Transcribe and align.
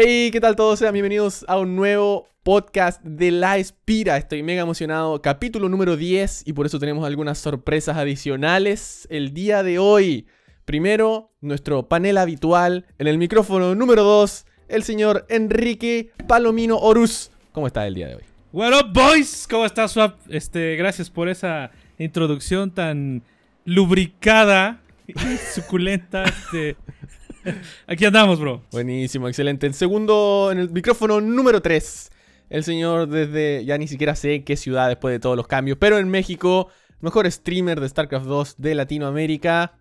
Hey, 0.00 0.30
¿qué 0.30 0.40
tal 0.40 0.54
todos? 0.54 0.78
Sean 0.78 0.92
bienvenidos 0.92 1.44
a 1.48 1.58
un 1.58 1.74
nuevo 1.74 2.28
podcast 2.44 3.02
de 3.02 3.32
La 3.32 3.56
Espira. 3.56 4.16
Estoy 4.16 4.44
mega 4.44 4.62
emocionado. 4.62 5.20
Capítulo 5.20 5.68
número 5.68 5.96
10 5.96 6.44
y 6.46 6.52
por 6.52 6.66
eso 6.66 6.78
tenemos 6.78 7.04
algunas 7.04 7.38
sorpresas 7.38 7.96
adicionales 7.96 9.08
el 9.10 9.34
día 9.34 9.64
de 9.64 9.80
hoy. 9.80 10.28
Primero, 10.64 11.32
nuestro 11.40 11.88
panel 11.88 12.18
habitual. 12.18 12.86
En 13.00 13.08
el 13.08 13.18
micrófono 13.18 13.74
número 13.74 14.04
2, 14.04 14.46
el 14.68 14.84
señor 14.84 15.26
Enrique 15.28 16.12
Palomino 16.28 16.76
Orus. 16.76 17.32
¿Cómo 17.50 17.66
está 17.66 17.84
el 17.84 17.94
día 17.94 18.06
de 18.06 18.14
hoy? 18.14 18.24
What 18.52 18.74
up, 18.80 18.92
boys? 18.92 19.48
¿Cómo 19.50 19.66
estás, 19.66 19.90
Swap? 19.90 20.20
Este, 20.28 20.76
gracias 20.76 21.10
por 21.10 21.28
esa 21.28 21.72
introducción 21.98 22.70
tan 22.70 23.24
lubricada 23.64 24.80
y 25.08 25.14
suculenta. 25.52 26.22
Este, 26.22 26.76
Aquí 27.86 28.04
andamos, 28.04 28.40
bro. 28.40 28.62
Buenísimo, 28.70 29.28
excelente. 29.28 29.66
El 29.66 29.74
segundo, 29.74 30.50
en 30.52 30.58
el 30.58 30.70
micrófono 30.70 31.20
número 31.20 31.60
3. 31.62 32.10
El 32.50 32.64
señor 32.64 33.08
desde, 33.08 33.64
ya 33.64 33.76
ni 33.76 33.88
siquiera 33.88 34.14
sé 34.14 34.42
qué 34.42 34.56
ciudad 34.56 34.88
después 34.88 35.12
de 35.12 35.20
todos 35.20 35.36
los 35.36 35.46
cambios, 35.46 35.76
pero 35.78 35.98
en 35.98 36.08
México, 36.08 36.68
mejor 37.00 37.30
streamer 37.30 37.80
de 37.80 37.88
StarCraft 37.88 38.26
2 38.26 38.54
de 38.58 38.74
Latinoamérica, 38.74 39.74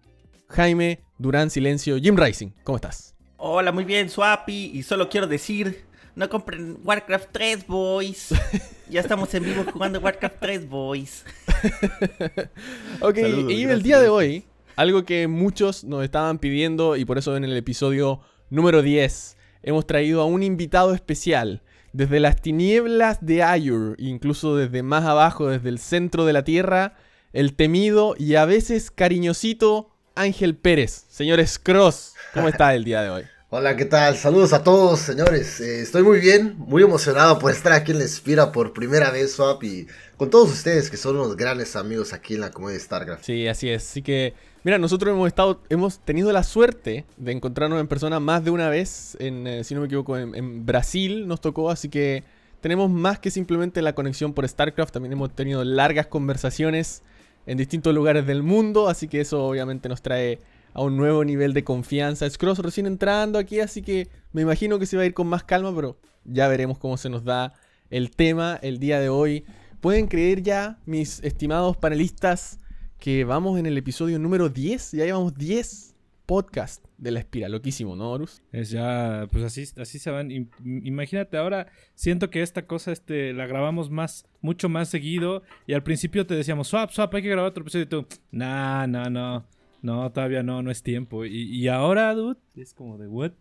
Jaime 0.49 0.99
Durán 1.17 1.49
Silencio, 1.49 1.97
Jim 1.97 2.17
Rising. 2.17 2.49
¿Cómo 2.63 2.75
estás? 2.75 3.15
Hola, 3.37 3.71
muy 3.71 3.85
bien, 3.85 4.09
Swappy. 4.09 4.71
Y 4.73 4.83
solo 4.83 5.07
quiero 5.09 5.27
decir, 5.27 5.85
no 6.15 6.29
compren 6.29 6.77
Warcraft 6.83 7.29
3, 7.31 7.67
boys. 7.67 8.29
Ya 8.89 9.01
estamos 9.01 9.33
en 9.33 9.43
vivo 9.43 9.65
jugando 9.69 9.99
Warcraft 9.99 10.37
3, 10.39 10.69
boys. 10.69 11.25
ok, 13.01 13.17
y 13.49 13.63
el 13.63 13.83
día 13.83 13.99
de 13.99 14.07
hoy 14.07 14.45
algo 14.77 15.03
que 15.03 15.27
muchos 15.27 15.83
nos 15.83 16.03
estaban 16.03 16.37
pidiendo 16.37 16.95
y 16.95 17.03
por 17.03 17.17
eso 17.17 17.35
en 17.35 17.43
el 17.43 17.57
episodio 17.57 18.21
número 18.51 18.83
10 18.83 19.35
hemos 19.63 19.87
traído 19.87 20.21
a 20.21 20.25
un 20.25 20.43
invitado 20.43 20.93
especial. 20.93 21.63
Desde 21.93 22.19
las 22.19 22.39
tinieblas 22.41 23.17
de 23.25 23.41
Ayur, 23.41 23.95
incluso 23.97 24.55
desde 24.55 24.83
más 24.83 25.03
abajo, 25.03 25.47
desde 25.47 25.69
el 25.69 25.79
centro 25.79 26.25
de 26.25 26.33
la 26.33 26.43
Tierra, 26.43 26.95
el 27.33 27.55
temido 27.55 28.13
y 28.19 28.35
a 28.35 28.45
veces 28.45 28.91
cariñosito 28.91 29.89
Ángel 30.13 30.55
Pérez. 30.55 31.05
Señores 31.09 31.57
Cross, 31.57 32.13
¿cómo 32.35 32.47
está 32.47 32.75
el 32.75 32.83
día 32.83 33.01
de 33.01 33.09
hoy? 33.09 33.23
Hola, 33.49 33.77
¿qué 33.77 33.85
tal? 33.85 34.17
Saludos 34.17 34.51
a 34.51 34.61
todos, 34.61 34.99
señores. 34.99 35.61
Eh, 35.61 35.81
estoy 35.81 36.03
muy 36.03 36.19
bien, 36.19 36.55
muy 36.57 36.83
emocionado 36.83 37.39
por 37.39 37.51
estar 37.51 37.71
aquí 37.71 37.93
en 37.93 37.99
La 37.99 38.03
Espira 38.03 38.51
por 38.51 38.73
primera 38.73 39.09
vez, 39.09 39.33
Swap, 39.33 39.63
y 39.63 39.87
con 40.17 40.29
todos 40.29 40.51
ustedes 40.51 40.89
que 40.89 40.97
son 40.97 41.15
unos 41.15 41.37
grandes 41.37 41.75
amigos 41.77 42.11
aquí 42.11 42.35
en 42.35 42.41
la 42.41 42.51
comunidad 42.51 42.79
de 42.79 42.83
StarCraft. 42.83 43.23
Sí, 43.23 43.47
así 43.47 43.69
es. 43.69 43.89
Así 43.89 44.01
que 44.01 44.33
Mira, 44.67 44.77
nosotros 44.79 45.13
hemos 45.13 45.27
estado, 45.27 45.61
hemos 45.69 45.99
tenido 45.99 46.29
la 46.33 46.43
suerte 46.43 47.05
de 47.15 47.31
encontrarnos 47.31 47.79
en 47.79 47.87
persona 47.87 48.19
más 48.19 48.43
de 48.43 48.51
una 48.51 48.67
vez, 48.67 49.15
en, 49.21 49.47
eh, 49.47 49.63
si 49.63 49.73
no 49.73 49.79
me 49.79 49.85
equivoco, 49.85 50.17
en, 50.17 50.65
Brasil 50.65 51.25
nos 51.25 51.39
tocó, 51.39 51.69
así 51.69 51.87
que 51.87 52.25
tenemos 52.59 52.89
más 52.89 53.17
que 53.17 53.31
simplemente 53.31 53.81
la 53.81 53.95
conexión 53.95 54.33
por 54.33 54.45
StarCraft, 54.45 54.91
también 54.91 55.13
hemos 55.13 55.33
tenido 55.33 55.63
largas 55.63 56.07
conversaciones 56.07 57.01
en 57.45 57.57
distintos 57.57 57.95
lugares 57.95 58.27
del 58.27 58.43
mundo, 58.43 58.89
así 58.89 59.07
que 59.07 59.21
eso 59.21 59.45
obviamente 59.45 59.87
nos 59.87 60.01
trae 60.01 60.39
a 60.77 60.83
un 60.83 60.95
nuevo 60.95 61.25
nivel 61.25 61.53
de 61.53 61.63
confianza. 61.63 62.29
Scross 62.29 62.59
recién 62.59 62.85
entrando 62.85 63.39
aquí, 63.39 63.59
así 63.59 63.81
que 63.81 64.09
me 64.31 64.43
imagino 64.43 64.77
que 64.77 64.85
se 64.85 64.95
va 64.95 65.01
a 65.01 65.05
ir 65.07 65.15
con 65.15 65.25
más 65.25 65.43
calma, 65.43 65.75
pero 65.75 65.99
ya 66.23 66.47
veremos 66.47 66.77
cómo 66.77 66.97
se 66.97 67.09
nos 67.09 67.23
da 67.23 67.55
el 67.89 68.11
tema 68.11 68.59
el 68.61 68.77
día 68.77 68.99
de 68.99 69.09
hoy. 69.09 69.43
Pueden 69.81 70.05
creer 70.05 70.43
ya, 70.43 70.79
mis 70.85 71.19
estimados 71.23 71.77
panelistas, 71.77 72.59
que 72.99 73.23
vamos 73.23 73.57
en 73.57 73.65
el 73.65 73.75
episodio 73.75 74.19
número 74.19 74.49
10. 74.49 74.91
Ya 74.91 75.05
llevamos 75.05 75.33
10 75.33 75.95
podcasts 76.27 76.87
de 76.99 77.09
la 77.09 77.21
espira. 77.21 77.49
Loquísimo, 77.49 77.95
¿no, 77.95 78.11
Horus? 78.11 78.43
Es 78.51 78.69
ya, 78.69 79.27
pues 79.31 79.43
así, 79.45 79.63
así 79.81 79.97
se 79.97 80.11
van. 80.11 80.29
Imagínate, 80.63 81.37
ahora 81.37 81.71
siento 81.95 82.29
que 82.29 82.43
esta 82.43 82.67
cosa 82.67 82.91
este, 82.91 83.33
la 83.33 83.47
grabamos 83.47 83.89
más, 83.89 84.27
mucho 84.41 84.69
más 84.69 84.89
seguido. 84.89 85.41
Y 85.65 85.73
al 85.73 85.81
principio 85.81 86.27
te 86.27 86.35
decíamos, 86.35 86.67
swap, 86.67 86.91
swap, 86.91 87.15
hay 87.15 87.23
que 87.23 87.29
grabar 87.29 87.49
otro 87.49 87.63
episodio. 87.63 87.85
Y 87.85 87.89
tú, 87.89 88.05
nah, 88.29 88.85
no, 88.85 89.09
no. 89.09 89.56
No, 89.87 90.11
todavía 90.11 90.43
no, 90.43 90.61
no 90.61 90.69
es 90.69 90.83
tiempo. 90.83 91.23
Y, 91.23 91.65
ahora, 91.69 92.13
dude, 92.13 92.37
es 92.57 92.73
como 92.73 92.97
de, 92.97 93.07
what? 93.07 93.31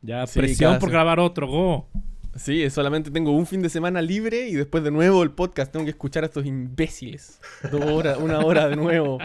Ya, 0.00 0.24
presión 0.24 0.78
por 0.78 0.90
grabar 0.90 1.20
otro, 1.20 1.46
go. 1.46 1.86
Sí, 2.34 2.70
solamente 2.70 3.10
tengo 3.10 3.32
un 3.32 3.44
fin 3.44 3.60
de 3.60 3.68
semana 3.68 4.00
libre 4.00 4.48
y 4.48 4.54
después 4.54 4.82
de 4.82 4.90
nuevo 4.90 5.22
el 5.22 5.32
podcast. 5.32 5.70
Tengo 5.70 5.84
que 5.84 5.90
escuchar 5.90 6.22
a 6.22 6.28
estos 6.28 6.46
imbéciles. 6.46 7.42
Dos 7.70 7.84
horas, 7.84 8.16
una 8.22 8.38
hora 8.38 8.68
de 8.68 8.76
nuevo. 8.76 9.18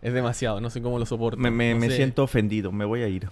Es 0.00 0.12
demasiado, 0.12 0.60
no 0.60 0.70
sé 0.70 0.82
cómo 0.82 0.98
lo 0.98 1.06
soporto. 1.06 1.38
Me, 1.38 1.90
siento 1.90 2.24
ofendido, 2.24 2.72
me 2.72 2.84
voy 2.84 3.02
a 3.02 3.08
ir. 3.08 3.28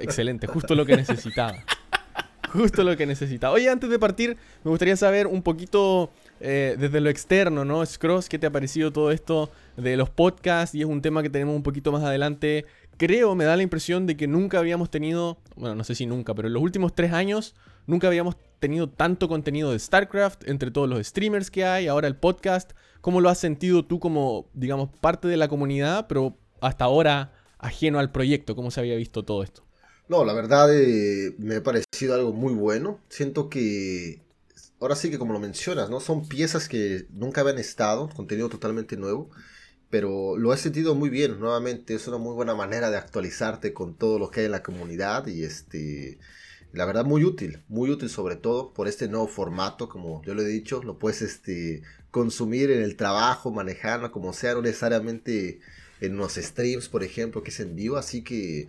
Excelente, 0.00 0.46
justo 0.46 0.76
lo 0.76 0.86
que 0.86 0.94
necesitaba. 0.94 1.56
Justo 2.52 2.84
lo 2.84 2.96
que 2.96 3.06
necesitaba. 3.06 3.54
Oye, 3.54 3.68
antes 3.68 3.90
de 3.90 3.98
partir, 3.98 4.36
me 4.64 4.70
gustaría 4.70 4.96
saber 4.96 5.26
un 5.26 5.42
poquito 5.42 6.10
eh, 6.40 6.76
desde 6.78 7.00
lo 7.00 7.10
externo, 7.10 7.64
¿no? 7.64 7.84
Scross, 7.84 8.28
¿qué 8.28 8.38
te 8.38 8.46
ha 8.46 8.52
parecido 8.52 8.92
todo 8.92 9.10
esto 9.10 9.50
de 9.76 9.96
los 9.96 10.10
podcasts? 10.10 10.74
Y 10.74 10.80
es 10.80 10.86
un 10.86 11.02
tema 11.02 11.22
que 11.22 11.30
tenemos 11.30 11.56
un 11.56 11.62
poquito 11.62 11.92
más 11.92 12.02
adelante. 12.02 12.66
Creo, 12.98 13.34
me 13.34 13.44
da 13.44 13.56
la 13.56 13.62
impresión 13.62 14.06
de 14.06 14.16
que 14.16 14.26
nunca 14.26 14.58
habíamos 14.58 14.90
tenido, 14.90 15.38
bueno, 15.56 15.74
no 15.74 15.84
sé 15.84 15.94
si 15.94 16.06
nunca, 16.06 16.34
pero 16.34 16.48
en 16.48 16.54
los 16.54 16.62
últimos 16.62 16.94
tres 16.94 17.12
años 17.12 17.54
Nunca 17.86 18.06
habíamos 18.06 18.36
tenido 18.60 18.88
tanto 18.88 19.28
contenido 19.28 19.72
de 19.72 19.78
StarCraft 19.78 20.48
entre 20.48 20.70
todos 20.70 20.88
los 20.88 21.04
streamers 21.04 21.50
que 21.50 21.64
hay, 21.64 21.88
ahora 21.88 22.06
el 22.06 22.16
podcast. 22.16 22.72
¿Cómo 23.00 23.20
lo 23.20 23.28
has 23.28 23.38
sentido 23.38 23.84
tú 23.84 23.98
como, 23.98 24.46
digamos, 24.54 24.90
parte 25.00 25.26
de 25.26 25.36
la 25.36 25.48
comunidad, 25.48 26.06
pero 26.06 26.36
hasta 26.60 26.84
ahora 26.84 27.32
ajeno 27.58 27.98
al 27.98 28.12
proyecto? 28.12 28.54
¿Cómo 28.54 28.70
se 28.70 28.78
había 28.78 28.94
visto 28.94 29.24
todo 29.24 29.42
esto? 29.42 29.64
No, 30.08 30.24
la 30.24 30.32
verdad 30.32 30.74
eh, 30.74 31.34
me 31.38 31.56
ha 31.56 31.62
parecido 31.62 32.14
algo 32.14 32.32
muy 32.32 32.52
bueno. 32.54 33.00
Siento 33.08 33.48
que, 33.48 34.20
ahora 34.80 34.96
sí 34.96 35.10
que 35.10 35.18
como 35.18 35.32
lo 35.32 35.40
mencionas, 35.40 35.90
¿no? 35.90 36.00
Son 36.00 36.28
piezas 36.28 36.68
que 36.68 37.06
nunca 37.10 37.40
habían 37.40 37.58
estado, 37.58 38.08
contenido 38.10 38.48
totalmente 38.48 38.96
nuevo 38.96 39.30
pero 39.92 40.38
lo 40.38 40.54
he 40.54 40.56
sentido 40.56 40.94
muy 40.94 41.10
bien 41.10 41.38
nuevamente 41.38 41.94
es 41.94 42.08
una 42.08 42.16
muy 42.16 42.34
buena 42.34 42.54
manera 42.54 42.90
de 42.90 42.96
actualizarte 42.96 43.74
con 43.74 43.94
todo 43.94 44.18
lo 44.18 44.30
que 44.30 44.40
hay 44.40 44.46
en 44.46 44.52
la 44.52 44.62
comunidad 44.62 45.26
y 45.26 45.44
este 45.44 46.18
la 46.72 46.86
verdad 46.86 47.04
muy 47.04 47.24
útil, 47.24 47.62
muy 47.68 47.90
útil 47.90 48.08
sobre 48.08 48.36
todo 48.36 48.72
por 48.72 48.88
este 48.88 49.08
nuevo 49.08 49.28
formato, 49.28 49.88
como 49.90 50.22
yo 50.24 50.34
lo 50.34 50.42
he 50.42 50.46
dicho, 50.46 50.82
lo 50.82 50.98
puedes 50.98 51.20
este, 51.22 51.82
consumir 52.10 52.70
en 52.70 52.82
el 52.82 52.96
trabajo, 52.96 53.52
manejarlo 53.52 54.10
como 54.12 54.32
sea, 54.32 54.54
no 54.54 54.62
necesariamente 54.62 55.60
en 56.00 56.16
los 56.16 56.34
streams, 56.34 56.88
por 56.88 57.04
ejemplo, 57.04 57.42
que 57.42 57.50
es 57.50 57.60
en 57.60 57.76
vivo, 57.76 57.98
así 57.98 58.24
que 58.24 58.68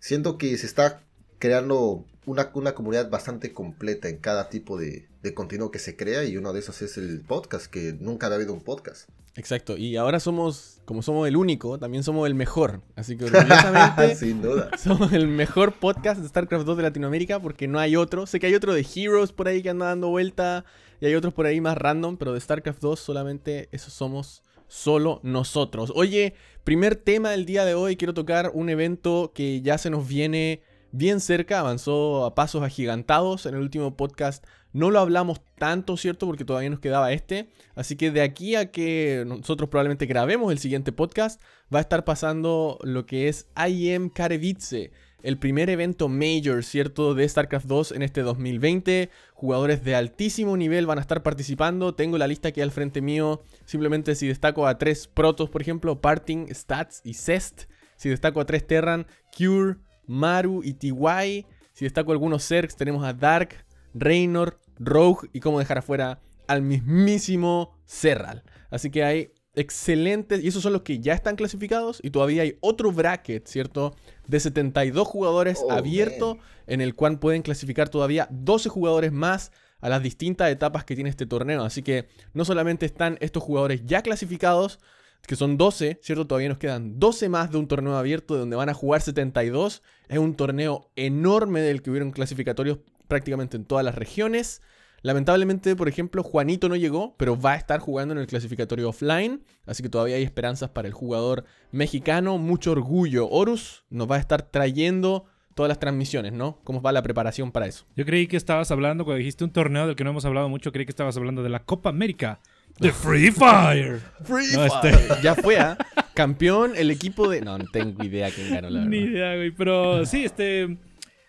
siento 0.00 0.38
que 0.38 0.58
se 0.58 0.66
está 0.66 1.02
creando 1.38 2.04
una, 2.26 2.50
una 2.54 2.74
comunidad 2.74 3.08
bastante 3.08 3.52
completa 3.52 4.08
en 4.08 4.18
cada 4.18 4.48
tipo 4.48 4.78
de, 4.78 5.08
de 5.22 5.34
contenido 5.34 5.70
que 5.70 5.78
se 5.78 5.96
crea 5.96 6.24
y 6.24 6.36
uno 6.36 6.52
de 6.52 6.60
esos 6.60 6.82
es 6.82 6.98
el 6.98 7.20
podcast, 7.20 7.66
que 7.66 7.96
nunca 7.98 8.26
había 8.26 8.36
habido 8.36 8.52
un 8.52 8.62
podcast. 8.62 9.08
Exacto, 9.36 9.76
y 9.76 9.96
ahora 9.96 10.18
somos, 10.18 10.80
como 10.84 11.02
somos 11.02 11.28
el 11.28 11.36
único, 11.36 11.78
también 11.78 12.02
somos 12.02 12.26
el 12.26 12.34
mejor. 12.34 12.82
Así 12.96 13.16
que 13.16 13.24
orgullosamente 13.26 14.16
Sin 14.16 14.42
duda. 14.42 14.70
somos 14.78 15.12
el 15.12 15.28
mejor 15.28 15.72
podcast 15.74 16.20
de 16.20 16.28
StarCraft 16.28 16.66
2 16.66 16.76
de 16.76 16.82
Latinoamérica 16.82 17.40
porque 17.40 17.68
no 17.68 17.78
hay 17.78 17.96
otro. 17.96 18.26
Sé 18.26 18.40
que 18.40 18.48
hay 18.48 18.54
otro 18.54 18.74
de 18.74 18.86
Heroes 18.94 19.32
por 19.32 19.48
ahí 19.48 19.62
que 19.62 19.70
anda 19.70 19.86
dando 19.86 20.08
vuelta 20.08 20.64
y 21.00 21.06
hay 21.06 21.14
otros 21.14 21.32
por 21.32 21.46
ahí 21.46 21.60
más 21.60 21.78
random, 21.78 22.16
pero 22.16 22.32
de 22.32 22.40
StarCraft 22.40 22.80
2 22.80 22.98
solamente 22.98 23.68
esos 23.72 23.92
somos 23.92 24.42
solo 24.70 25.20
nosotros. 25.22 25.92
Oye, 25.94 26.34
primer 26.64 26.96
tema 26.96 27.30
del 27.30 27.44
día 27.44 27.66
de 27.66 27.74
hoy, 27.74 27.96
quiero 27.96 28.14
tocar 28.14 28.52
un 28.54 28.70
evento 28.70 29.32
que 29.34 29.60
ya 29.60 29.76
se 29.76 29.90
nos 29.90 30.08
viene 30.08 30.62
bien 30.92 31.20
cerca, 31.20 31.60
avanzó 31.60 32.24
a 32.24 32.34
pasos 32.34 32.62
agigantados 32.62 33.44
en 33.44 33.54
el 33.54 33.60
último 33.60 33.96
podcast 33.96 34.44
no 34.72 34.90
lo 34.90 35.00
hablamos 35.00 35.40
tanto, 35.58 35.96
¿cierto? 35.96 36.26
Porque 36.26 36.44
todavía 36.44 36.70
nos 36.70 36.80
quedaba 36.80 37.12
este. 37.12 37.48
Así 37.74 37.96
que 37.96 38.10
de 38.10 38.22
aquí 38.22 38.54
a 38.54 38.70
que 38.70 39.24
nosotros 39.26 39.68
probablemente 39.68 40.06
grabemos 40.06 40.52
el 40.52 40.58
siguiente 40.58 40.92
podcast, 40.92 41.42
va 41.74 41.78
a 41.78 41.82
estar 41.82 42.04
pasando 42.04 42.78
lo 42.82 43.06
que 43.06 43.28
es 43.28 43.48
IEM 43.56 44.10
Karevice, 44.10 44.92
el 45.22 45.38
primer 45.38 45.70
evento 45.70 46.08
major, 46.08 46.64
¿cierto? 46.64 47.14
De 47.14 47.28
StarCraft 47.28 47.66
2 47.66 47.92
en 47.92 48.02
este 48.02 48.22
2020. 48.22 49.10
Jugadores 49.34 49.84
de 49.84 49.94
altísimo 49.94 50.56
nivel 50.56 50.86
van 50.86 50.98
a 50.98 51.00
estar 51.00 51.22
participando. 51.22 51.94
Tengo 51.94 52.18
la 52.18 52.26
lista 52.26 52.48
aquí 52.48 52.60
al 52.60 52.70
frente 52.70 53.00
mío. 53.00 53.42
Simplemente 53.64 54.14
si 54.14 54.26
destaco 54.28 54.66
a 54.66 54.78
tres 54.78 55.06
protos, 55.06 55.50
por 55.50 55.62
ejemplo, 55.62 56.00
Parting, 56.00 56.46
Stats 56.52 57.00
y 57.04 57.14
Cest. 57.14 57.64
Si 57.96 58.08
destaco 58.08 58.40
a 58.40 58.46
tres 58.46 58.66
Terran, 58.66 59.06
Cure, 59.36 59.76
Maru 60.06 60.62
y 60.64 60.74
TY. 60.74 61.46
Si 61.72 61.84
destaco 61.84 62.12
algunos 62.12 62.46
Zergs, 62.46 62.76
tenemos 62.76 63.04
a 63.04 63.12
Dark, 63.12 63.64
Reynor, 63.94 64.60
Rogue 64.78 65.28
y 65.32 65.40
cómo 65.40 65.58
dejar 65.58 65.78
afuera 65.78 66.20
al 66.46 66.62
mismísimo 66.62 67.78
Serral. 67.84 68.42
Así 68.70 68.90
que 68.90 69.04
hay 69.04 69.32
excelentes, 69.54 70.42
y 70.42 70.48
esos 70.48 70.62
son 70.62 70.72
los 70.72 70.82
que 70.82 71.00
ya 71.00 71.14
están 71.14 71.36
clasificados, 71.36 72.00
y 72.02 72.10
todavía 72.10 72.42
hay 72.42 72.56
otro 72.60 72.92
bracket, 72.92 73.46
¿cierto? 73.46 73.94
De 74.26 74.40
72 74.40 75.06
jugadores 75.06 75.64
abierto, 75.68 76.38
en 76.66 76.80
el 76.80 76.94
cual 76.94 77.18
pueden 77.18 77.42
clasificar 77.42 77.88
todavía 77.88 78.28
12 78.30 78.68
jugadores 78.68 79.12
más 79.12 79.52
a 79.80 79.88
las 79.88 80.02
distintas 80.02 80.50
etapas 80.50 80.84
que 80.84 80.94
tiene 80.94 81.10
este 81.10 81.26
torneo. 81.26 81.64
Así 81.64 81.82
que 81.82 82.08
no 82.32 82.44
solamente 82.44 82.86
están 82.86 83.16
estos 83.20 83.42
jugadores 83.42 83.82
ya 83.84 84.02
clasificados, 84.02 84.78
que 85.26 85.36
son 85.36 85.56
12, 85.56 86.00
¿cierto? 86.02 86.26
Todavía 86.26 86.48
nos 86.48 86.58
quedan 86.58 86.98
12 86.98 87.28
más 87.28 87.50
de 87.50 87.58
un 87.58 87.68
torneo 87.68 87.96
abierto 87.96 88.34
de 88.34 88.40
donde 88.40 88.56
van 88.56 88.68
a 88.68 88.74
jugar 88.74 89.00
72. 89.00 89.82
Es 90.08 90.18
un 90.18 90.34
torneo 90.34 90.90
enorme 90.96 91.60
del 91.60 91.82
que 91.82 91.90
hubieron 91.90 92.10
clasificatorios 92.10 92.78
prácticamente 93.06 93.56
en 93.56 93.64
todas 93.64 93.84
las 93.84 93.94
regiones. 93.94 94.62
Lamentablemente, 95.02 95.74
por 95.76 95.88
ejemplo, 95.88 96.22
Juanito 96.22 96.68
no 96.68 96.76
llegó, 96.76 97.14
pero 97.16 97.40
va 97.40 97.52
a 97.52 97.56
estar 97.56 97.80
jugando 97.80 98.12
en 98.12 98.18
el 98.20 98.26
clasificatorio 98.26 98.88
offline, 98.90 99.42
así 99.66 99.82
que 99.82 99.88
todavía 99.88 100.16
hay 100.16 100.22
esperanzas 100.22 100.70
para 100.70 100.88
el 100.88 100.94
jugador 100.94 101.44
mexicano. 101.72 102.36
Mucho 102.38 102.72
orgullo. 102.72 103.28
Horus 103.28 103.84
nos 103.90 104.10
va 104.10 104.16
a 104.16 104.18
estar 104.18 104.42
trayendo 104.42 105.24
todas 105.54 105.68
las 105.68 105.78
transmisiones, 105.78 106.32
¿no? 106.32 106.58
¿Cómo 106.64 106.82
va 106.82 106.92
la 106.92 107.02
preparación 107.02 107.50
para 107.50 107.66
eso? 107.66 107.86
Yo 107.96 108.04
creí 108.04 108.26
que 108.26 108.36
estabas 108.36 108.70
hablando, 108.70 109.04
cuando 109.04 109.18
dijiste 109.18 109.42
un 109.44 109.50
torneo 109.50 109.86
del 109.86 109.96
que 109.96 110.04
no 110.04 110.10
hemos 110.10 110.24
hablado 110.24 110.48
mucho, 110.48 110.70
creí 110.72 110.84
que 110.84 110.92
estabas 110.92 111.16
hablando 111.16 111.42
de 111.42 111.48
la 111.48 111.64
Copa 111.64 111.88
América. 111.88 112.40
De 112.78 112.92
Free 112.92 113.30
Fire. 113.30 114.00
Free 114.24 114.52
No, 114.54 114.66
Fire. 114.80 114.94
este- 114.94 115.22
Ya 115.22 115.34
fue, 115.34 115.58
¿ah? 115.58 115.76
Campeón 116.14 116.72
el 116.76 116.90
equipo 116.90 117.28
de... 117.28 117.40
No, 117.40 117.56
no 117.58 117.64
tengo 117.72 118.02
idea 118.04 118.30
quién 118.30 118.50
ganó, 118.50 118.68
la 118.70 118.78
verdad. 118.80 118.90
Ni 118.90 118.98
idea, 118.98 119.34
güey. 119.36 119.50
Pero 119.50 120.04
sí, 120.06 120.24
este. 120.24 120.76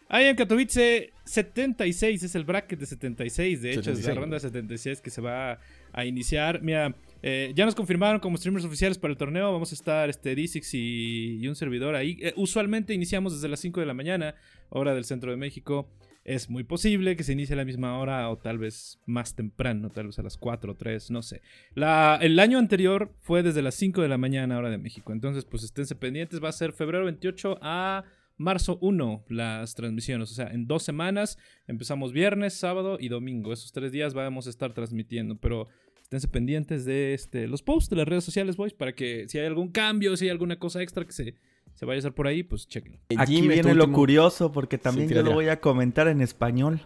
Ahí 0.08 0.26
en 0.26 0.36
Katowice 0.36 1.12
76 1.32 2.24
es 2.24 2.36
el 2.36 2.44
bracket 2.44 2.78
de 2.78 2.86
76. 2.86 3.62
De 3.62 3.72
hecho, 3.72 3.80
es 3.80 4.00
76, 4.00 4.08
la 4.08 4.22
ronda 4.22 4.36
de 4.36 4.40
76 4.42 5.00
que 5.00 5.10
se 5.10 5.22
va 5.22 5.60
a 5.94 6.06
iniciar. 6.06 6.62
Mira, 6.62 6.94
eh, 7.24 7.54
ya 7.56 7.64
nos 7.64 7.74
confirmaron 7.74 8.20
como 8.20 8.36
streamers 8.36 8.66
oficiales 8.66 8.98
para 8.98 9.12
el 9.14 9.18
torneo. 9.18 9.50
Vamos 9.50 9.72
a 9.72 9.76
estar 9.76 10.10
este, 10.10 10.36
D6 10.36 10.74
y, 10.74 11.38
y 11.42 11.48
un 11.48 11.56
servidor 11.56 11.96
ahí. 11.96 12.18
Eh, 12.22 12.34
usualmente 12.36 12.94
iniciamos 12.94 13.34
desde 13.34 13.48
las 13.48 13.62
5 13.62 13.80
de 13.80 13.86
la 13.86 13.94
mañana, 13.94 14.36
hora 14.68 14.94
del 14.94 15.06
centro 15.06 15.32
de 15.32 15.38
México. 15.38 15.90
Es 16.26 16.50
muy 16.50 16.66
posible 16.66 17.16
que 17.16 17.24
se 17.24 17.32
inicie 17.32 17.54
a 17.54 17.58
la 17.58 17.66
misma 17.66 17.98
hora 17.98 18.30
o 18.30 18.38
tal 18.38 18.58
vez 18.58 19.00
más 19.06 19.34
temprano, 19.34 19.90
tal 19.90 20.08
vez 20.08 20.20
a 20.20 20.24
las 20.24 20.38
4 20.38 20.74
o 20.74 20.76
3, 20.76 21.12
no 21.12 21.22
sé. 21.22 21.42
La, 21.76 22.20
el 22.22 22.38
año 22.40 22.60
anterior 22.60 23.16
fue 23.22 23.42
desde 23.42 23.62
las 23.62 23.76
5 23.76 24.02
de 24.02 24.10
la 24.10 24.18
mañana, 24.18 24.58
hora 24.58 24.70
de 24.70 24.78
México. 24.78 25.14
Entonces, 25.14 25.46
pues 25.46 25.64
esténse 25.64 25.96
pendientes. 25.96 26.44
Va 26.44 26.50
a 26.50 26.52
ser 26.52 26.74
febrero 26.74 27.06
28 27.06 27.58
a 27.62 28.04
marzo 28.42 28.78
1 28.82 29.26
las 29.30 29.76
transmisiones. 29.76 30.32
O 30.32 30.34
sea, 30.34 30.48
en 30.48 30.68
dos 30.68 30.84
semanas 30.84 31.38
empezamos 31.68 32.12
viernes, 32.12 32.54
sábado 32.56 32.98
y 33.00 33.08
domingo. 33.10 33.54
Esos 33.54 33.72
tres 33.72 33.92
días 33.92 34.14
vamos 34.14 34.48
a 34.48 34.50
estar 34.50 34.74
transmitiendo. 34.74 35.38
Pero 35.38 35.68
esténse 36.02 36.28
pendientes 36.28 36.84
de 36.86 37.14
este, 37.14 37.48
los 37.48 37.62
posts 37.62 37.90
de 37.90 37.96
las 37.96 38.08
redes 38.08 38.24
sociales, 38.24 38.58
boys, 38.58 38.74
para 38.74 38.94
que 38.94 39.26
si 39.30 39.40
hay 39.40 39.46
algún 39.46 39.70
cambio, 39.72 40.18
si 40.18 40.26
hay 40.26 40.32
alguna 40.32 40.60
cosa 40.60 40.82
extra 40.82 41.06
que 41.06 41.14
se, 41.14 41.36
se 41.74 41.86
vaya 41.86 41.98
a 41.98 42.00
hacer 42.00 42.14
por 42.14 42.28
ahí, 42.28 42.44
pues 42.44 42.68
chequen. 42.68 43.00
Aquí 43.18 43.42
viene 43.48 43.74
lo 43.74 43.84
último- 43.86 43.96
curioso 43.98 44.52
porque 44.52 44.78
también 44.78 45.08
yo 45.10 45.24
lo 45.24 45.32
voy 45.34 45.48
a 45.48 45.60
comentar 45.62 46.08
en 46.08 46.22
español. 46.22 46.82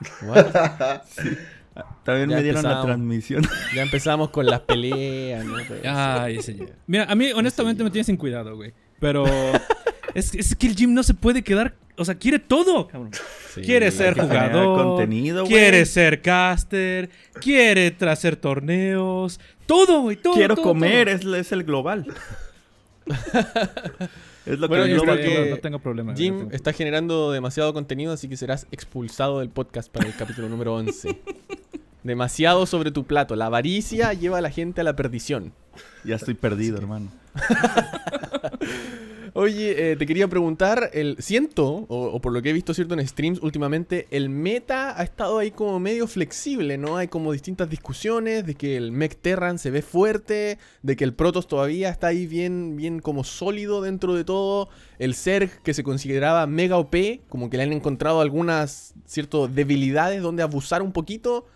También 2.04 2.30
Ya 2.30 2.36
me 2.36 2.42
dieron 2.42 2.62
la 2.64 2.82
transmisión. 2.82 3.44
Ya 3.74 3.82
empezamos 3.82 4.30
con 4.30 4.46
las 4.46 4.60
peleas, 4.60 5.44
¿no? 5.44 5.56
Ay, 5.84 6.42
señor. 6.42 6.70
Mira, 6.86 7.04
a 7.04 7.14
mí 7.14 7.30
honestamente 7.32 7.84
me 7.84 7.90
tienes 7.90 8.06
sin 8.06 8.16
cuidado, 8.16 8.56
güey. 8.56 8.72
Pero 9.00 9.24
es, 10.14 10.34
es 10.34 10.54
que 10.54 10.66
el 10.66 10.76
Jim 10.76 10.92
no 10.94 11.02
se 11.02 11.14
puede 11.14 11.42
quedar... 11.42 11.74
O 11.96 12.04
sea, 12.04 12.14
quiere 12.14 12.38
todo, 12.38 12.86
cabrón. 12.86 13.10
sí. 13.54 13.62
Quiere 13.62 13.90
ser 13.90 14.14
jugador, 14.14 14.76
contenido, 14.84 15.44
quiere 15.44 15.84
ser 15.84 16.22
caster, 16.22 17.10
quiere 17.40 17.96
hacer 18.08 18.36
torneos, 18.36 19.40
todo, 19.66 20.02
güey, 20.02 20.16
todo. 20.16 20.34
Quiero 20.34 20.54
todo, 20.54 20.64
comer, 20.64 21.20
todo. 21.20 21.34
Es, 21.34 21.46
es 21.46 21.52
el 21.52 21.64
global. 21.64 22.06
es 24.46 24.58
lo 24.58 24.68
Bueno, 24.68 24.84
que 24.84 24.90
yo 24.90 24.96
el 24.96 25.02
global 25.02 25.18
creo 25.20 25.38
no, 25.40 25.44
que 25.44 25.50
no 25.50 25.56
tengo 25.58 25.78
problema. 25.80 26.12
no 26.12 26.16
Jim 26.16 26.38
tengo 26.38 26.50
está 26.52 26.72
generando 26.72 27.32
demasiado 27.32 27.72
contenido, 27.74 28.12
así 28.12 28.28
que 28.28 28.36
serás 28.36 28.68
expulsado 28.70 29.40
del 29.40 29.50
podcast 29.50 29.90
para 29.90 30.06
el 30.06 30.14
capítulo 30.14 30.48
número 30.48 30.74
11. 30.76 31.20
Demasiado 32.04 32.64
sobre 32.66 32.92
tu 32.92 33.04
plato. 33.04 33.34
La 33.34 33.46
avaricia 33.46 34.12
lleva 34.12 34.38
a 34.38 34.40
la 34.40 34.50
gente 34.50 34.80
a 34.82 34.84
la 34.84 34.94
perdición. 34.94 35.52
Ya 36.04 36.14
estoy 36.16 36.34
perdido, 36.34 36.78
hermano. 36.78 37.10
Oye, 39.40 39.92
eh, 39.92 39.96
te 39.96 40.04
quería 40.04 40.26
preguntar, 40.26 40.90
el 40.94 41.14
siento, 41.20 41.86
o, 41.88 42.20
por 42.20 42.32
lo 42.32 42.42
que 42.42 42.50
he 42.50 42.52
visto 42.52 42.74
cierto 42.74 42.94
en 42.94 43.06
streams 43.06 43.40
últimamente, 43.40 44.08
el 44.10 44.30
meta 44.30 45.00
ha 45.00 45.04
estado 45.04 45.38
ahí 45.38 45.52
como 45.52 45.78
medio 45.78 46.08
flexible, 46.08 46.76
¿no? 46.76 46.96
Hay 46.96 47.06
como 47.06 47.30
distintas 47.30 47.70
discusiones 47.70 48.44
de 48.44 48.56
que 48.56 48.76
el 48.76 48.90
Mech 48.90 49.14
Terran 49.14 49.60
se 49.60 49.70
ve 49.70 49.82
fuerte, 49.82 50.58
de 50.82 50.96
que 50.96 51.04
el 51.04 51.14
Protoss 51.14 51.46
todavía 51.46 51.88
está 51.88 52.08
ahí 52.08 52.26
bien, 52.26 52.74
bien 52.74 52.98
como 52.98 53.22
sólido 53.22 53.80
dentro 53.80 54.16
de 54.16 54.24
todo, 54.24 54.70
el 54.98 55.14
Zerg 55.14 55.62
que 55.62 55.72
se 55.72 55.84
consideraba 55.84 56.48
mega 56.48 56.76
OP, 56.76 56.96
como 57.28 57.48
que 57.48 57.58
le 57.58 57.62
han 57.62 57.72
encontrado 57.72 58.20
algunas 58.20 58.92
ciertas 59.06 59.54
debilidades 59.54 60.20
donde 60.20 60.42
abusar 60.42 60.82
un 60.82 60.90
poquito. 60.90 61.46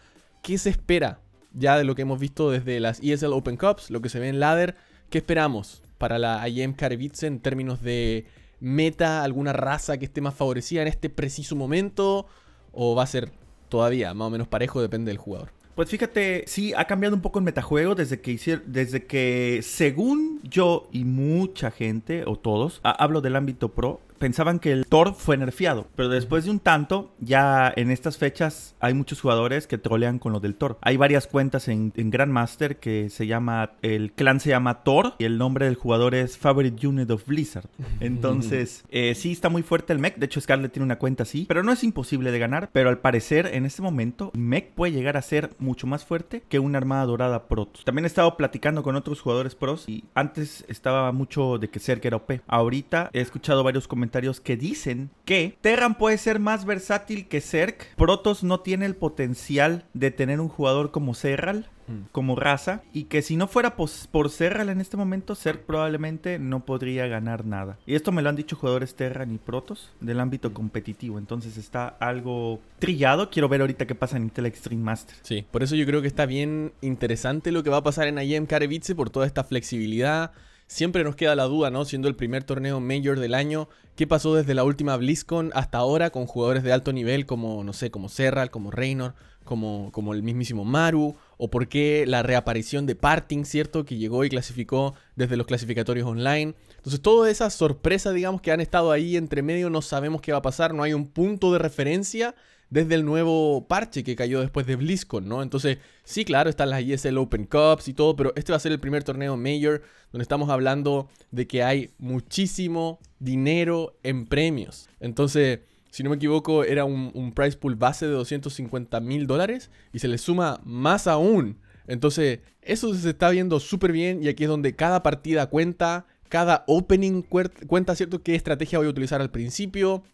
¿Qué 0.40 0.56
se 0.56 0.70
espera 0.70 1.18
ya 1.52 1.76
de 1.78 1.82
lo 1.82 1.96
que 1.96 2.02
hemos 2.02 2.20
visto 2.20 2.48
desde 2.48 2.78
las 2.78 3.00
ESL 3.02 3.32
Open 3.32 3.56
Cups, 3.56 3.90
lo 3.90 4.00
que 4.00 4.08
se 4.08 4.20
ve 4.20 4.28
en 4.28 4.38
Ladder? 4.38 4.76
¿Qué 5.10 5.18
esperamos 5.18 5.82
para 6.02 6.18
la 6.18 6.48
IEM 6.48 6.72
Katowice 6.72 7.28
en 7.28 7.38
términos 7.38 7.80
de 7.80 8.26
meta, 8.58 9.22
alguna 9.22 9.52
raza 9.52 9.98
que 9.98 10.04
esté 10.06 10.20
más 10.20 10.34
favorecida 10.34 10.82
en 10.82 10.88
este 10.88 11.08
preciso 11.08 11.54
momento? 11.54 12.26
¿O 12.72 12.96
va 12.96 13.04
a 13.04 13.06
ser 13.06 13.30
todavía 13.68 14.12
más 14.12 14.26
o 14.26 14.30
menos 14.30 14.48
parejo? 14.48 14.82
Depende 14.82 15.10
del 15.10 15.18
jugador. 15.18 15.50
Pues 15.76 15.88
fíjate, 15.88 16.42
sí, 16.48 16.72
ha 16.76 16.86
cambiado 16.88 17.14
un 17.14 17.22
poco 17.22 17.38
el 17.38 17.44
metajuego 17.44 17.94
desde 17.94 18.20
que 18.20 18.36
desde 18.66 19.06
que, 19.06 19.60
según 19.62 20.40
yo 20.42 20.88
y 20.90 21.04
mucha 21.04 21.70
gente, 21.70 22.24
o 22.26 22.34
todos, 22.34 22.80
ha- 22.82 22.90
hablo 22.90 23.20
del 23.20 23.36
ámbito 23.36 23.68
pro, 23.68 24.00
pensaban 24.22 24.60
que 24.60 24.70
el 24.70 24.86
Thor 24.86 25.16
fue 25.16 25.36
nerfeado. 25.36 25.88
Pero 25.96 26.08
después 26.08 26.44
de 26.44 26.52
un 26.52 26.60
tanto, 26.60 27.12
ya 27.18 27.72
en 27.74 27.90
estas 27.90 28.18
fechas 28.18 28.76
hay 28.78 28.94
muchos 28.94 29.20
jugadores 29.20 29.66
que 29.66 29.78
trolean 29.78 30.20
con 30.20 30.32
lo 30.32 30.38
del 30.38 30.54
Thor. 30.54 30.78
Hay 30.80 30.96
varias 30.96 31.26
cuentas 31.26 31.66
en, 31.66 31.92
en 31.96 32.10
Grandmaster 32.10 32.76
que 32.76 33.10
se 33.10 33.26
llama, 33.26 33.72
el 33.82 34.12
clan 34.12 34.38
se 34.38 34.50
llama 34.50 34.84
Thor 34.84 35.14
y 35.18 35.24
el 35.24 35.38
nombre 35.38 35.66
del 35.66 35.74
jugador 35.74 36.14
es 36.14 36.38
Favorite 36.38 36.86
Unit 36.86 37.10
of 37.10 37.26
Blizzard. 37.26 37.68
Entonces, 37.98 38.84
eh, 38.90 39.16
sí 39.16 39.32
está 39.32 39.48
muy 39.48 39.64
fuerte 39.64 39.92
el 39.92 39.98
mech. 39.98 40.14
De 40.16 40.26
hecho, 40.26 40.40
Scarlet 40.40 40.70
tiene 40.70 40.84
una 40.84 41.00
cuenta 41.00 41.24
así. 41.24 41.44
Pero 41.48 41.64
no 41.64 41.72
es 41.72 41.82
imposible 41.82 42.30
de 42.30 42.38
ganar. 42.38 42.70
Pero 42.72 42.90
al 42.90 42.98
parecer, 42.98 43.50
en 43.52 43.66
este 43.66 43.82
momento, 43.82 44.30
mech 44.34 44.70
puede 44.70 44.92
llegar 44.92 45.16
a 45.16 45.22
ser 45.22 45.50
mucho 45.58 45.88
más 45.88 46.04
fuerte 46.04 46.44
que 46.48 46.60
una 46.60 46.78
armada 46.78 47.06
dorada 47.06 47.48
Protoss. 47.48 47.84
También 47.84 48.04
he 48.04 48.06
estado 48.06 48.36
platicando 48.36 48.84
con 48.84 48.94
otros 48.94 49.20
jugadores 49.20 49.56
pros. 49.56 49.88
Y 49.88 50.04
antes 50.14 50.64
estaba 50.68 51.10
mucho 51.10 51.58
de 51.58 51.70
que 51.70 51.80
Zerg 51.80 52.06
era 52.06 52.18
OP. 52.18 52.34
Ahorita 52.46 53.10
he 53.12 53.20
escuchado 53.20 53.64
varios 53.64 53.88
comentarios 53.88 54.11
que 54.42 54.56
dicen 54.56 55.10
que 55.24 55.56
Terran 55.60 55.96
puede 55.96 56.18
ser 56.18 56.38
más 56.38 56.64
versátil 56.64 57.26
que 57.26 57.40
Zerg. 57.40 57.76
Protoss 57.96 58.44
no 58.44 58.60
tiene 58.60 58.86
el 58.86 58.94
potencial 58.94 59.84
de 59.94 60.10
tener 60.10 60.40
un 60.40 60.48
jugador 60.48 60.90
como 60.90 61.14
Serral 61.14 61.68
como 62.10 62.36
raza 62.36 62.82
y 62.92 63.04
que 63.04 63.22
si 63.22 63.36
no 63.36 63.48
fuera 63.48 63.76
por 63.76 64.30
Serral 64.30 64.68
en 64.68 64.80
este 64.80 64.96
momento, 64.96 65.34
Zerg 65.34 65.62
probablemente 65.64 66.38
no 66.38 66.64
podría 66.64 67.06
ganar 67.06 67.44
nada. 67.44 67.78
Y 67.86 67.94
esto 67.94 68.12
me 68.12 68.22
lo 68.22 68.28
han 68.28 68.36
dicho 68.36 68.56
jugadores 68.56 68.94
Terran 68.94 69.32
y 69.32 69.38
Protoss 69.38 69.90
del 70.00 70.20
ámbito 70.20 70.52
competitivo, 70.54 71.18
entonces 71.18 71.56
está 71.56 71.88
algo 71.88 72.60
trillado. 72.78 73.30
Quiero 73.30 73.48
ver 73.48 73.60
ahorita 73.60 73.86
qué 73.86 73.94
pasa 73.94 74.16
en 74.16 74.24
Intel 74.24 74.46
Extreme 74.46 74.82
Master. 74.82 75.16
Sí, 75.22 75.44
por 75.50 75.62
eso 75.62 75.74
yo 75.74 75.86
creo 75.86 76.00
que 76.00 76.08
está 76.08 76.26
bien 76.26 76.72
interesante 76.80 77.52
lo 77.52 77.62
que 77.62 77.70
va 77.70 77.78
a 77.78 77.82
pasar 77.82 78.08
en 78.08 78.18
IEM 78.18 78.46
Katowice 78.46 78.94
por 78.94 79.10
toda 79.10 79.26
esta 79.26 79.44
flexibilidad. 79.44 80.32
Siempre 80.72 81.04
nos 81.04 81.16
queda 81.16 81.34
la 81.34 81.44
duda, 81.44 81.70
¿no? 81.70 81.84
Siendo 81.84 82.08
el 82.08 82.16
primer 82.16 82.44
torneo 82.44 82.80
Major 82.80 83.20
del 83.20 83.34
año, 83.34 83.68
¿qué 83.94 84.06
pasó 84.06 84.34
desde 84.34 84.54
la 84.54 84.64
última 84.64 84.96
BlizzCon 84.96 85.50
hasta 85.52 85.76
ahora 85.76 86.08
con 86.08 86.24
jugadores 86.24 86.62
de 86.62 86.72
alto 86.72 86.94
nivel 86.94 87.26
como, 87.26 87.62
no 87.62 87.74
sé, 87.74 87.90
como 87.90 88.08
Serral, 88.08 88.50
como 88.50 88.70
Reynor, 88.70 89.14
como, 89.44 89.90
como 89.92 90.14
el 90.14 90.22
mismísimo 90.22 90.64
Maru? 90.64 91.14
¿O 91.36 91.50
por 91.50 91.68
qué 91.68 92.06
la 92.06 92.22
reaparición 92.22 92.86
de 92.86 92.94
Parting, 92.94 93.44
¿cierto? 93.44 93.84
Que 93.84 93.98
llegó 93.98 94.24
y 94.24 94.30
clasificó 94.30 94.94
desde 95.14 95.36
los 95.36 95.46
clasificatorios 95.46 96.08
online. 96.08 96.54
Entonces, 96.78 97.02
todas 97.02 97.30
esas 97.30 97.52
sorpresas, 97.52 98.14
digamos, 98.14 98.40
que 98.40 98.50
han 98.50 98.62
estado 98.62 98.92
ahí 98.92 99.18
entre 99.18 99.42
medio, 99.42 99.68
no 99.68 99.82
sabemos 99.82 100.22
qué 100.22 100.32
va 100.32 100.38
a 100.38 100.42
pasar, 100.42 100.72
no 100.72 100.84
hay 100.84 100.94
un 100.94 101.06
punto 101.06 101.52
de 101.52 101.58
referencia 101.58 102.34
desde 102.72 102.94
el 102.94 103.04
nuevo 103.04 103.68
parche 103.68 104.02
que 104.02 104.16
cayó 104.16 104.40
después 104.40 104.66
de 104.66 104.76
BlizzCon, 104.76 105.28
¿no? 105.28 105.42
Entonces, 105.42 105.76
sí, 106.04 106.24
claro, 106.24 106.48
están 106.48 106.70
las 106.70 106.82
ESL 106.82 107.18
Open 107.18 107.44
Cups 107.44 107.88
y 107.88 107.92
todo, 107.92 108.16
pero 108.16 108.32
este 108.34 108.50
va 108.50 108.56
a 108.56 108.60
ser 108.60 108.72
el 108.72 108.80
primer 108.80 109.04
torneo 109.04 109.36
Major 109.36 109.82
donde 110.10 110.22
estamos 110.22 110.48
hablando 110.48 111.10
de 111.30 111.46
que 111.46 111.62
hay 111.62 111.90
muchísimo 111.98 112.98
dinero 113.18 113.98
en 114.02 114.24
premios. 114.24 114.88
Entonces, 115.00 115.60
si 115.90 116.02
no 116.02 116.08
me 116.08 116.16
equivoco, 116.16 116.64
era 116.64 116.86
un, 116.86 117.10
un 117.12 117.32
price 117.32 117.58
pool 117.58 117.76
base 117.76 118.06
de 118.06 118.12
250 118.12 119.00
mil 119.00 119.26
dólares 119.26 119.70
y 119.92 119.98
se 119.98 120.08
le 120.08 120.16
suma 120.16 120.58
más 120.64 121.06
aún. 121.06 121.58
Entonces, 121.86 122.40
eso 122.62 122.94
se 122.94 123.10
está 123.10 123.28
viendo 123.28 123.60
súper 123.60 123.92
bien 123.92 124.22
y 124.22 124.28
aquí 124.28 124.44
es 124.44 124.48
donde 124.48 124.74
cada 124.74 125.02
partida 125.02 125.50
cuenta, 125.50 126.06
cada 126.30 126.64
opening 126.66 127.20
cuenta, 127.20 127.94
¿cierto? 127.96 128.22
¿Qué 128.22 128.34
estrategia 128.34 128.78
voy 128.78 128.86
a 128.86 128.90
utilizar 128.90 129.20
al 129.20 129.30
principio? 129.30 130.04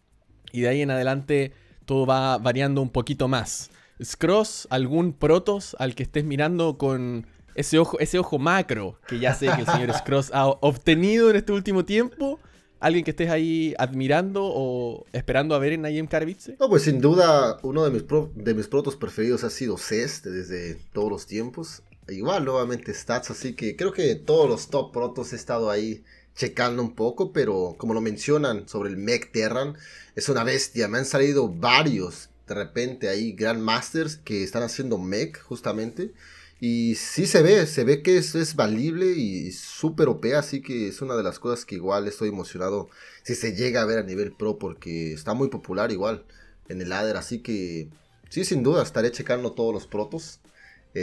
Y 0.51 0.63
de 0.63 0.69
ahí 0.71 0.83
en 0.83 0.91
adelante 0.91 1.53
todo 1.89 2.07
va 2.07 2.39
variando 2.39 2.81
un 2.83 2.91
poquito 2.91 3.27
más. 3.27 3.71
Scross, 4.03 4.69
algún 4.71 5.13
Protoss 5.13 5.75
al 5.81 5.95
que 5.97 6.05
estés 6.05 6.25
mirando 6.25 6.79
con 6.79 7.27
ese 7.57 7.79
ojo, 7.81 7.99
ese 7.99 8.19
ojo 8.21 8.39
macro 8.39 9.01
que 9.09 9.19
ya 9.19 9.35
sé 9.35 9.47
que 9.47 9.63
el 9.63 9.67
señor 9.67 9.93
Scross 9.99 10.31
ha 10.33 10.47
obtenido 10.47 11.31
en 11.31 11.37
este 11.37 11.51
último 11.53 11.85
tiempo. 11.85 12.39
Alguien 12.81 13.05
que 13.05 13.11
estés 13.11 13.29
ahí 13.29 13.75
admirando 13.77 14.45
o 14.45 15.05
esperando 15.13 15.57
a 15.57 15.59
ver 15.59 15.73
en 15.73 15.85
IEM 15.85 16.07
Katowice. 16.07 16.57
No, 16.61 16.69
pues 16.69 16.83
sin 16.85 17.01
duda 17.01 17.59
uno 17.65 17.83
de 17.83 17.91
mis, 17.91 18.05
pro- 18.05 18.31
de 18.37 18.55
mis 18.55 18.69
protos 18.69 18.95
preferidos 18.95 19.43
ha 19.43 19.51
sido 19.51 19.77
Cest 19.79 20.27
desde 20.27 20.77
todos 20.93 21.11
los 21.11 21.27
tiempos. 21.27 21.83
igual 22.09 22.45
nuevamente 22.45 22.95
stats, 22.95 23.33
así 23.33 23.55
que 23.55 23.75
creo 23.75 23.93
que 23.93 24.15
todos 24.15 24.49
los 24.49 24.69
top 24.69 24.93
protos 24.93 25.33
he 25.33 25.37
estado 25.37 25.71
ahí 25.71 26.05
checando 26.39 26.83
un 26.83 26.95
poco, 26.95 27.33
pero 27.33 27.75
como 27.77 27.93
lo 27.93 28.01
mencionan 28.01 28.69
sobre 28.69 28.91
el 28.91 28.97
Mech 28.97 29.33
Terran, 29.33 29.77
es 30.15 30.29
una 30.29 30.45
bestia, 30.45 30.89
me 30.89 30.99
han 30.99 31.05
salido 31.05 31.49
varios 31.49 32.31
de 32.47 32.55
repente 32.55 33.09
ahí 33.09 33.33
Grandmasters 33.33 34.17
que 34.17 34.43
están 34.43 34.63
haciendo 34.63 34.99
mech 34.99 35.39
justamente. 35.43 36.13
Y 36.61 36.97
sí 36.97 37.27
se 37.27 37.43
ve, 37.43 37.67
se 37.67 37.85
ve 37.85 38.03
que 38.03 38.17
es, 38.19 38.35
es 38.35 38.57
valible 38.57 39.07
y 39.07 39.53
súper 39.53 40.09
OP, 40.09 40.25
así 40.35 40.61
que 40.61 40.89
es 40.89 41.01
una 41.03 41.15
de 41.15 41.23
las 41.23 41.39
cosas 41.39 41.65
que 41.65 41.77
igual 41.77 42.09
estoy 42.09 42.31
emocionado 42.31 42.89
si 43.23 43.37
se 43.37 43.55
llega 43.55 43.83
a 43.83 43.85
ver 43.85 43.99
a 43.99 44.03
nivel 44.03 44.33
pro 44.33 44.59
porque 44.59 45.13
está 45.13 45.35
muy 45.35 45.49
popular 45.51 45.93
igual 45.93 46.25
en 46.69 46.81
el 46.81 46.89
ladder, 46.89 47.17
así 47.17 47.41
que 47.41 47.89
sí, 48.29 48.45
sin 48.45 48.65
duda 48.65 48.83
estaré 48.83 49.13
checando 49.13 49.53
todos 49.53 49.73
los 49.73 49.87
protos 49.87 50.41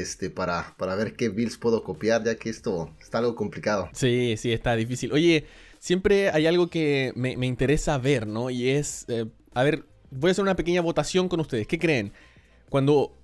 este, 0.02 0.30
para, 0.30 0.76
para 0.78 0.96
ver 0.96 1.16
qué 1.16 1.30
builds 1.30 1.58
puedo 1.58 1.84
copiar, 1.84 2.24
ya 2.24 2.36
que 2.36 2.50
esto 2.50 2.92
está 3.02 3.20
algo 3.20 3.36
complicado. 3.36 3.90
Sí, 3.94 4.36
sí, 4.38 4.52
está 4.52 4.76
difícil. 4.76 5.12
Oye, 5.12 5.46
siempre 5.80 6.30
hay 6.30 6.48
algo 6.48 6.68
que 6.70 7.14
me, 7.16 7.32
interesa 7.46 7.98
ver, 7.98 8.28
¿no? 8.28 8.50
Y 8.50 8.70
es, 8.70 9.06
eh, 9.08 9.26
a 9.54 9.64
ver, 9.64 9.86
voy 10.12 10.30
a 10.30 10.32
hacer 10.32 10.44
una 10.44 10.56
pequeña 10.56 10.82
votación 10.82 11.30
con 11.30 11.40
ustedes. 11.40 11.68
¿Qué 11.68 11.80
creen? 11.80 12.12
Cuando, 12.70 13.16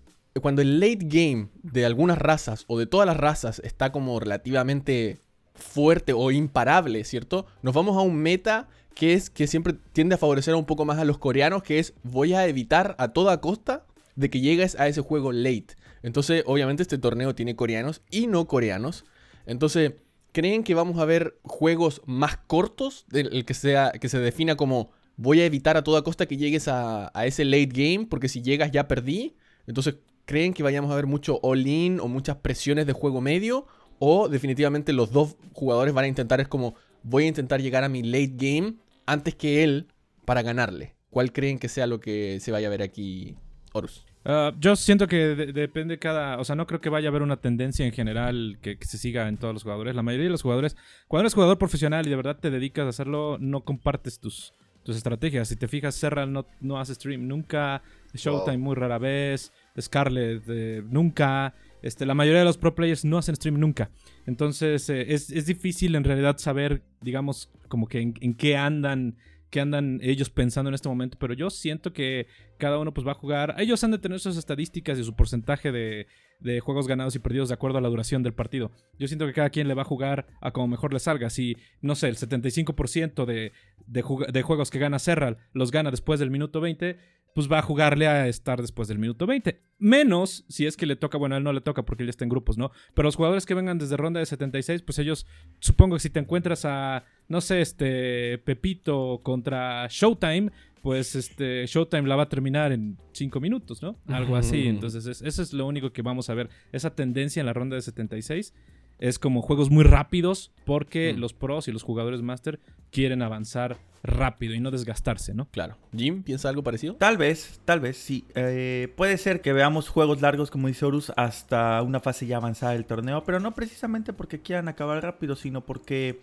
cuando 0.41 0.61
el 0.61 0.79
late 0.79 0.99
game 1.01 1.49
de 1.63 1.85
algunas 1.85 2.17
razas 2.17 2.65
o 2.67 2.77
de 2.77 2.85
todas 2.85 3.05
las 3.05 3.17
razas 3.17 3.61
está 3.63 3.91
como 3.91 4.19
relativamente 4.19 5.19
fuerte 5.55 6.13
o 6.13 6.31
imparable, 6.31 7.03
¿cierto? 7.03 7.45
Nos 7.61 7.73
vamos 7.73 7.97
a 7.97 8.01
un 8.01 8.17
meta 8.17 8.67
que 8.95 9.13
es 9.13 9.29
que 9.29 9.47
siempre 9.47 9.75
tiende 9.93 10.15
a 10.15 10.17
favorecer 10.17 10.53
un 10.55 10.65
poco 10.65 10.85
más 10.85 10.99
a 10.99 11.05
los 11.05 11.17
coreanos, 11.17 11.63
que 11.63 11.79
es 11.79 11.93
voy 12.03 12.33
a 12.33 12.47
evitar 12.47 12.95
a 12.97 13.09
toda 13.09 13.41
costa 13.41 13.85
de 14.15 14.29
que 14.29 14.41
llegues 14.41 14.79
a 14.79 14.87
ese 14.87 15.01
juego 15.01 15.31
late. 15.31 15.75
Entonces, 16.03 16.43
obviamente 16.45 16.83
este 16.83 16.97
torneo 16.97 17.35
tiene 17.35 17.55
coreanos 17.55 18.01
y 18.09 18.27
no 18.27 18.47
coreanos. 18.47 19.05
Entonces, 19.45 19.93
¿creen 20.31 20.63
que 20.63 20.73
vamos 20.73 20.99
a 20.99 21.05
ver 21.05 21.39
juegos 21.43 22.01
más 22.05 22.37
cortos, 22.37 23.05
el 23.11 23.45
que 23.45 23.53
sea 23.53 23.91
que 23.91 24.09
se 24.09 24.19
defina 24.19 24.55
como 24.55 24.91
voy 25.21 25.41
a 25.41 25.45
evitar 25.45 25.77
a 25.77 25.83
toda 25.83 26.03
costa 26.03 26.25
que 26.25 26.37
llegues 26.37 26.67
a, 26.67 27.11
ese 27.25 27.45
late 27.45 27.67
game, 27.67 28.07
porque 28.09 28.27
si 28.27 28.41
llegas 28.41 28.71
ya 28.71 28.87
perdí. 28.87 29.35
Entonces, 29.67 29.95
¿creen 30.25 30.53
que 30.53 30.63
vayamos 30.63 30.91
a 30.91 30.95
ver 30.95 31.05
mucho 31.05 31.39
all-in 31.43 31.99
o 31.99 32.07
muchas 32.07 32.37
presiones 32.37 32.87
de 32.87 32.93
juego 32.93 33.21
medio? 33.21 33.67
O 33.99 34.29
definitivamente 34.29 34.93
los 34.93 35.11
dos 35.11 35.35
jugadores 35.53 35.93
van 35.93 36.05
a 36.05 36.07
intentar, 36.07 36.41
es 36.41 36.47
como, 36.47 36.75
voy 37.03 37.25
a 37.25 37.27
intentar 37.27 37.61
llegar 37.61 37.83
a 37.83 37.89
mi 37.89 38.01
late 38.01 38.33
game 38.35 38.75
antes 39.05 39.35
que 39.35 39.63
él 39.63 39.87
para 40.25 40.41
ganarle. 40.41 40.95
¿Cuál 41.11 41.31
creen 41.33 41.59
que 41.59 41.69
sea 41.69 41.85
lo 41.87 41.99
que 41.99 42.39
se 42.39 42.51
vaya 42.51 42.67
a 42.67 42.71
ver 42.71 42.81
aquí, 42.81 43.35
Horus? 43.73 44.05
Ah, 44.23 44.53
yo 44.59 44.75
siento 44.75 45.07
que 45.07 45.17
depende 45.17 45.97
cada. 45.97 46.39
O 46.39 46.43
sea, 46.43 46.55
no 46.55 46.67
creo 46.67 46.79
que 46.79 46.89
vaya 46.89 47.07
a 47.07 47.11
haber 47.11 47.23
una 47.23 47.37
tendencia 47.37 47.85
en 47.85 47.91
general 47.91 48.59
que, 48.61 48.77
se 48.81 48.97
siga 48.97 49.27
en 49.27 49.37
todos 49.37 49.53
los 49.53 49.63
jugadores. 49.63 49.95
La 49.95 50.03
mayoría 50.03 50.25
de 50.25 50.31
los 50.31 50.43
jugadores, 50.43 50.77
cuando 51.07 51.23
eres 51.23 51.33
jugador 51.33 51.57
profesional 51.57 52.05
y 52.05 52.09
de 52.09 52.15
verdad 52.15 52.37
te 52.39 52.51
dedicas 52.51 52.85
a 52.85 52.89
hacerlo, 52.89 53.37
no 53.39 53.61
compartes 53.61 54.19
tus, 54.19 54.53
tus 54.83 54.95
estrategias. 54.95 55.47
Si 55.47 55.55
te 55.55 55.67
fijas, 55.67 55.95
Serral 55.95 56.31
no, 56.31 56.45
no 56.59 56.79
hace 56.79 56.93
stream 56.95 57.27
nunca, 57.27 57.81
Showtime 58.13 58.57
muy 58.57 58.75
rara 58.75 58.99
vez, 58.99 59.51
Scarlet 59.79 60.43
eh, 60.47 60.83
nunca. 60.87 61.53
Este, 61.81 62.05
la 62.05 62.13
mayoría 62.13 62.39
de 62.39 62.45
los 62.45 62.57
pro 62.57 62.75
players 62.75 63.03
no 63.05 63.17
hacen 63.17 63.35
stream 63.35 63.59
nunca. 63.59 63.89
Entonces 64.25 64.87
eh, 64.89 65.13
es, 65.13 65.45
difícil 65.45 65.95
en 65.95 66.03
realidad 66.03 66.37
saber, 66.37 66.83
digamos, 67.01 67.49
como 67.67 67.87
que 67.87 68.01
en, 68.01 68.33
qué 68.35 68.57
andan 68.57 69.15
qué 69.51 69.59
andan 69.59 69.99
ellos 70.01 70.29
pensando 70.29 70.69
en 70.69 70.73
este 70.73 70.89
momento, 70.89 71.17
pero 71.19 71.33
yo 71.33 71.49
siento 71.49 71.93
que 71.93 72.25
cada 72.57 72.79
uno 72.79 72.93
pues 72.93 73.05
va 73.05 73.11
a 73.11 73.15
jugar. 73.15 73.53
Ellos 73.59 73.83
han 73.83 73.91
de 73.91 73.99
tener 73.99 74.19
sus 74.19 74.37
estadísticas 74.37 74.97
y 74.97 75.03
su 75.03 75.15
porcentaje 75.15 75.71
de, 75.71 76.07
de 76.39 76.59
juegos 76.59 76.87
ganados 76.87 77.15
y 77.15 77.19
perdidos 77.19 77.49
de 77.49 77.55
acuerdo 77.55 77.77
a 77.77 77.81
la 77.81 77.89
duración 77.89 78.23
del 78.23 78.33
partido. 78.33 78.71
Yo 78.97 79.07
siento 79.07 79.27
que 79.27 79.33
cada 79.33 79.49
quien 79.49 79.67
le 79.67 79.73
va 79.73 79.83
a 79.83 79.85
jugar 79.85 80.27
a 80.39 80.51
como 80.51 80.67
mejor 80.67 80.93
le 80.93 80.99
salga. 80.99 81.29
Si, 81.29 81.57
no 81.81 81.95
sé, 81.95 82.07
el 82.07 82.15
75% 82.15 83.25
de, 83.25 83.51
de, 83.87 84.41
juegos 84.41 84.71
que 84.71 84.79
gana 84.79 84.99
Serral 84.99 85.37
los 85.53 85.71
gana 85.71 85.91
después 85.91 86.19
del 86.19 86.31
minuto 86.31 86.61
20, 86.61 86.97
pues 87.33 87.51
va 87.51 87.59
a 87.59 87.61
jugarle 87.61 88.07
a 88.07 88.27
estar 88.27 88.61
después 88.61 88.87
del 88.87 88.99
minuto 88.99 89.25
20. 89.25 89.61
Menos 89.79 90.45
si 90.47 90.65
es 90.65 90.77
que 90.77 90.85
le 90.85 90.95
toca, 90.95 91.17
bueno, 91.17 91.35
a 91.35 91.37
él 91.37 91.43
no 91.43 91.53
le 91.53 91.61
toca 91.61 91.83
porque 91.83 92.03
él 92.03 92.09
está 92.09 92.25
en 92.25 92.29
grupos, 92.29 92.57
¿no? 92.57 92.71
Pero 92.93 93.07
los 93.07 93.15
jugadores 93.15 93.45
que 93.45 93.53
vengan 93.53 93.77
desde 93.77 93.97
ronda 93.97 94.19
de 94.19 94.25
76, 94.25 94.81
pues 94.81 94.99
ellos, 94.99 95.25
supongo 95.59 95.95
que 95.95 96.01
si 96.01 96.09
te 96.09 96.19
encuentras 96.19 96.65
a, 96.65 97.05
no 97.27 97.41
sé, 97.41 97.61
este, 97.61 98.37
Pepito 98.39 99.21
contra 99.23 99.87
Showtime, 99.89 100.51
pues 100.81 101.15
este 101.15 101.65
Showtime 101.67 102.07
la 102.07 102.15
va 102.15 102.23
a 102.23 102.29
terminar 102.29 102.71
en 102.71 102.97
5 103.13 103.39
minutos, 103.39 103.81
¿no? 103.81 103.97
Algo 104.07 104.35
así. 104.35 104.67
Entonces, 104.67 105.21
eso 105.21 105.41
es 105.41 105.53
lo 105.53 105.65
único 105.67 105.93
que 105.93 106.01
vamos 106.01 106.29
a 106.29 106.33
ver. 106.33 106.49
Esa 106.71 106.95
tendencia 106.95 107.39
en 107.39 107.45
la 107.45 107.53
ronda 107.53 107.75
de 107.75 107.81
76 107.81 108.53
es 108.99 109.19
como 109.19 109.41
juegos 109.41 109.69
muy 109.69 109.83
rápidos 109.83 110.51
porque 110.65 111.13
los 111.13 111.33
pros 111.33 111.67
y 111.67 111.71
los 111.71 111.83
jugadores 111.83 112.21
master 112.21 112.59
quieren 112.91 113.21
avanzar 113.21 113.79
rápido 114.03 114.53
y 114.53 114.59
no 114.59 114.71
desgastarse, 114.71 115.33
¿no? 115.33 115.45
Claro. 115.51 115.77
Jim, 115.95 116.23
¿piensa 116.23 116.49
algo 116.49 116.63
parecido? 116.63 116.95
Tal 116.95 117.17
vez, 117.17 117.61
tal 117.65 117.79
vez, 117.79 117.97
sí. 117.97 118.25
Eh, 118.35 118.91
puede 118.95 119.17
ser 119.17 119.41
que 119.41 119.53
veamos 119.53 119.89
juegos 119.89 120.21
largos, 120.21 120.51
como 120.51 120.67
dice 120.67 120.85
Horus, 120.85 121.11
hasta 121.15 121.81
una 121.81 121.99
fase 121.99 122.25
ya 122.25 122.37
avanzada 122.37 122.73
del 122.73 122.85
torneo, 122.85 123.23
pero 123.23 123.39
no 123.39 123.53
precisamente 123.53 124.13
porque 124.13 124.41
quieran 124.41 124.67
acabar 124.67 125.01
rápido, 125.03 125.35
sino 125.35 125.61
porque 125.61 126.21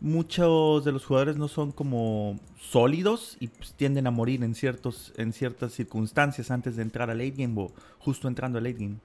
muchos 0.00 0.84
de 0.84 0.92
los 0.92 1.04
jugadores 1.06 1.36
no 1.36 1.48
son 1.48 1.72
como 1.72 2.38
sólidos 2.60 3.36
y 3.40 3.48
pues, 3.48 3.72
tienden 3.72 4.06
a 4.06 4.10
morir 4.10 4.42
en, 4.44 4.54
ciertos, 4.54 5.12
en 5.16 5.32
ciertas 5.32 5.72
circunstancias 5.72 6.50
antes 6.50 6.76
de 6.76 6.82
entrar 6.82 7.10
a 7.10 7.14
late 7.14 7.34
game 7.36 7.54
o 7.56 7.72
justo 7.98 8.28
entrando 8.28 8.58
a 8.58 8.60
late 8.60 8.74
game. 8.74 8.96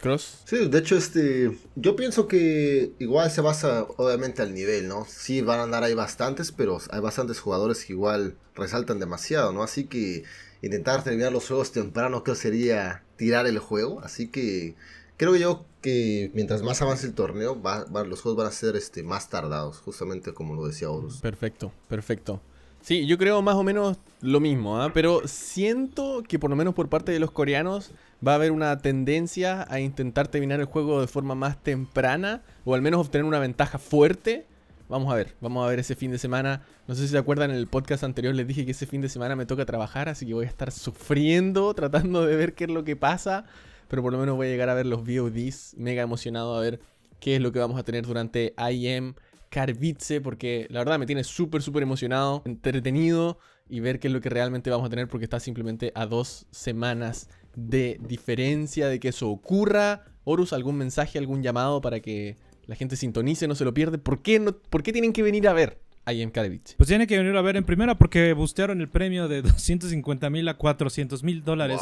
Cross? 0.00 0.42
Sí, 0.44 0.68
de 0.68 0.78
hecho, 0.78 0.96
este, 0.96 1.56
yo 1.76 1.94
pienso 1.94 2.26
que 2.26 2.92
igual 2.98 3.30
se 3.30 3.40
basa 3.40 3.86
obviamente 3.96 4.42
al 4.42 4.52
nivel, 4.52 4.88
¿no? 4.88 5.06
Sí, 5.08 5.42
van 5.42 5.60
a 5.60 5.62
andar 5.62 5.84
ahí 5.84 5.94
bastantes, 5.94 6.50
pero 6.50 6.78
hay 6.90 7.00
bastantes 7.00 7.38
jugadores 7.38 7.84
que 7.84 7.92
igual 7.92 8.36
resaltan 8.54 8.98
demasiado, 8.98 9.52
¿no? 9.52 9.62
Así 9.62 9.84
que 9.84 10.24
intentar 10.62 11.04
terminar 11.04 11.32
los 11.32 11.46
juegos 11.46 11.70
temprano 11.72 12.24
creo 12.24 12.34
sería 12.34 13.04
tirar 13.16 13.46
el 13.46 13.58
juego, 13.58 14.00
así 14.00 14.28
que 14.28 14.74
creo 15.16 15.36
yo 15.36 15.64
que 15.82 16.30
mientras 16.34 16.62
más 16.62 16.82
avance 16.82 17.06
el 17.06 17.14
torneo, 17.14 17.60
los 18.06 18.20
juegos 18.20 18.36
van 18.36 18.48
a 18.48 18.52
ser 18.52 18.74
este, 18.76 19.02
más 19.02 19.28
tardados, 19.30 19.78
justamente 19.78 20.34
como 20.34 20.54
lo 20.54 20.66
decía 20.66 20.90
Horus. 20.90 21.18
Perfecto, 21.20 21.72
perfecto. 21.88 22.40
Sí, 22.80 23.06
yo 23.06 23.18
creo 23.18 23.42
más 23.42 23.56
o 23.56 23.64
menos 23.64 23.98
lo 24.20 24.38
mismo, 24.40 24.80
¿ah? 24.80 24.90
pero 24.92 25.22
siento 25.26 26.22
que 26.26 26.38
por 26.38 26.50
lo 26.50 26.56
menos 26.56 26.74
por 26.74 26.88
parte 26.88 27.12
de 27.12 27.18
los 27.18 27.30
coreanos 27.30 27.90
va 28.26 28.32
a 28.32 28.34
haber 28.36 28.52
una 28.52 28.78
tendencia 28.78 29.66
a 29.68 29.80
intentar 29.80 30.28
terminar 30.28 30.60
el 30.60 30.66
juego 30.66 31.00
de 31.00 31.06
forma 31.06 31.34
más 31.34 31.62
temprana 31.62 32.42
o 32.64 32.74
al 32.74 32.82
menos 32.82 33.00
obtener 33.00 33.24
una 33.24 33.38
ventaja 33.38 33.78
fuerte. 33.78 34.46
Vamos 34.88 35.12
a 35.12 35.16
ver, 35.16 35.34
vamos 35.40 35.64
a 35.64 35.68
ver 35.68 35.80
ese 35.80 35.96
fin 35.96 36.12
de 36.12 36.18
semana. 36.18 36.62
No 36.86 36.94
sé 36.94 37.02
si 37.02 37.08
se 37.08 37.18
acuerdan, 37.18 37.50
en 37.50 37.56
el 37.56 37.66
podcast 37.66 38.04
anterior 38.04 38.34
les 38.34 38.46
dije 38.46 38.64
que 38.64 38.70
ese 38.70 38.86
fin 38.86 39.00
de 39.00 39.08
semana 39.08 39.34
me 39.34 39.46
toca 39.46 39.66
trabajar, 39.66 40.08
así 40.08 40.26
que 40.26 40.34
voy 40.34 40.44
a 40.44 40.48
estar 40.48 40.70
sufriendo, 40.70 41.74
tratando 41.74 42.24
de 42.24 42.36
ver 42.36 42.54
qué 42.54 42.64
es 42.64 42.70
lo 42.70 42.84
que 42.84 42.94
pasa 42.94 43.46
pero 43.88 44.02
por 44.02 44.12
lo 44.12 44.18
menos 44.18 44.36
voy 44.36 44.48
a 44.48 44.50
llegar 44.50 44.68
a 44.68 44.74
ver 44.74 44.86
los 44.86 45.04
VODs, 45.04 45.74
mega 45.76 46.02
emocionado 46.02 46.56
a 46.56 46.60
ver 46.60 46.80
qué 47.20 47.36
es 47.36 47.42
lo 47.42 47.52
que 47.52 47.58
vamos 47.58 47.78
a 47.78 47.84
tener 47.84 48.06
durante 48.06 48.54
IM 48.70 49.14
Karbitze, 49.48 50.20
porque 50.20 50.66
la 50.70 50.80
verdad 50.80 50.98
me 50.98 51.06
tiene 51.06 51.24
súper, 51.24 51.62
súper 51.62 51.82
emocionado, 51.82 52.42
entretenido 52.44 53.38
y 53.68 53.80
ver 53.80 54.00
qué 54.00 54.08
es 54.08 54.14
lo 54.14 54.20
que 54.20 54.28
realmente 54.28 54.70
vamos 54.70 54.86
a 54.86 54.90
tener, 54.90 55.08
porque 55.08 55.24
está 55.24 55.40
simplemente 55.40 55.92
a 55.94 56.06
dos 56.06 56.46
semanas 56.50 57.28
de 57.56 57.98
diferencia 58.06 58.88
de 58.88 59.00
que 59.00 59.08
eso 59.08 59.28
ocurra. 59.28 60.04
Horus, 60.24 60.52
¿algún 60.52 60.76
mensaje, 60.76 61.18
algún 61.18 61.42
llamado 61.42 61.80
para 61.80 62.00
que 62.00 62.36
la 62.66 62.76
gente 62.76 62.96
sintonice, 62.96 63.48
no 63.48 63.54
se 63.54 63.64
lo 63.64 63.74
pierde? 63.74 63.98
¿Por 63.98 64.22
qué, 64.22 64.38
no, 64.38 64.52
¿por 64.52 64.82
qué 64.82 64.92
tienen 64.92 65.12
que 65.12 65.22
venir 65.22 65.48
a 65.48 65.52
ver? 65.52 65.80
en 66.22 66.30
Pues 66.76 66.88
tiene 66.88 67.08
que 67.08 67.18
venir 67.18 67.36
a 67.36 67.42
ver 67.42 67.56
en 67.56 67.64
primera 67.64 67.98
porque 67.98 68.32
bustearon 68.32 68.80
el 68.80 68.88
premio 68.88 69.26
de 69.26 69.42
250 69.42 70.30
mil 70.30 70.48
a 70.48 70.54
400 70.54 71.24
mil 71.24 71.42
dólares. 71.42 71.80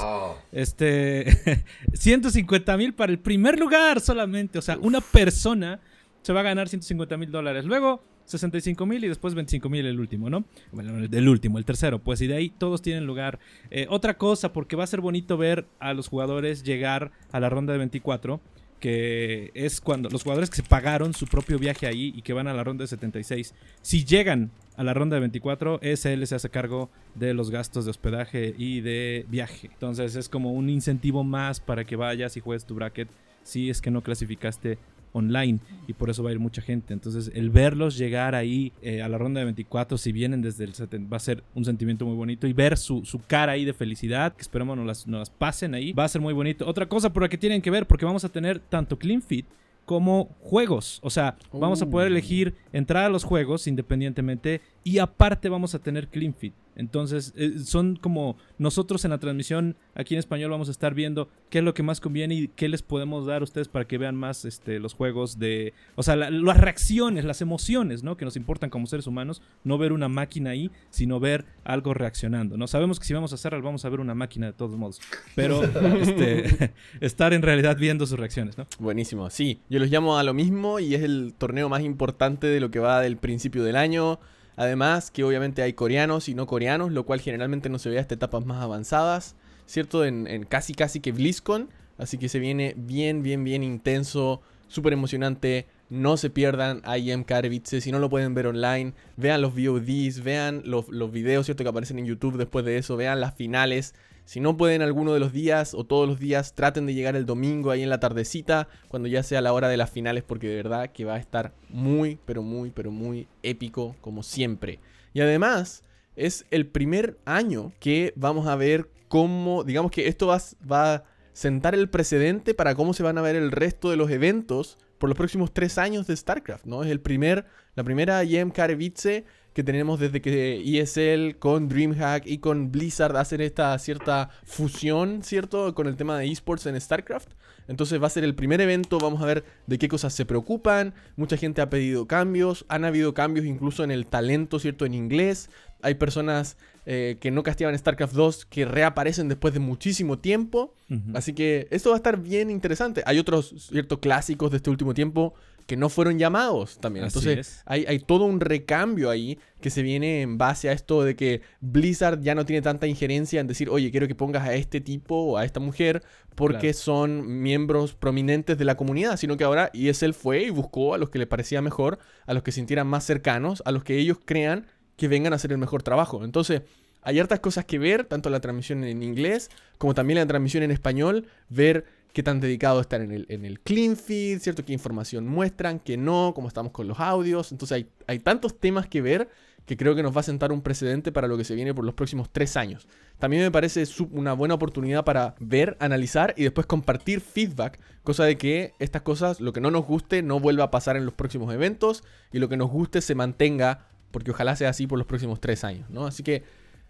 Este, 0.51 1.65
150 1.93 2.77
mil 2.79 2.95
para 2.95 3.13
el 3.13 3.19
primer 3.19 3.59
lugar 3.59 4.01
solamente. 4.01 4.59
O 4.59 4.63
sea, 4.63 4.79
una 4.79 5.03
persona 5.03 5.81
se 6.23 6.33
va 6.33 6.41
a 6.41 6.45
ganar 6.45 6.71
150 6.71 7.19
mil 7.19 7.31
dólares. 7.31 7.67
Luego 7.67 8.03
65 8.25 8.87
mil 8.87 9.05
y 9.05 9.09
después 9.09 9.35
25 9.35 9.69
mil 9.69 9.87
el 9.87 10.01
último, 10.01 10.31
¿no? 10.31 10.45
Bueno, 10.73 10.99
el 10.99 11.29
último, 11.29 11.59
el 11.59 11.65
tercero. 11.65 11.99
Pues 11.99 12.21
y 12.21 12.27
de 12.27 12.37
ahí 12.37 12.51
todos 12.51 12.83
tienen 12.83 13.07
lugar. 13.07 13.39
Eh, 13.71 13.87
otra 13.91 14.17
cosa, 14.17 14.53
porque 14.53 14.77
va 14.77 14.85
a 14.85 14.89
ser 14.89 15.01
bonito 15.01 15.37
ver 15.37 15.67
a 15.79 15.95
los 15.95 16.09
jugadores 16.09 16.63
llegar 16.63 17.13
a 17.33 17.41
la 17.41 17.49
ronda 17.49 17.73
de 17.73 17.79
24 17.79 18.41
que 18.85 19.51
es 19.55 19.81
cuando 19.81 20.11
los 20.11 20.25
jugadores 20.25 20.51
que 20.51 20.57
se 20.57 20.63
pagaron 20.63 21.15
su 21.15 21.27
propio 21.27 21.59
viaje 21.59 21.87
ahí 21.87 22.13
y 22.15 22.21
que 22.21 22.35
van 22.35 22.49
a 22.49 22.53
la 22.53 22.63
ronda 22.63 22.83
de 22.83 22.89
76, 22.89 23.55
si 23.81 24.05
llegan 24.05 24.51
a 24.77 24.85
la 24.85 24.93
ronda 24.93 25.15
de 25.15 25.21
24, 25.21 25.81
SL 25.81 26.23
se 26.25 26.35
hace 26.35 26.51
cargo 26.51 26.91
de 27.15 27.33
los 27.33 27.51
gastos 27.51 27.87
de 27.87 27.93
hospedaje 27.93 28.55
y 28.59 28.83
de 28.83 29.25
viaje. 29.31 29.71
Entonces 29.73 30.17
es 30.17 30.29
como 30.29 30.53
un 30.53 30.69
incentivo 30.69 31.25
más 31.25 31.61
para 31.61 31.87
que 31.87 31.97
vayas 31.97 32.37
y 32.37 32.41
juegues 32.41 32.67
tu 32.67 32.75
bracket 32.75 33.09
si 33.43 33.71
es 33.71 33.81
que 33.81 33.91
no 33.91 34.03
clasificaste 34.03 34.79
online 35.15 35.61
y 35.87 35.95
por 35.95 36.11
eso 36.11 36.23
va 36.23 36.29
a 36.29 36.33
ir 36.33 36.39
mucha 36.39 36.61
gente. 36.61 36.93
Entonces, 36.93 37.31
el 37.35 37.49
verlos 37.49 37.97
llegar 37.97 38.35
ahí 38.35 38.73
eh, 38.83 39.01
a 39.01 39.09
la 39.09 39.17
ronda 39.17 39.41
de 39.41 39.47
24, 39.47 39.97
si 39.97 40.13
vienen 40.13 40.43
desde 40.43 40.65
el 40.65 40.75
70, 40.75 41.11
va 41.11 41.17
a 41.17 41.21
ser 41.21 41.43
un 41.55 41.65
sentimiento 41.65 42.05
muy 42.05 42.17
bonito 42.17 42.47
y 42.47 42.53
ver 42.53 42.77
su, 42.77 43.05
su 43.05 43.21
cara 43.21 43.53
ahí 43.53 43.65
de 43.65 43.73
felicidad, 43.73 44.35
que 44.35 44.43
esperemos 44.43 44.77
nos 44.77 44.87
las, 44.87 45.07
nos 45.07 45.21
las 45.21 45.31
pasen 45.31 45.75
ahí, 45.75 45.93
va 45.93 46.05
a 46.05 46.09
ser 46.09 46.21
muy 46.21 46.35
bonito. 46.35 46.67
Otra 46.67 46.87
cosa 46.87 47.13
por 47.13 47.23
la 47.23 47.29
que 47.29 47.39
tienen 47.39 47.63
que 47.63 47.71
ver, 47.71 47.87
porque 47.87 48.05
vamos 48.05 48.25
a 48.25 48.29
tener 48.29 48.59
tanto 48.59 48.99
Clean 48.99 49.23
Fit 49.23 49.47
como 49.85 50.31
juegos. 50.41 50.99
O 51.03 51.11
sea, 51.11 51.37
vamos 51.53 51.83
a 51.83 51.87
poder 51.87 52.09
elegir 52.09 52.55
entrar 52.73 53.05
a 53.05 53.09
los 53.09 53.25
juegos 53.25 53.67
independientemente 53.67 54.61
y 54.83 54.99
aparte 54.99 55.49
vamos 55.49 55.75
a 55.75 55.79
tener 55.79 56.09
clean 56.09 56.35
fit. 56.35 56.55
Entonces, 56.77 57.33
eh, 57.37 57.59
son 57.65 57.97
como 57.97 58.37
nosotros 58.59 59.05
en 59.05 59.11
la 59.13 59.19
transmisión 59.19 59.77
aquí 59.95 60.15
en 60.15 60.19
español 60.19 60.51
vamos 60.51 60.69
a 60.69 60.71
estar 60.73 60.95
viendo 60.95 61.29
qué 61.51 61.59
es 61.59 61.65
lo 61.65 61.73
que 61.75 61.83
más 61.83 62.01
conviene 62.01 62.35
y 62.35 62.49
qué 62.49 62.69
les 62.69 62.83
podemos 62.83 63.27
dar 63.27 63.43
a 63.43 63.45
ustedes 63.45 63.69
para 63.69 63.87
que 63.87 63.97
vean 63.99 64.17
más 64.17 64.45
este, 64.45 64.79
los 64.81 64.95
juegos 64.95 65.39
de... 65.39 65.73
O 65.95 66.03
sea, 66.03 66.17
la- 66.17 66.31
las 66.31 66.57
reacciones, 66.59 67.25
las 67.25 67.41
emociones, 67.41 68.03
¿no? 68.03 68.17
Que 68.17 68.25
nos 68.25 68.37
importan 68.37 68.71
como 68.71 68.87
seres 68.87 69.07
humanos. 69.07 69.41
No 69.63 69.79
ver 69.79 69.93
una 69.93 70.09
máquina 70.09 70.51
ahí, 70.51 70.71
sino 70.91 71.21
ver 71.21 71.45
algo 71.65 71.95
reaccionando, 71.95 72.57
¿no? 72.57 72.67
Sabemos 72.67 72.99
que 72.99 73.07
si 73.07 73.15
vamos 73.15 73.33
a 73.33 73.37
hacer 73.37 73.55
algo, 73.55 73.67
vamos 73.67 73.85
a 73.85 73.89
ver 73.89 74.01
una 74.01 74.15
máquina 74.15 74.47
de 74.47 74.53
todos 74.53 74.77
modos. 74.77 75.01
Pero 75.35 75.63
este, 76.01 76.73
estar 77.01 77.33
en 77.33 77.43
realidad 77.43 77.77
viendo 77.79 78.07
sus 78.07 78.19
reacciones, 78.19 78.59
¿no? 78.59 78.67
Buenísimo, 78.79 79.31
sí. 79.31 79.61
Yo 79.71 79.79
los 79.79 79.91
llamo 79.91 80.19
a 80.19 80.23
lo 80.23 80.35
mismo 80.35 80.81
y 80.81 80.95
es 80.95 81.03
el 81.03 81.35
torneo 81.39 81.69
más 81.69 81.83
importante 81.83 82.47
de 82.49 82.61
lo 82.61 82.71
que 82.71 82.79
va 82.81 83.01
del 83.01 83.17
principio 83.17 83.63
del 83.63 83.77
año. 83.77 84.19
Además, 84.57 85.11
que 85.11 85.25
obviamente 85.25 85.63
hay 85.63 85.73
coreanos 85.73 86.29
y 86.29 86.35
no 86.35 86.47
coreanos, 86.47 86.93
lo 86.93 87.05
cual 87.05 87.21
generalmente 87.21 87.69
no 87.69 87.79
se 87.79 87.91
ve 87.91 87.99
hasta 87.99 88.15
etapas 88.15 88.45
más 88.47 88.63
avanzadas, 88.63 89.35
¿cierto? 89.67 90.05
En, 90.05 90.45
casi 90.45 90.75
casi 90.75 91.01
que 91.01 91.13
BlizzCon. 91.13 91.69
Así 91.97 92.19
que 92.19 92.29
se 92.29 92.41
viene 92.41 92.75
bien, 92.77 93.23
bien, 93.23 93.45
bien 93.45 93.63
intenso, 93.63 94.41
súper 94.69 94.93
emocionante. 94.93 95.67
No 95.91 96.17
se 96.17 96.31
pierdan 96.31 96.83
IM 96.97 97.25
Katowice. 97.25 97.81
Si 97.81 97.93
no 97.93 97.99
lo 97.99 98.11
pueden 98.11 98.35
ver 98.35 98.49
online, 98.49 98.95
vean 99.17 99.43
los 99.43 99.55
VODs, 99.55 100.25
vean 100.25 100.63
los, 100.65 100.89
los 100.89 101.13
videos, 101.13 101.47
¿cierto? 101.47 101.63
Que 101.63 101.71
aparecen 101.71 101.99
en 101.99 102.07
YouTube 102.07 102.37
después 102.37 102.65
de 102.65 102.79
eso, 102.79 102.97
vean 102.97 103.21
las 103.21 103.35
finales. 103.35 103.95
Si 104.25 104.41
no 104.41 104.57
pueden 104.57 104.83
alguno 104.83 105.13
de 105.13 105.21
los 105.21 105.33
días 105.33 105.75
o 105.75 105.85
todos 105.85 106.09
los 106.09 106.19
días, 106.19 106.55
traten 106.55 106.87
de 106.87 106.95
llegar 106.95 107.15
el 107.15 107.27
domingo 107.27 107.71
ahí 107.71 107.83
en 107.83 107.91
la 107.91 108.01
tardecita, 108.01 108.69
cuando 108.89 109.09
ya 109.09 109.23
sea 109.23 109.41
la 109.41 109.53
hora 109.53 109.69
de 109.69 109.77
las 109.77 109.91
finales, 109.91 110.23
porque 110.23 110.49
de 110.49 110.57
verdad 110.57 110.91
que 110.93 111.05
va 111.05 111.15
a 111.15 111.19
estar 111.19 111.53
muy, 111.69 112.19
pero 112.25 112.43
muy, 112.43 112.71
pero 112.71 112.91
muy 112.91 113.29
épico 113.43 113.97
como 114.01 114.23
siempre. 114.23 114.81
Y 115.13 115.21
además, 115.21 115.83
es 116.17 116.47
el 116.51 116.67
primer 116.67 117.19
año 117.25 117.73
que 117.81 118.13
vamos 118.17 118.47
a 118.47 118.57
ver 118.57 118.89
cómo, 119.09 119.63
digamos 119.63 119.91
que 119.91 120.09
esto 120.09 120.27
va, 120.27 120.41
va 120.71 120.95
a 120.95 121.05
sentar 121.33 121.75
el 121.75 121.91
precedente 121.91 122.55
para 122.55 122.75
cómo 122.75 122.95
se 122.95 123.03
van 123.03 123.19
a 123.19 123.23
ver 123.23 123.37
el 123.37 123.51
resto 123.51 123.91
de 123.91 123.97
los 123.97 124.11
eventos 124.11 124.79
por 124.99 125.09
los 125.09 125.19
próximos 125.19 125.53
tres 125.53 125.77
años 125.77 126.07
de 126.07 126.17
StarCraft, 126.17 126.65
¿no? 126.65 126.83
Es 126.83 126.91
el 126.91 127.01
primer, 127.01 127.45
la 127.75 127.85
primera 127.85 128.25
IEM 128.25 128.51
Katowice 128.51 129.25
que 129.55 129.63
tenemos 129.63 130.01
desde 130.01 130.21
que 130.21 130.61
ESL 130.65 131.39
con 131.39 131.69
DreamHack 131.69 132.27
y 132.27 132.39
con 132.39 132.73
Blizzard 132.73 133.17
hacen 133.17 133.41
esta 133.41 133.79
cierta 133.79 134.31
fusión, 134.45 135.23
¿cierto? 135.23 135.75
Con 135.75 135.87
el 135.87 135.97
tema 135.97 136.19
de 136.19 136.27
esports 136.31 136.67
en 136.67 136.79
StarCraft. 136.79 137.31
Entonces 137.69 138.03
va 138.03 138.09
a 138.09 138.11
ser 138.11 138.25
el 138.25 138.35
primer 138.35 138.61
evento, 138.61 138.99
vamos 138.99 139.23
a 139.23 139.27
ver 139.27 139.45
de 139.67 139.79
qué 139.79 139.89
cosas 139.89 140.13
se 140.13 140.27
preocupan. 140.27 140.93
Mucha 141.17 141.37
gente 141.37 141.63
ha 141.63 141.71
pedido 141.71 142.07
cambios, 142.07 142.67
han 142.69 142.85
habido 142.85 143.15
cambios 143.15 143.47
incluso 143.47 143.85
en 143.85 143.93
el 143.93 144.07
talento, 144.07 144.59
¿cierto? 144.59 144.85
En 144.87 144.93
inglés. 144.93 145.49
Hay 145.83 145.95
personas 145.95 146.57
eh, 146.87 147.19
que 147.21 147.31
no 147.31 147.43
castigaban 147.43 147.79
StarCraft 147.79 148.15
2 148.15 148.47
que 148.47 148.65
reaparecen 148.65 149.29
después 149.29 149.55
de 149.55 149.61
muchísimo 149.61 150.19
tiempo. 150.19 150.75
Así 151.15 151.33
que 151.33 151.67
esto 151.71 151.91
va 151.91 151.97
a 151.97 151.99
estar 151.99 152.21
bien 152.21 152.51
interesante. 152.51 153.03
Hay 153.07 153.19
otros 153.19 153.69
ciertos 153.71 154.01
clásicos 154.01 154.51
de 154.51 154.59
este 154.59 154.71
último 154.71 154.95
tiempo 154.95 155.35
que 155.67 155.77
no 155.77 155.89
fueron 155.89 156.19
llamados 156.19 156.79
también. 156.79 157.07
Así 157.07 157.19
Entonces 157.19 157.39
es. 157.57 157.63
hay, 157.65 157.85
hay 157.87 157.99
todo 157.99 158.25
un 158.25 158.41
recambio 158.41 159.09
ahí 159.11 159.39
que 159.61 159.71
se 159.71 159.83
viene 159.83 160.21
en 160.23 160.37
base 160.37 160.69
a 160.69 160.73
esto 160.73 161.03
de 161.05 161.17
que 161.17 161.41
Blizzard 161.61 162.21
ya 162.21 162.35
no 162.35 162.45
tiene 162.45 162.61
tanta 162.61 162.87
injerencia 162.87 163.41
en 163.41 163.47
decir, 163.47 163.71
oye, 163.71 163.91
quiero 163.91 164.07
que 164.07 164.15
pongas 164.15 164.47
a 164.47 164.55
este 164.55 164.81
tipo 164.83 165.15
o 165.17 165.37
a 165.39 165.45
esta 165.45 165.61
mujer 165.61 166.03
porque 166.35 166.59
Claro. 166.59 166.75
son 166.79 167.41
miembros 167.43 167.95
prominentes 167.95 168.59
de 168.59 168.65
la 168.67 168.77
comunidad, 168.77 169.17
sino 169.17 169.37
que 169.39 169.45
ahora 169.45 169.71
ESL 169.73 170.13
fue 170.13 170.43
y 170.45 170.51
buscó 170.51 170.95
a 170.95 170.99
los 170.99 171.09
que 171.09 171.19
le 171.19 171.27
parecía 171.27 171.63
mejor, 171.63 171.99
a 172.27 172.35
los 172.35 172.43
que 172.43 172.53
sintieran 172.53 172.87
más 172.87 173.05
cercanos, 173.05 173.63
a 173.65 173.73
los 173.73 173.85
que 173.85 173.97
ellos 173.99 174.19
crean 174.25 174.67
que 174.97 175.09
vengan 175.09 175.33
a 175.33 175.37
hacer 175.37 175.51
el 175.53 175.59
mejor 175.59 175.83
trabajo. 175.83 176.25
Entonces, 176.25 176.63
hay 177.03 177.19
hartas 177.21 177.41
cosas 177.41 177.65
que 177.65 177.79
ver, 177.79 178.05
tanto 178.05 178.31
la 178.31 178.41
transmisión 178.41 178.85
en 178.85 179.03
inglés 179.03 179.51
como 179.79 179.95
también 179.95 180.19
la 180.19 180.27
transmisión 180.27 180.63
en 180.63 180.71
español, 180.71 181.27
ver 181.49 181.85
qué 182.15 182.23
tan 182.23 182.41
dedicados 182.41 182.83
están 182.83 183.03
en 183.03 183.11
el, 183.11 183.27
en 183.29 183.45
el 183.45 183.61
clean 183.61 183.97
feed, 183.97 184.39
¿cierto? 184.39 184.65
Qué 184.65 184.73
información 184.73 185.27
muestran, 185.27 185.81
qué 185.81 185.97
no, 185.97 186.33
cómo 186.35 186.49
estamos 186.49 186.73
con 186.73 186.87
los 186.89 187.01
audios. 187.01 187.51
Entonces 187.51 187.75
hay, 187.75 187.89
hay 188.07 188.21
tantos 188.21 188.59
temas 188.59 188.87
que 188.87 189.03
ver 189.03 189.29
que 189.67 189.77
creo 189.77 189.97
que 189.97 190.03
nos 190.03 190.15
va 190.15 190.21
a 190.21 190.25
sentar 190.25 190.53
un 190.53 190.63
precedente 190.63 191.11
para 191.11 191.27
lo 191.27 191.37
que 191.37 191.45
se 191.45 191.57
viene 191.57 191.75
por 191.75 191.85
los 191.85 191.95
próximos 191.95 192.31
tres 192.31 192.57
años. 192.57 192.87
También 193.19 193.43
me 193.43 193.51
parece 193.51 193.83
una 194.13 194.33
buena 194.33 194.55
oportunidad 194.55 195.05
para 195.05 195.35
ver, 195.41 195.77
analizar 195.81 196.35
y 196.37 196.45
después 196.45 196.67
compartir 196.67 197.21
feedback, 197.21 197.81
cosa 198.05 198.25
de 198.25 198.39
que 198.39 198.75
estas 198.79 199.03
cosas, 199.03 199.41
lo 199.41 199.53
que 199.53 199.61
no 199.61 199.73
nos 199.73 199.85
guste, 199.85 200.23
no 200.23 200.39
vuelva 200.39 200.65
a 200.65 200.71
pasar 200.71 200.97
en 200.97 201.05
los 201.05 201.15
próximos 201.15 201.53
eventos 201.53 202.05
y 202.33 202.39
lo 202.39 202.49
que 202.49 202.57
nos 202.57 202.71
guste 202.71 203.01
se 203.01 203.17
mantenga, 203.17 203.89
porque 204.13 204.31
ojalá 204.31 204.55
sea 204.55 204.69
así 204.69 204.87
por 204.87 204.99
los 204.99 205.07
próximos 205.09 205.41
tres 205.41 205.65
años, 205.65 205.91
¿no? 205.91 206.07
Así 206.07 206.23
que 206.23 206.45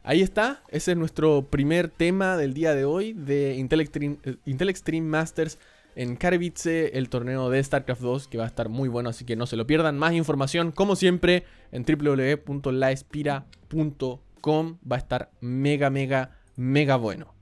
Ahí 0.07 0.21
está, 0.21 0.63
ese 0.69 0.93
es 0.93 0.99
nuestro 0.99 1.47
primer 1.49 1.89
tema 1.89 2.37
del 2.37 2.53
día 2.53 2.75
de 2.75 2.85
hoy 2.85 3.15
de 3.15 3.55
Intel 3.55 3.81
Extreme, 3.81 4.19
eh, 4.23 5.01
Masters 5.01 5.59
en 5.97 6.17
Katowice, 6.17 6.99
el 6.99 7.09
torneo 7.09 7.49
de 7.49 7.65
StarCraft 7.65 8.03
2 8.03 8.29
que 8.29 8.37
va 8.37 8.45
a 8.45 8.49
estar 8.49 8.69
muy 8.69 8.91
bueno, 8.91 9.09
así 9.09 9.25
que 9.25 9.35
no 9.35 9.47
se 9.47 9.57
lo 9.57 9.67
pierdan. 9.67 9.97
Más 9.97 10.13
información, 10.13 10.73
como 10.73 10.95
siempre, 10.95 11.45
en 11.73 11.87
www.laespira.com 11.87 14.79
va 14.93 14.97
a 14.97 14.99
estar 14.99 15.31
mega, 15.41 15.89
mega, 15.89 16.37
mega 16.55 16.97
bueno. 16.97 17.33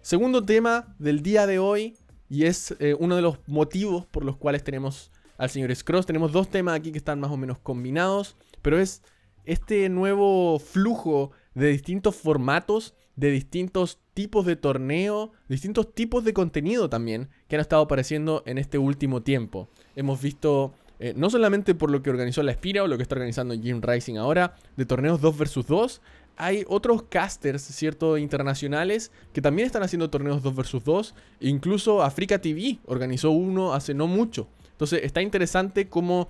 Segundo 0.00 0.46
tema 0.46 0.96
del 0.98 1.22
día 1.22 1.46
de 1.46 1.58
hoy 1.58 1.98
y 2.30 2.46
es 2.46 2.74
eh, 2.78 2.96
uno 2.98 3.16
de 3.16 3.22
los 3.22 3.38
motivos 3.46 4.06
por 4.06 4.24
los 4.24 4.38
cuales 4.38 4.64
tenemos 4.64 5.12
al 5.36 5.50
señor 5.50 5.76
Scross. 5.76 6.06
Tenemos 6.06 6.32
dos 6.32 6.48
temas 6.48 6.74
aquí 6.74 6.90
que 6.90 6.96
están 6.96 7.20
más 7.20 7.30
o 7.30 7.36
menos 7.36 7.58
combinados, 7.58 8.38
pero 8.62 8.78
es 8.78 9.02
este 9.44 9.90
nuevo 9.90 10.58
flujo 10.58 11.32
de 11.58 11.68
distintos 11.68 12.14
formatos, 12.14 12.94
de 13.16 13.30
distintos 13.30 13.98
tipos 14.14 14.46
de 14.46 14.54
torneo, 14.54 15.32
distintos 15.48 15.92
tipos 15.92 16.24
de 16.24 16.32
contenido 16.32 16.88
también 16.88 17.28
que 17.48 17.56
han 17.56 17.60
estado 17.60 17.82
apareciendo 17.82 18.44
en 18.46 18.58
este 18.58 18.78
último 18.78 19.22
tiempo. 19.22 19.68
Hemos 19.96 20.22
visto, 20.22 20.72
eh, 21.00 21.14
no 21.16 21.30
solamente 21.30 21.74
por 21.74 21.90
lo 21.90 22.00
que 22.00 22.10
organizó 22.10 22.44
la 22.44 22.52
Espira 22.52 22.84
o 22.84 22.86
lo 22.86 22.96
que 22.96 23.02
está 23.02 23.16
organizando 23.16 23.60
Jim 23.60 23.80
Rising 23.82 24.16
ahora, 24.16 24.54
de 24.76 24.86
torneos 24.86 25.20
2 25.20 25.36
versus 25.36 25.66
2, 25.66 26.00
hay 26.36 26.64
otros 26.68 27.02
casters, 27.02 27.62
¿cierto? 27.62 28.16
Internacionales 28.16 29.10
que 29.32 29.42
también 29.42 29.66
están 29.66 29.82
haciendo 29.82 30.08
torneos 30.10 30.40
2 30.44 30.54
versus 30.54 30.84
2. 30.84 31.14
Incluso 31.40 32.02
Africa 32.02 32.40
TV 32.40 32.78
organizó 32.86 33.32
uno 33.32 33.74
hace 33.74 33.94
no 33.94 34.06
mucho. 34.06 34.46
Entonces 34.70 35.00
está 35.02 35.20
interesante 35.20 35.88
cómo 35.88 36.28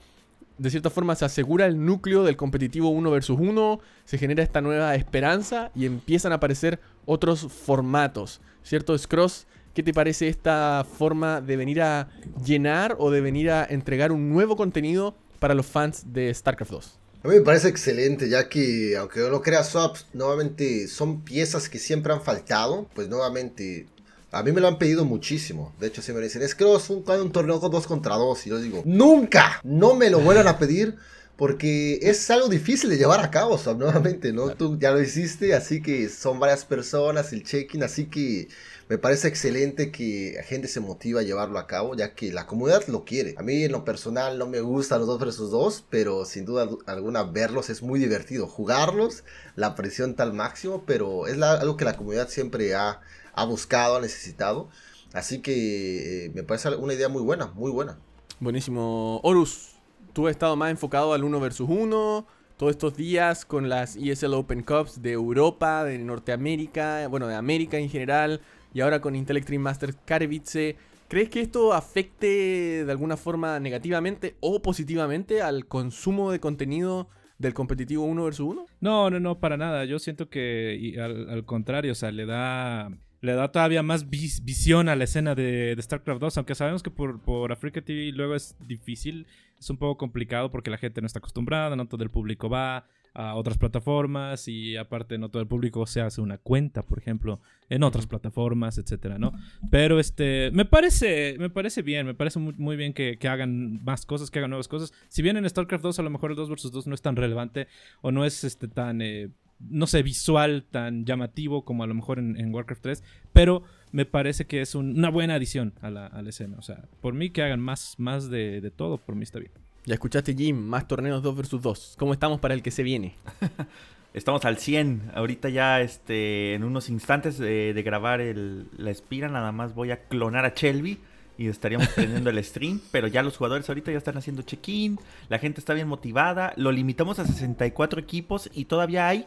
de 0.58 0.70
cierta 0.70 0.90
forma 0.90 1.14
se 1.14 1.24
asegura 1.24 1.66
el 1.66 1.84
núcleo 1.84 2.24
del 2.24 2.36
competitivo 2.36 2.90
1 2.90 3.10
versus 3.10 3.38
1, 3.38 3.80
se 4.04 4.18
genera 4.18 4.42
esta 4.42 4.60
nueva 4.60 4.94
esperanza 4.94 5.70
y 5.74 5.86
empiezan 5.86 6.32
a 6.32 6.36
aparecer 6.36 6.80
otros 7.06 7.46
formatos, 7.50 8.40
¿cierto? 8.62 8.96
Scross, 8.96 9.46
¿qué 9.74 9.82
te 9.82 9.94
parece 9.94 10.28
esta 10.28 10.84
forma 10.98 11.40
de 11.40 11.56
venir 11.56 11.80
a 11.82 12.08
llenar 12.44 12.96
o 12.98 13.10
de 13.10 13.20
venir 13.20 13.50
a 13.50 13.64
entregar 13.64 14.12
un 14.12 14.28
nuevo 14.28 14.56
contenido 14.56 15.16
para 15.38 15.54
los 15.54 15.66
fans 15.66 16.12
de 16.12 16.34
StarCraft 16.34 16.72
2? 16.72 16.98
A 17.24 17.28
mí 17.28 17.34
me 17.34 17.40
parece 17.40 17.68
excelente, 17.68 18.28
ya 18.28 18.48
que 18.48 18.96
aunque 18.96 19.20
no 19.20 19.28
lo 19.28 19.42
crea 19.42 19.64
Swaps, 19.64 20.06
nuevamente 20.12 20.86
son 20.86 21.22
piezas 21.22 21.68
que 21.68 21.78
siempre 21.78 22.12
han 22.12 22.22
faltado, 22.22 22.88
pues 22.94 23.08
nuevamente 23.08 23.86
a 24.30 24.42
mí 24.42 24.52
me 24.52 24.60
lo 24.60 24.68
han 24.68 24.78
pedido 24.78 25.04
muchísimo. 25.04 25.74
De 25.80 25.86
hecho, 25.88 26.02
si 26.02 26.12
me 26.12 26.20
dicen, 26.20 26.42
es 26.42 26.54
que 26.54 26.64
es 26.74 26.90
un, 26.90 27.04
un 27.08 27.32
torneo 27.32 27.60
con 27.60 27.70
dos 27.70 27.86
contra 27.86 28.16
dos, 28.16 28.46
y 28.46 28.50
yo 28.50 28.58
digo, 28.60 28.82
nunca, 28.84 29.60
no 29.64 29.94
me 29.94 30.10
lo 30.10 30.20
vuelvan 30.20 30.48
a 30.48 30.58
pedir. 30.58 30.96
Porque 31.36 32.00
es 32.02 32.28
algo 32.32 32.48
difícil 32.48 32.90
de 32.90 32.96
llevar 32.96 33.20
a 33.20 33.30
cabo, 33.30 33.56
nuevamente, 33.76 34.32
¿no? 34.32 34.50
Tú 34.56 34.76
ya 34.76 34.90
lo 34.90 35.00
hiciste, 35.00 35.54
así 35.54 35.80
que 35.80 36.08
son 36.08 36.40
varias 36.40 36.64
personas, 36.64 37.32
el 37.32 37.44
check-in, 37.44 37.84
así 37.84 38.06
que 38.06 38.48
me 38.88 38.98
parece 38.98 39.28
excelente 39.28 39.92
que 39.92 40.32
la 40.36 40.42
gente 40.42 40.66
se 40.66 40.80
motiva 40.80 41.20
a 41.20 41.22
llevarlo 41.22 41.60
a 41.60 41.68
cabo, 41.68 41.94
ya 41.94 42.14
que 42.16 42.32
la 42.32 42.46
comunidad 42.48 42.88
lo 42.88 43.04
quiere. 43.04 43.34
A 43.38 43.42
mí 43.44 43.62
en 43.62 43.70
lo 43.70 43.84
personal 43.84 44.36
no 44.36 44.46
me 44.48 44.60
gustan 44.60 44.98
los 44.98 45.06
2 45.06 45.20
versus 45.20 45.50
2, 45.52 45.84
pero 45.88 46.24
sin 46.24 46.44
duda 46.44 46.68
alguna 46.86 47.22
verlos 47.22 47.70
es 47.70 47.82
muy 47.82 48.00
divertido. 48.00 48.48
Jugarlos, 48.48 49.22
la 49.54 49.76
presión 49.76 50.16
tal 50.16 50.32
máximo, 50.32 50.84
pero 50.86 51.28
es 51.28 51.36
la- 51.36 51.52
algo 51.52 51.76
que 51.76 51.84
la 51.84 51.96
comunidad 51.96 52.28
siempre 52.30 52.74
ha, 52.74 53.00
ha 53.32 53.44
buscado, 53.44 53.96
ha 53.96 54.00
necesitado. 54.00 54.68
Así 55.12 55.40
que 55.40 56.26
eh, 56.26 56.30
me 56.34 56.42
parece 56.42 56.74
una 56.76 56.94
idea 56.94 57.08
muy 57.08 57.22
buena, 57.22 57.46
muy 57.54 57.70
buena. 57.70 57.98
Buenísimo. 58.40 59.20
Horus, 59.22 59.70
tú 60.12 60.26
has 60.26 60.32
estado 60.32 60.54
más 60.56 60.70
enfocado 60.70 61.12
al 61.12 61.24
1 61.24 61.40
versus 61.40 61.68
1 61.68 62.26
todos 62.58 62.70
estos 62.70 62.96
días 62.96 63.44
con 63.44 63.68
las 63.68 63.96
ESL 63.96 64.34
Open 64.34 64.62
Cups 64.62 65.00
de 65.00 65.12
Europa, 65.12 65.84
de 65.84 65.96
Norteamérica, 65.98 67.06
bueno, 67.06 67.28
de 67.28 67.36
América 67.36 67.78
en 67.78 67.88
general, 67.88 68.40
y 68.74 68.80
ahora 68.80 69.00
con 69.00 69.14
Intel 69.14 69.36
Extreme 69.36 69.62
Masters 69.62 69.96
Katowice. 70.04 70.76
¿Crees 71.08 71.30
que 71.30 71.40
esto 71.40 71.72
afecte 71.72 72.84
de 72.84 72.90
alguna 72.90 73.16
forma 73.16 73.58
negativamente 73.60 74.36
o 74.40 74.60
positivamente 74.60 75.40
al 75.40 75.66
consumo 75.66 76.32
de 76.32 76.40
contenido 76.40 77.08
del 77.38 77.54
competitivo 77.54 78.04
1 78.04 78.24
vs 78.24 78.40
1? 78.40 78.66
No, 78.80 79.08
no, 79.08 79.20
no, 79.20 79.38
para 79.38 79.56
nada. 79.56 79.84
Yo 79.84 79.98
siento 80.00 80.28
que 80.28 80.76
y 80.78 80.98
al, 80.98 81.30
al 81.30 81.44
contrario, 81.44 81.92
o 81.92 81.94
sea, 81.94 82.10
le 82.10 82.26
da 82.26 82.90
le 83.20 83.32
da 83.32 83.50
todavía 83.50 83.82
más 83.82 84.08
vis- 84.10 84.44
visión 84.44 84.88
a 84.88 84.96
la 84.96 85.04
escena 85.04 85.34
de, 85.34 85.74
de 85.74 85.82
StarCraft 85.82 86.20
2, 86.20 86.36
aunque 86.38 86.54
sabemos 86.54 86.82
que 86.82 86.90
por, 86.90 87.20
por 87.20 87.50
Africa 87.52 87.80
TV 87.80 88.12
luego 88.12 88.34
es 88.34 88.56
difícil, 88.66 89.26
es 89.58 89.68
un 89.70 89.76
poco 89.76 89.96
complicado 89.98 90.50
porque 90.50 90.70
la 90.70 90.78
gente 90.78 91.00
no 91.00 91.06
está 91.06 91.18
acostumbrada, 91.18 91.74
no 91.76 91.86
todo 91.88 92.02
el 92.04 92.10
público 92.10 92.48
va 92.48 92.86
a 93.14 93.34
otras 93.34 93.58
plataformas 93.58 94.46
y 94.46 94.76
aparte 94.76 95.18
no 95.18 95.28
todo 95.30 95.42
el 95.42 95.48
público 95.48 95.84
se 95.86 96.00
hace 96.00 96.20
una 96.20 96.38
cuenta, 96.38 96.82
por 96.84 96.98
ejemplo, 97.00 97.40
en 97.68 97.82
otras 97.82 98.06
plataformas, 98.06 98.78
etcétera, 98.78 99.18
¿no? 99.18 99.32
Pero 99.70 99.98
este, 99.98 100.50
me 100.52 100.64
parece, 100.64 101.34
me 101.40 101.50
parece 101.50 101.82
bien, 101.82 102.06
me 102.06 102.14
parece 102.14 102.38
muy, 102.38 102.54
muy 102.58 102.76
bien 102.76 102.92
que, 102.92 103.16
que 103.18 103.26
hagan 103.26 103.82
más 103.82 104.06
cosas, 104.06 104.30
que 104.30 104.38
hagan 104.38 104.50
nuevas 104.50 104.68
cosas. 104.68 104.92
Si 105.08 105.22
bien 105.22 105.36
en 105.36 105.48
StarCraft 105.48 105.82
2 105.82 105.98
a 105.98 106.02
lo 106.02 106.10
mejor 106.10 106.30
el 106.30 106.36
2 106.36 106.48
vs 106.50 106.70
2 106.70 106.86
no 106.86 106.94
es 106.94 107.02
tan 107.02 107.16
relevante 107.16 107.66
o 108.02 108.12
no 108.12 108.24
es 108.24 108.44
este 108.44 108.68
tan... 108.68 109.02
eh, 109.02 109.30
no 109.60 109.86
sé, 109.86 110.02
visual 110.02 110.64
tan 110.70 111.04
llamativo 111.04 111.64
como 111.64 111.82
a 111.82 111.86
lo 111.86 111.94
mejor 111.94 112.18
en, 112.18 112.38
en 112.38 112.54
Warcraft 112.54 112.82
3, 112.82 113.04
pero 113.32 113.62
me 113.92 114.04
parece 114.04 114.46
que 114.46 114.60
es 114.60 114.74
un- 114.74 114.96
una 114.98 115.10
buena 115.10 115.34
adición 115.34 115.72
a 115.80 115.90
la, 115.90 116.06
a 116.06 116.22
la 116.22 116.28
escena. 116.30 116.56
O 116.58 116.62
sea, 116.62 116.84
por 117.00 117.14
mí 117.14 117.30
que 117.30 117.42
hagan 117.42 117.60
más, 117.60 117.94
más 117.98 118.30
de, 118.30 118.60
de 118.60 118.70
todo, 118.70 118.98
por 118.98 119.14
mí 119.14 119.22
está 119.24 119.38
bien. 119.38 119.52
Ya 119.86 119.94
escuchaste, 119.94 120.34
Jim, 120.34 120.56
más 120.56 120.86
torneos 120.86 121.22
2 121.22 121.36
vs 121.36 121.62
2. 121.62 121.94
¿Cómo 121.98 122.12
estamos 122.12 122.40
para 122.40 122.52
el 122.54 122.62
que 122.62 122.70
se 122.70 122.82
viene? 122.82 123.14
Estamos 124.14 124.44
al 124.44 124.58
100. 124.58 125.12
Ahorita 125.14 125.48
ya 125.48 125.80
este, 125.80 126.54
en 126.54 126.64
unos 126.64 126.88
instantes 126.88 127.38
de, 127.38 127.72
de 127.74 127.82
grabar 127.82 128.20
el- 128.20 128.66
la 128.76 128.90
espira, 128.90 129.28
nada 129.28 129.52
más 129.52 129.74
voy 129.74 129.90
a 129.90 130.00
clonar 130.08 130.44
a 130.44 130.54
Shelby 130.54 130.98
y 131.36 131.46
estaríamos 131.46 131.94
teniendo 131.94 132.30
el 132.30 132.42
stream. 132.42 132.80
Pero 132.90 133.06
ya 133.06 133.22
los 133.22 133.36
jugadores 133.36 133.68
ahorita 133.68 133.92
ya 133.92 133.98
están 133.98 134.16
haciendo 134.16 134.42
check-in. 134.42 134.98
La 135.28 135.38
gente 135.38 135.60
está 135.60 135.74
bien 135.74 135.88
motivada. 135.88 136.52
Lo 136.56 136.72
limitamos 136.72 137.18
a 137.18 137.26
64 137.26 138.00
equipos 138.00 138.50
y 138.54 138.64
todavía 138.64 139.06
hay 139.08 139.26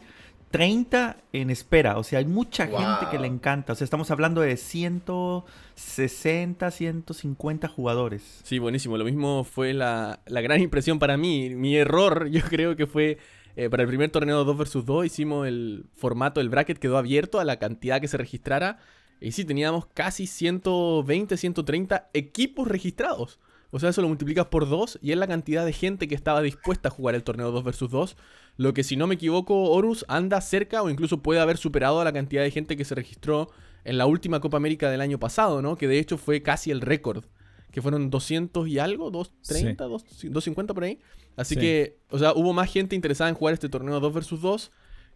30 0.52 1.16
en 1.32 1.50
espera. 1.50 1.98
O 1.98 2.04
sea, 2.04 2.20
hay 2.20 2.24
mucha 2.26 2.66
Wow. 2.66 2.78
gente 2.78 3.06
que 3.10 3.18
le 3.18 3.26
encanta. 3.26 3.72
O 3.72 3.76
sea, 3.76 3.84
estamos 3.84 4.10
hablando 4.12 4.40
de 4.42 4.56
160, 4.56 6.70
150 6.70 7.66
jugadores. 7.68 8.40
Sí, 8.44 8.58
buenísimo. 8.60 8.96
Lo 8.96 9.04
mismo 9.04 9.44
fue 9.44 9.74
la, 9.74 10.20
la 10.26 10.40
gran 10.40 10.60
impresión 10.60 10.98
para 10.98 11.16
mí. 11.16 11.50
Mi 11.50 11.76
error, 11.76 12.26
yo 12.30 12.42
creo 12.42 12.76
que 12.76 12.86
fue 12.86 13.18
eh, 13.56 13.68
para 13.68 13.82
el 13.82 13.88
primer 13.88 14.10
torneo 14.10 14.44
2 14.44 14.56
vs 14.56 14.86
2. 14.86 15.06
Hicimos 15.06 15.46
el 15.48 15.86
formato, 15.96 16.40
el 16.40 16.48
bracket 16.48 16.78
quedó 16.78 16.98
abierto 16.98 17.40
a 17.40 17.44
la 17.44 17.58
cantidad 17.58 18.00
que 18.00 18.08
se 18.08 18.16
registrara. 18.16 18.78
Y 19.20 19.32
sí, 19.32 19.44
teníamos 19.44 19.86
casi 19.86 20.26
120, 20.26 21.36
130 21.36 22.10
equipos 22.12 22.68
registrados. 22.68 23.38
O 23.70 23.78
sea, 23.78 23.88
eso 23.88 24.02
lo 24.02 24.08
multiplicas 24.08 24.46
por 24.46 24.68
2 24.68 24.98
y 25.00 25.12
es 25.12 25.18
la 25.18 25.26
cantidad 25.26 25.64
de 25.64 25.72
gente 25.72 26.06
que 26.06 26.14
estaba 26.14 26.42
dispuesta 26.42 26.88
a 26.88 26.92
jugar 26.92 27.14
el 27.14 27.22
torneo 27.22 27.50
2 27.52 27.64
vs 27.64 27.90
2. 27.90 28.16
Lo 28.56 28.74
que 28.74 28.82
si 28.84 28.96
no 28.96 29.06
me 29.06 29.14
equivoco, 29.14 29.70
Horus 29.70 30.04
anda 30.08 30.40
cerca 30.40 30.82
o 30.82 30.90
incluso 30.90 31.22
puede 31.22 31.40
haber 31.40 31.56
superado 31.56 32.00
a 32.00 32.04
la 32.04 32.12
cantidad 32.12 32.42
de 32.42 32.50
gente 32.50 32.76
que 32.76 32.84
se 32.84 32.94
registró 32.94 33.50
en 33.84 33.98
la 33.98 34.06
última 34.06 34.40
Copa 34.40 34.56
América 34.58 34.90
del 34.90 35.00
año 35.00 35.18
pasado, 35.18 35.62
¿no? 35.62 35.76
Que 35.76 35.88
de 35.88 35.98
hecho 35.98 36.18
fue 36.18 36.42
casi 36.42 36.70
el 36.70 36.80
récord. 36.80 37.24
Que 37.72 37.80
fueron 37.80 38.10
200 38.10 38.68
y 38.68 38.78
algo, 38.78 39.10
230, 39.10 39.84
250 39.84 40.74
por 40.74 40.84
ahí. 40.84 40.98
Así 41.36 41.54
Sí. 41.54 41.60
que, 41.60 41.96
o 42.10 42.18
sea, 42.18 42.34
hubo 42.34 42.52
más 42.52 42.70
gente 42.70 42.94
interesada 42.94 43.30
en 43.30 43.34
jugar 43.34 43.54
este 43.54 43.70
torneo 43.70 43.98
2 43.98 44.12
vs 44.12 44.40
2 44.42 44.70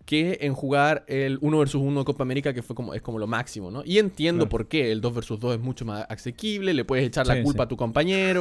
que 0.06 0.38
en 0.42 0.54
jugar 0.54 1.04
el 1.08 1.36
1 1.42 1.58
vs 1.58 1.74
1 1.74 2.00
de 2.00 2.04
Copa 2.06 2.22
América, 2.22 2.54
que 2.54 2.62
fue 2.62 2.74
como, 2.76 2.94
es 2.94 3.02
como 3.02 3.18
lo 3.18 3.26
máximo, 3.26 3.70
¿no? 3.70 3.82
Y 3.84 3.98
entiendo 3.98 4.44
Claro. 4.44 4.48
por 4.50 4.68
qué 4.68 4.90
el 4.92 5.00
2 5.02 5.14
vs 5.14 5.38
2 5.40 5.54
es 5.56 5.60
mucho 5.60 5.84
más 5.84 6.06
asequible, 6.08 6.72
le 6.74 6.84
puedes 6.84 7.04
echar 7.06 7.26
la 7.26 7.34
Sí, 7.34 7.42
culpa 7.42 7.64
sí. 7.64 7.66
a 7.66 7.68
tu 7.68 7.76
compañero, 7.76 8.40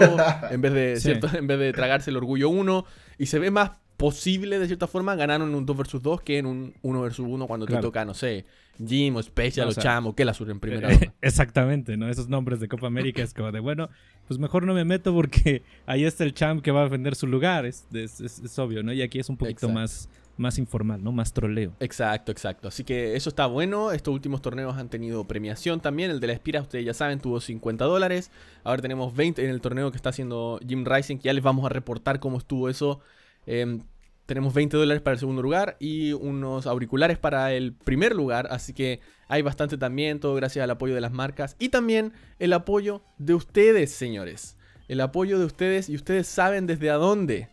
en 0.51 0.61
vez 0.61 0.73
de, 0.73 0.95
Sí. 0.95 1.01
¿cierto? 1.01 1.27
en 1.35 1.47
vez 1.47 1.59
de 1.59 1.73
tragarse 1.73 2.09
el 2.11 2.17
orgullo 2.17 2.49
uno, 2.49 2.85
y 3.17 3.25
se 3.25 3.39
ve 3.39 3.51
más 3.51 3.71
posible 3.97 4.59
de 4.59 4.67
cierta 4.67 4.87
forma 4.87 5.15
ganar 5.15 5.41
en 5.41 5.53
un 5.55 5.65
2 5.65 5.77
vs 5.77 6.01
2 6.01 6.21
que 6.21 6.37
en 6.37 6.45
un 6.45 6.73
1 6.81 7.01
vs 7.01 7.19
1 7.19 7.47
cuando 7.47 7.65
te 7.65 7.77
toca, 7.77 8.05
no 8.05 8.13
sé, 8.13 8.45
Jim 8.85 9.15
o 9.15 9.21
Special 9.23 9.65
No, 9.65 9.69
o 9.69 9.71
o 9.71 9.73
sea, 9.73 9.83
Chamo, 9.83 10.15
que 10.15 10.25
la 10.25 10.33
sur 10.33 10.49
en 10.49 10.59
primera 10.59 10.89
ronda. 10.89 11.13
Exactamente, 11.21 11.95
¿no? 11.97 12.09
Esos 12.09 12.27
nombres 12.29 12.59
de 12.59 12.67
Copa 12.67 12.87
América 12.87 13.21
es 13.23 13.33
como 13.33 13.51
de, 13.51 13.59
bueno, 13.59 13.89
pues 14.27 14.39
mejor 14.39 14.65
no 14.65 14.73
me 14.73 14.83
meto 14.85 15.13
porque 15.13 15.63
ahí 15.85 16.03
está 16.05 16.23
el 16.23 16.33
champ 16.33 16.61
que 16.61 16.71
va 16.71 16.81
a 16.81 16.83
defender 16.85 17.15
su 17.15 17.27
lugar, 17.27 17.65
es, 17.65 17.85
es- 17.93 18.19
es- 18.21 18.39
es 18.39 18.59
obvio, 18.59 18.83
¿no? 18.83 18.91
Y 18.93 19.01
aquí 19.01 19.19
es 19.19 19.29
un 19.29 19.37
poquito 19.37 19.67
Exacto. 19.67 19.73
más, 19.73 20.09
más 20.37 20.57
informal, 20.57 21.01
¿no? 21.01 21.13
Más 21.13 21.31
troleo. 21.31 21.71
Exacto, 21.79 22.31
exacto. 22.33 22.67
Así 22.67 22.83
que 22.83 23.15
eso 23.15 23.29
está 23.29 23.45
bueno. 23.45 23.93
Estos 23.93 24.13
últimos 24.13 24.41
torneos 24.41 24.75
han 24.75 24.89
tenido 24.89 25.23
premiación 25.25 25.79
también. 25.79 26.11
El 26.11 26.19
de 26.19 26.27
la 26.27 26.33
Espira, 26.33 26.59
ustedes 26.61 26.83
ya 26.85 26.93
saben, 26.93 27.19
tuvo 27.19 27.39
50 27.39 27.85
dólares. 27.85 28.31
Ahora 28.65 28.81
tenemos 28.81 29.15
20 29.15 29.41
en 29.45 29.49
el 29.49 29.61
torneo 29.61 29.91
que 29.91 29.95
está 29.97 30.09
haciendo 30.09 30.59
Jim 30.67 30.83
Rising, 30.85 31.17
que 31.19 31.23
ya 31.27 31.33
les 31.33 31.43
vamos 31.43 31.65
a 31.65 31.69
reportar 31.69 32.19
cómo 32.19 32.37
estuvo 32.37 32.67
eso. 32.67 32.99
Em, 33.45 33.81
tenemos 34.25 34.53
20 34.53 34.77
dólares 34.77 35.01
para 35.03 35.13
el 35.13 35.19
segundo 35.19 35.41
lugar 35.41 35.77
y 35.79 36.13
unos 36.13 36.65
auriculares 36.65 37.17
para 37.17 37.53
el 37.53 37.73
primer 37.73 38.15
lugar. 38.15 38.47
Así 38.49 38.73
que 38.73 38.99
hay 39.27 39.41
bastante 39.41 39.77
también, 39.77 40.19
todo 40.19 40.33
gracias 40.35 40.63
al 40.63 40.71
apoyo 40.71 40.95
de 40.95 41.01
las 41.01 41.11
marcas. 41.11 41.55
Y 41.59 41.69
también 41.69 42.13
el 42.39 42.53
apoyo 42.53 43.03
de 43.17 43.35
ustedes, 43.35 43.91
señores. 43.91 44.57
El 44.87 45.01
apoyo 45.01 45.39
de 45.39 45.45
ustedes 45.45 45.89
y 45.89 45.95
ustedes 45.95 46.27
saben 46.27 46.65
desde 46.65 46.89
a 46.89 46.95
dónde. 46.95 47.49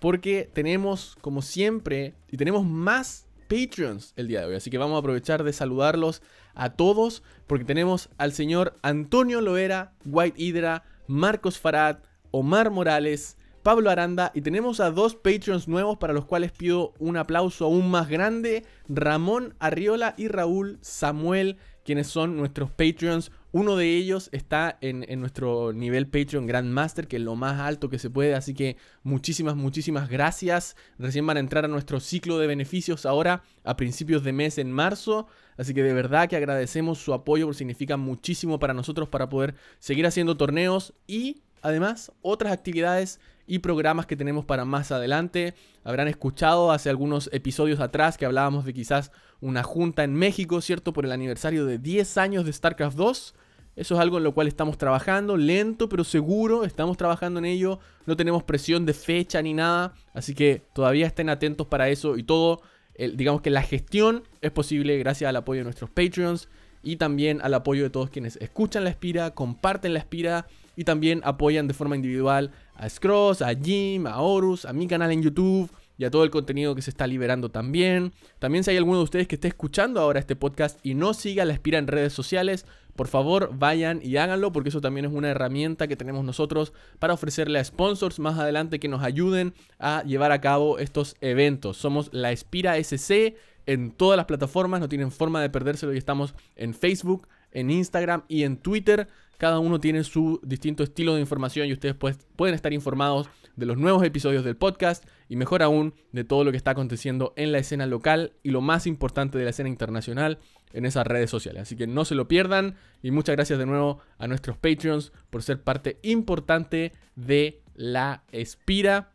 Porque 0.00 0.50
tenemos, 0.52 1.16
como 1.20 1.42
siempre, 1.42 2.14
y 2.30 2.36
tenemos 2.36 2.64
más 2.64 3.26
Patreons 3.48 4.12
el 4.16 4.28
día 4.28 4.40
de 4.40 4.46
hoy. 4.46 4.54
Así 4.56 4.70
que 4.70 4.78
vamos 4.78 4.96
a 4.96 4.98
aprovechar 4.98 5.44
de 5.44 5.52
saludarlos 5.52 6.22
a 6.54 6.70
todos. 6.70 7.22
Porque 7.46 7.64
tenemos 7.66 8.08
al 8.16 8.32
señor 8.32 8.76
Antonio 8.82 9.42
Loera, 9.42 9.92
White 10.06 10.42
Hydra, 10.42 10.84
Marcos 11.06 11.58
Farad, 11.58 11.98
Omar 12.30 12.70
Morales, 12.70 13.36
Pablo 13.64 13.88
Aranda. 13.88 14.30
Y 14.34 14.42
tenemos 14.42 14.78
a 14.78 14.90
dos 14.90 15.14
Patreons 15.14 15.68
nuevos 15.68 15.96
para 15.96 16.12
los 16.12 16.26
cuales 16.26 16.52
pido 16.52 16.92
un 16.98 17.16
aplauso 17.16 17.64
aún 17.64 17.90
más 17.90 18.10
grande. 18.10 18.62
Ramón 18.88 19.54
Arriola 19.58 20.14
y 20.18 20.28
Raúl 20.28 20.78
Samuel, 20.82 21.56
quienes 21.82 22.06
son 22.06 22.36
nuestros 22.36 22.70
Patreons. 22.70 23.32
Uno 23.52 23.76
de 23.76 23.96
ellos 23.96 24.28
está 24.32 24.76
en, 24.82 25.06
nuestro 25.18 25.72
nivel 25.72 26.08
Patreon 26.08 26.46
Grandmaster, 26.46 27.08
que 27.08 27.16
es 27.16 27.22
lo 27.22 27.36
más 27.36 27.58
alto 27.58 27.88
que 27.88 27.98
se 27.98 28.10
puede. 28.10 28.34
Así 28.34 28.52
que 28.52 28.76
muchísimas, 29.02 29.56
muchísimas 29.56 30.10
gracias. 30.10 30.76
Recién 30.98 31.26
van 31.26 31.38
a 31.38 31.40
entrar 31.40 31.64
a 31.64 31.68
nuestro 31.68 32.00
ciclo 32.00 32.38
de 32.38 32.46
beneficios 32.46 33.06
ahora 33.06 33.44
a 33.64 33.78
principios 33.78 34.24
de 34.24 34.34
mes 34.34 34.58
en 34.58 34.70
marzo. 34.70 35.26
Así 35.56 35.72
que 35.72 35.82
de 35.82 35.94
verdad 35.94 36.28
que 36.28 36.36
agradecemos 36.36 36.98
su 36.98 37.14
apoyo, 37.14 37.46
porque 37.46 37.58
significa 37.58 37.96
muchísimo 37.96 38.58
para 38.58 38.74
nosotros 38.74 39.08
para 39.08 39.30
poder 39.30 39.54
seguir 39.78 40.06
haciendo 40.06 40.36
torneos 40.36 40.92
y 41.06 41.40
además 41.62 42.12
otras 42.20 42.52
actividades 42.52 43.20
y 43.46 43.60
programas 43.60 44.06
que 44.06 44.16
tenemos 44.16 44.44
para 44.44 44.64
más 44.64 44.92
adelante. 44.92 45.54
Habrán 45.84 46.08
escuchado 46.08 46.72
hace 46.72 46.90
algunos 46.90 47.28
episodios 47.32 47.80
atrás 47.80 48.16
que 48.16 48.26
hablábamos 48.26 48.64
de 48.64 48.74
quizás 48.74 49.12
una 49.40 49.62
junta 49.62 50.04
en 50.04 50.14
México, 50.14 50.60
¿cierto? 50.60 50.92
Por 50.92 51.04
el 51.04 51.12
aniversario 51.12 51.66
de 51.66 51.78
10 51.78 52.18
años 52.18 52.44
de 52.44 52.52
StarCraft 52.52 52.96
2. 52.96 53.34
Eso 53.76 53.94
es 53.94 54.00
algo 54.00 54.18
en 54.18 54.24
lo 54.24 54.34
cual 54.34 54.46
estamos 54.46 54.78
trabajando, 54.78 55.36
lento 55.36 55.88
pero 55.88 56.04
seguro, 56.04 56.64
estamos 56.64 56.96
trabajando 56.96 57.40
en 57.40 57.44
ello, 57.44 57.80
no 58.06 58.16
tenemos 58.16 58.44
presión 58.44 58.86
de 58.86 58.94
fecha 58.94 59.42
ni 59.42 59.52
nada, 59.52 59.94
así 60.12 60.32
que 60.32 60.62
todavía 60.74 61.08
estén 61.08 61.28
atentos 61.28 61.66
para 61.66 61.88
eso 61.88 62.16
y 62.16 62.22
todo, 62.22 62.62
digamos 62.96 63.42
que 63.42 63.50
la 63.50 63.62
gestión 63.62 64.22
es 64.42 64.52
posible 64.52 64.96
gracias 64.98 65.28
al 65.28 65.34
apoyo 65.34 65.58
de 65.58 65.64
nuestros 65.64 65.90
Patreons 65.90 66.48
y 66.84 66.96
también 66.96 67.40
al 67.42 67.52
apoyo 67.52 67.82
de 67.82 67.90
todos 67.90 68.10
quienes 68.10 68.36
escuchan 68.36 68.84
la 68.84 68.90
Espira, 68.90 69.32
comparten 69.32 69.92
la 69.92 69.98
Espira 69.98 70.46
y 70.76 70.84
también 70.84 71.20
apoyan 71.24 71.66
de 71.66 71.74
forma 71.74 71.96
individual 71.96 72.52
a 72.74 72.88
Scross, 72.88 73.42
a 73.42 73.54
Jim, 73.54 74.06
a 74.06 74.20
Horus, 74.20 74.64
a 74.64 74.72
mi 74.72 74.86
canal 74.86 75.12
en 75.12 75.22
YouTube 75.22 75.70
y 75.96 76.04
a 76.04 76.10
todo 76.10 76.24
el 76.24 76.30
contenido 76.30 76.74
que 76.74 76.82
se 76.82 76.90
está 76.90 77.06
liberando 77.06 77.50
también. 77.50 78.12
También 78.38 78.64
si 78.64 78.70
hay 78.70 78.76
alguno 78.76 78.98
de 78.98 79.04
ustedes 79.04 79.28
que 79.28 79.36
esté 79.36 79.48
escuchando 79.48 80.00
ahora 80.00 80.20
este 80.20 80.36
podcast 80.36 80.84
y 80.84 80.94
no 80.94 81.14
siga 81.14 81.44
la 81.44 81.52
Espira 81.52 81.78
en 81.78 81.86
redes 81.86 82.12
sociales, 82.12 82.66
por 82.96 83.08
favor 83.08 83.50
vayan 83.54 84.00
y 84.02 84.16
háganlo 84.16 84.52
porque 84.52 84.68
eso 84.68 84.80
también 84.80 85.06
es 85.06 85.12
una 85.12 85.30
herramienta 85.30 85.88
que 85.88 85.96
tenemos 85.96 86.24
nosotros 86.24 86.72
para 86.98 87.14
ofrecerle 87.14 87.58
a 87.58 87.64
sponsors 87.64 88.18
más 88.18 88.38
adelante 88.38 88.78
que 88.78 88.88
nos 88.88 89.02
ayuden 89.02 89.54
a 89.78 90.02
llevar 90.04 90.32
a 90.32 90.40
cabo 90.40 90.78
estos 90.78 91.16
eventos. 91.20 91.76
Somos 91.76 92.10
la 92.12 92.32
Espira 92.32 92.76
SC 92.76 93.36
en 93.66 93.90
todas 93.92 94.16
las 94.16 94.26
plataformas, 94.26 94.80
no 94.80 94.88
tienen 94.88 95.10
forma 95.10 95.40
de 95.40 95.50
perdérselo 95.50 95.94
y 95.94 95.98
estamos 95.98 96.34
en 96.56 96.74
Facebook, 96.74 97.28
en 97.54 97.70
Instagram 97.70 98.24
y 98.28 98.42
en 98.42 98.58
Twitter. 98.58 99.08
Cada 99.38 99.58
uno 99.58 99.80
tiene 99.80 100.04
su 100.04 100.40
distinto 100.44 100.82
estilo 100.82 101.14
de 101.14 101.20
información 101.20 101.66
y 101.66 101.72
ustedes 101.72 101.94
pues, 101.94 102.18
pueden 102.36 102.54
estar 102.54 102.72
informados 102.72 103.28
de 103.56 103.66
los 103.66 103.78
nuevos 103.78 104.02
episodios 104.04 104.44
del 104.44 104.56
podcast 104.56 105.04
y 105.28 105.36
mejor 105.36 105.62
aún 105.62 105.94
de 106.12 106.24
todo 106.24 106.44
lo 106.44 106.50
que 106.50 106.56
está 106.56 106.72
aconteciendo 106.72 107.32
en 107.36 107.52
la 107.52 107.58
escena 107.58 107.86
local 107.86 108.32
y 108.42 108.50
lo 108.50 108.60
más 108.60 108.86
importante 108.86 109.38
de 109.38 109.44
la 109.44 109.50
escena 109.50 109.68
internacional 109.68 110.38
en 110.72 110.86
esas 110.86 111.06
redes 111.06 111.30
sociales. 111.30 111.62
Así 111.62 111.76
que 111.76 111.86
no 111.86 112.04
se 112.04 112.14
lo 112.14 112.28
pierdan 112.28 112.76
y 113.02 113.10
muchas 113.10 113.36
gracias 113.36 113.58
de 113.58 113.66
nuevo 113.66 114.00
a 114.18 114.26
nuestros 114.26 114.56
Patreons 114.58 115.12
por 115.30 115.42
ser 115.42 115.62
parte 115.62 115.98
importante 116.02 116.92
de 117.16 117.62
la 117.74 118.24
Espira 118.32 119.10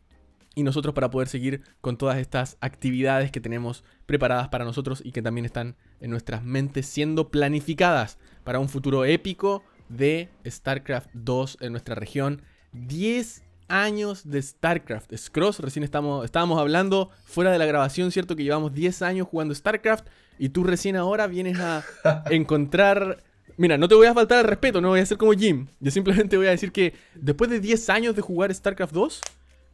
y 0.54 0.62
nosotros 0.62 0.94
para 0.94 1.10
poder 1.10 1.28
seguir 1.28 1.62
con 1.80 1.96
todas 1.96 2.18
estas 2.18 2.56
actividades 2.60 3.30
que 3.30 3.40
tenemos 3.40 3.84
preparadas 4.06 4.48
para 4.48 4.64
nosotros 4.64 5.00
y 5.04 5.12
que 5.12 5.22
también 5.22 5.44
están 5.44 5.76
en 6.00 6.10
nuestras 6.10 6.42
mentes 6.42 6.86
siendo 6.86 7.30
planificadas 7.30 8.18
para 8.44 8.58
un 8.58 8.68
futuro 8.68 9.04
épico 9.04 9.62
de 9.88 10.28
StarCraft 10.46 11.08
2 11.14 11.58
en 11.60 11.72
nuestra 11.72 11.94
región. 11.94 12.42
10 12.72 13.42
años 13.68 14.28
de 14.28 14.42
StarCraft. 14.42 15.14
Scross, 15.16 15.60
recién 15.60 15.84
estamos, 15.84 16.24
estábamos 16.24 16.58
hablando 16.58 17.10
fuera 17.24 17.52
de 17.52 17.58
la 17.58 17.66
grabación, 17.66 18.10
¿cierto? 18.10 18.36
Que 18.36 18.42
llevamos 18.42 18.74
10 18.74 19.02
años 19.02 19.28
jugando 19.28 19.54
StarCraft 19.54 20.06
y 20.38 20.50
tú 20.50 20.64
recién 20.64 20.96
ahora 20.96 21.26
vienes 21.26 21.58
a 21.60 21.84
encontrar... 22.30 23.22
Mira, 23.56 23.76
no 23.76 23.88
te 23.88 23.94
voy 23.94 24.06
a 24.06 24.14
faltar 24.14 24.38
el 24.38 24.46
respeto, 24.46 24.80
no 24.80 24.88
voy 24.88 25.00
a 25.00 25.06
ser 25.06 25.18
como 25.18 25.32
Jim. 25.32 25.66
Yo 25.80 25.90
simplemente 25.90 26.36
voy 26.36 26.46
a 26.46 26.50
decir 26.50 26.72
que 26.72 26.94
después 27.14 27.50
de 27.50 27.60
10 27.60 27.90
años 27.90 28.16
de 28.16 28.22
jugar 28.22 28.54
StarCraft 28.54 28.94
2, 28.94 29.20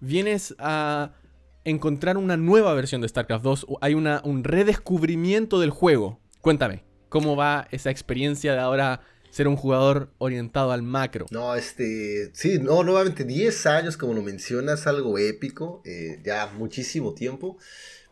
vienes 0.00 0.54
a 0.58 1.12
encontrar 1.64 2.16
una 2.16 2.36
nueva 2.36 2.74
versión 2.74 3.00
de 3.00 3.08
StarCraft 3.08 3.44
2. 3.44 3.66
Hay 3.80 3.94
una, 3.94 4.20
un 4.24 4.44
redescubrimiento 4.44 5.60
del 5.60 5.70
juego. 5.70 6.18
Cuéntame, 6.40 6.85
¿cómo 7.08 7.36
va 7.36 7.68
esa 7.70 7.90
experiencia 7.90 8.52
de 8.52 8.60
ahora 8.60 9.00
ser 9.30 9.48
un 9.48 9.56
jugador 9.56 10.10
orientado 10.18 10.72
al 10.72 10.82
macro? 10.82 11.26
No, 11.30 11.54
este, 11.54 12.30
sí, 12.32 12.58
no, 12.58 12.82
nuevamente 12.82 13.24
10 13.24 13.66
años, 13.66 13.96
como 13.96 14.14
lo 14.14 14.22
mencionas, 14.22 14.86
algo 14.86 15.18
épico, 15.18 15.82
eh, 15.84 16.20
ya 16.24 16.46
muchísimo 16.56 17.14
tiempo. 17.14 17.58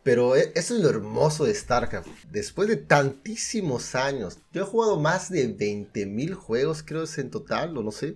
Pero 0.05 0.35
e, 0.35 0.51
eso 0.53 0.75
es 0.75 0.81
lo 0.81 0.89
hermoso 0.89 1.45
de 1.45 1.55
StarCraft. 1.55 2.07
Después 2.29 2.67
de 2.67 2.77
tantísimos 2.77 3.95
años, 3.95 4.37
yo 4.53 4.61
he 4.61 4.65
jugado 4.65 4.99
más 4.99 5.31
de 5.31 5.49
20.000 5.49 6.35
juegos, 6.35 6.83
creo 6.83 7.03
es 7.03 7.17
en 7.17 7.31
total, 7.31 7.75
o 7.75 7.81
no 7.81 7.91
sé. 7.91 8.13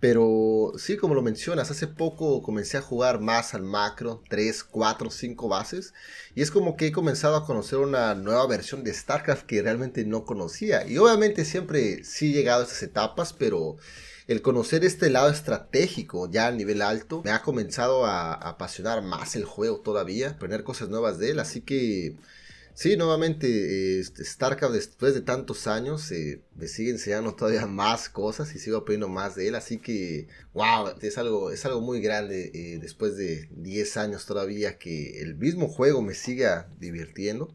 Pero 0.00 0.72
sí, 0.76 0.96
como 0.96 1.14
lo 1.14 1.22
mencionas, 1.22 1.70
hace 1.70 1.86
poco 1.86 2.42
comencé 2.42 2.76
a 2.76 2.82
jugar 2.82 3.20
más 3.20 3.54
al 3.54 3.62
macro, 3.62 4.22
3, 4.28 4.64
4, 4.64 5.10
5 5.10 5.48
bases. 5.48 5.94
Y 6.34 6.42
es 6.42 6.50
como 6.50 6.76
que 6.76 6.88
he 6.88 6.92
comenzado 6.92 7.36
a 7.36 7.46
conocer 7.46 7.78
una 7.78 8.14
nueva 8.14 8.46
versión 8.46 8.84
de 8.84 8.92
StarCraft 8.92 9.46
que 9.46 9.62
realmente 9.62 10.04
no 10.04 10.24
conocía. 10.24 10.86
Y 10.86 10.98
obviamente 10.98 11.44
siempre 11.44 12.04
sí 12.04 12.30
he 12.30 12.34
llegado 12.34 12.60
a 12.60 12.64
estas 12.64 12.82
etapas, 12.82 13.32
pero 13.32 13.76
el 14.26 14.42
conocer 14.42 14.84
este 14.84 15.10
lado 15.10 15.28
estratégico 15.30 16.30
ya 16.30 16.46
a 16.46 16.52
nivel 16.52 16.82
alto 16.82 17.22
me 17.24 17.30
ha 17.30 17.42
comenzado 17.42 18.06
a, 18.06 18.32
apasionar 18.32 19.02
más 19.02 19.36
el 19.36 19.44
juego 19.44 19.80
todavía, 19.80 20.30
aprender 20.30 20.64
cosas 20.64 20.88
nuevas 20.88 21.18
de 21.18 21.30
él. 21.30 21.40
Así 21.40 21.60
que 21.60 22.16
Sí, 22.76 22.96
nuevamente, 22.96 24.00
este, 24.00 24.24
StarCraft 24.24 24.74
después 24.74 25.14
de 25.14 25.20
tantos 25.20 25.68
años 25.68 26.10
eh, 26.10 26.42
me 26.56 26.66
sigue 26.66 26.90
enseñando 26.90 27.34
todavía 27.34 27.66
más 27.68 28.08
cosas 28.08 28.52
y 28.54 28.58
sigo 28.58 28.78
aprendiendo 28.78 29.08
más 29.08 29.36
de 29.36 29.48
él, 29.48 29.54
así 29.54 29.78
que, 29.78 30.26
wow, 30.54 30.88
es 31.00 31.16
algo, 31.16 31.52
es 31.52 31.64
algo 31.64 31.80
muy 31.80 32.00
grande 32.00 32.50
eh, 32.52 32.78
después 32.80 33.16
de 33.16 33.48
10 33.52 33.96
años 33.96 34.26
todavía 34.26 34.76
que 34.76 35.20
el 35.20 35.36
mismo 35.36 35.68
juego 35.68 36.02
me 36.02 36.14
siga 36.14 36.68
divirtiendo, 36.80 37.54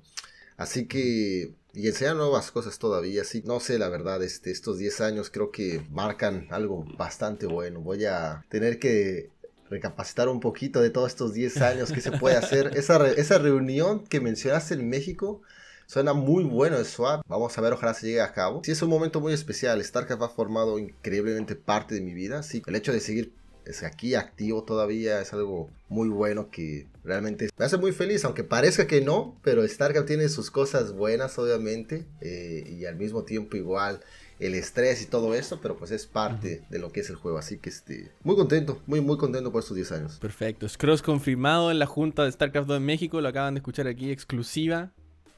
así 0.56 0.88
que, 0.88 1.54
y 1.74 1.88
enseñar 1.88 2.16
nuevas 2.16 2.50
cosas 2.52 2.80
todavía, 2.80 3.24
así, 3.24 3.44
no 3.46 3.60
sé, 3.60 3.78
la 3.78 3.90
verdad, 3.90 4.24
este, 4.24 4.52
estos 4.52 4.78
10 4.78 5.02
años 5.02 5.30
creo 5.30 5.52
que 5.52 5.86
marcan 5.92 6.48
algo 6.50 6.86
bastante 6.98 7.46
bueno, 7.46 7.82
voy 7.82 8.06
a 8.06 8.46
tener 8.50 8.80
que 8.80 9.32
recapacitar 9.70 10.30
un 10.30 10.40
poquito 10.40 10.82
de 10.82 10.90
todos 10.90 11.10
estos 11.10 11.34
10 11.34 11.62
años 11.62 11.92
que 11.92 12.02
se 12.02 12.12
puede 12.12 12.36
hacer. 12.36 12.72
Esa, 12.78 13.10
esa 13.12 13.38
reunión 13.38 14.06
que 14.06 14.20
mencionaste 14.20 14.74
en 14.74 14.90
México 14.90 15.42
suena 15.86 16.14
muy 16.14 16.44
bueno 16.44 16.78
el 16.78 16.86
swap. 16.86 17.24
Vamos 17.28 17.58
a 17.58 17.62
ver, 17.62 17.74
ojalá 17.74 17.94
se 17.94 18.08
llegue 18.08 18.22
a 18.22 18.34
cabo. 18.34 18.62
Sí, 18.64 18.72
es 18.72 18.82
un 18.82 18.90
momento 18.90 19.20
muy 19.20 19.34
especial. 19.34 19.84
StarCraft 19.84 20.22
ha 20.22 20.30
formado 20.30 20.80
increíblemente 20.80 21.56
parte 21.56 21.96
de 21.96 22.02
mi 22.02 22.14
vida. 22.14 22.44
Sí, 22.44 22.62
el 22.66 22.76
hecho 22.76 22.94
de 22.94 23.00
seguir 23.00 23.34
es 23.66 23.84
aquí 23.84 24.16
activo 24.16 24.64
todavía 24.64 25.22
es 25.22 25.32
algo 25.34 25.70
muy 25.90 26.10
bueno 26.10 26.50
que 26.50 26.88
realmente 27.04 27.50
me 27.58 27.66
hace 27.66 27.78
muy 27.78 27.92
feliz, 27.92 28.26
aunque 28.26 28.44
parezca 28.44 28.88
que 28.88 29.02
no, 29.02 29.40
pero 29.44 29.68
StarCraft 29.68 30.08
tiene 30.08 30.28
sus 30.30 30.50
cosas 30.50 30.94
buenas 30.94 31.38
obviamente 31.38 32.06
eh, 32.22 32.64
y 32.68 32.86
al 32.86 32.96
mismo 32.96 33.24
tiempo 33.24 33.58
igual 33.58 34.02
el 34.40 34.56
estrés 34.56 35.02
y 35.02 35.06
todo 35.06 35.36
eso, 35.36 35.60
pero 35.62 35.78
pues 35.78 35.92
es 35.92 36.08
parte 36.08 36.64
de 36.70 36.80
lo 36.80 36.92
que 36.92 37.02
es 37.02 37.10
el 37.10 37.16
juego. 37.16 37.38
Así 37.38 37.58
que 37.58 37.70
este, 37.70 38.12
muy 38.24 38.36
contento, 38.36 38.82
muy, 38.88 39.02
muy 39.02 39.18
contento 39.18 39.52
por 39.52 39.62
estos 39.62 39.76
10 39.76 39.92
años. 39.92 40.18
Perfecto. 40.20 40.68
Scross 40.68 41.02
confirmado 41.02 41.72
en 41.72 41.80
la 41.80 41.86
junta 41.86 42.24
de 42.24 42.32
StarCraft 42.32 42.68
2 42.68 42.78
en 42.78 42.86
México. 42.86 43.22
Lo 43.22 43.30
acaban 43.30 43.54
de 43.54 43.60
escuchar 43.60 43.88
aquí 43.88 44.12
exclusiva 44.12 44.92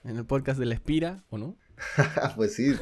en 0.04 0.18
el 0.18 0.26
podcast 0.26 0.60
de 0.60 0.66
La 0.68 0.76
Espira, 0.76 1.24
¿o 1.30 1.38
no? 1.38 1.58
pues 2.36 2.56
sí, 2.56 2.74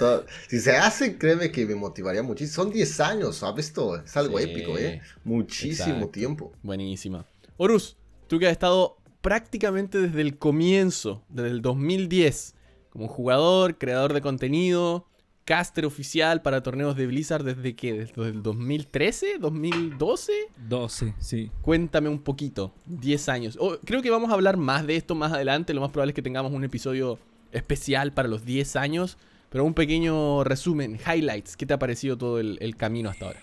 si 0.50 0.60
se 0.60 0.76
hace, 0.76 1.18
créeme 1.18 1.52
que 1.52 1.66
me 1.66 1.76
motivaría 1.76 2.22
muchísimo. 2.22 2.64
Son 2.64 2.74
10 2.74 3.00
años, 3.00 3.38
¿sabes? 3.38 3.68
Esto 3.68 3.96
es 3.98 4.16
algo 4.18 4.40
épico, 4.40 4.78
¿eh? 4.78 5.02
Muchísimo 5.24 6.10
tiempo. 6.10 6.52
Buenísima. 6.64 7.26
Horus, 7.56 7.98
tú 8.28 8.40
que 8.40 8.48
has 8.48 8.52
estado 8.52 8.98
prácticamente 9.22 10.00
desde 10.00 10.22
el 10.22 10.38
comienzo, 10.38 11.24
desde 11.30 11.50
el 11.50 11.62
2010, 11.62 12.56
como 12.90 13.08
jugador, 13.08 13.78
creador 13.78 14.14
de 14.14 14.22
contenido, 14.22 15.09
caster 15.50 15.84
oficial 15.88 16.44
para 16.44 16.62
torneos 16.62 16.96
de 16.96 17.08
Blizzard 17.08 17.44
desde 17.44 17.74
que, 17.76 17.92
desde 17.92 18.22
el 18.28 18.44
2013, 18.44 19.40
2012. 19.40 20.32
12, 20.68 21.16
sí. 21.18 21.50
Cuéntame 21.64 22.08
un 22.08 22.20
poquito, 22.20 22.72
10 22.86 23.30
años. 23.30 23.58
Oh, 23.60 23.76
creo 23.84 24.04
que 24.04 24.12
vamos 24.12 24.30
a 24.30 24.36
hablar 24.36 24.58
más 24.58 24.86
de 24.86 24.96
esto 24.96 25.16
más 25.16 25.34
adelante, 25.34 25.74
lo 25.74 25.82
más 25.82 25.90
probable 25.90 26.12
es 26.12 26.16
que 26.16 26.22
tengamos 26.22 26.52
un 26.52 26.64
episodio 26.64 27.18
especial 27.52 28.14
para 28.14 28.28
los 28.28 28.46
10 28.46 28.76
años, 28.76 29.18
pero 29.50 29.66
un 29.66 29.74
pequeño 29.74 30.44
resumen, 30.44 31.00
highlights, 31.00 31.58
¿qué 31.58 31.66
te 31.66 31.74
ha 31.74 31.80
parecido 31.80 32.16
todo 32.16 32.40
el, 32.40 32.76
camino 32.78 33.10
hasta 33.10 33.26
ahora? 33.26 33.40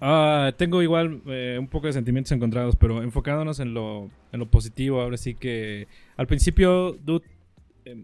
Ah, 0.00 0.52
tengo 0.56 0.80
igual 0.80 1.20
eh, 1.26 1.58
un 1.60 1.68
poco 1.68 1.86
de 1.86 1.92
sentimientos 1.92 2.32
encontrados, 2.32 2.76
pero 2.76 3.02
enfocándonos 3.02 3.60
en 3.60 3.74
lo, 3.74 4.08
en 4.32 4.40
lo 4.40 4.46
positivo, 4.46 5.02
ahora 5.02 5.18
sí 5.18 5.34
que 5.34 5.86
al 6.16 6.26
principio, 6.26 6.92
dude, 6.92 7.26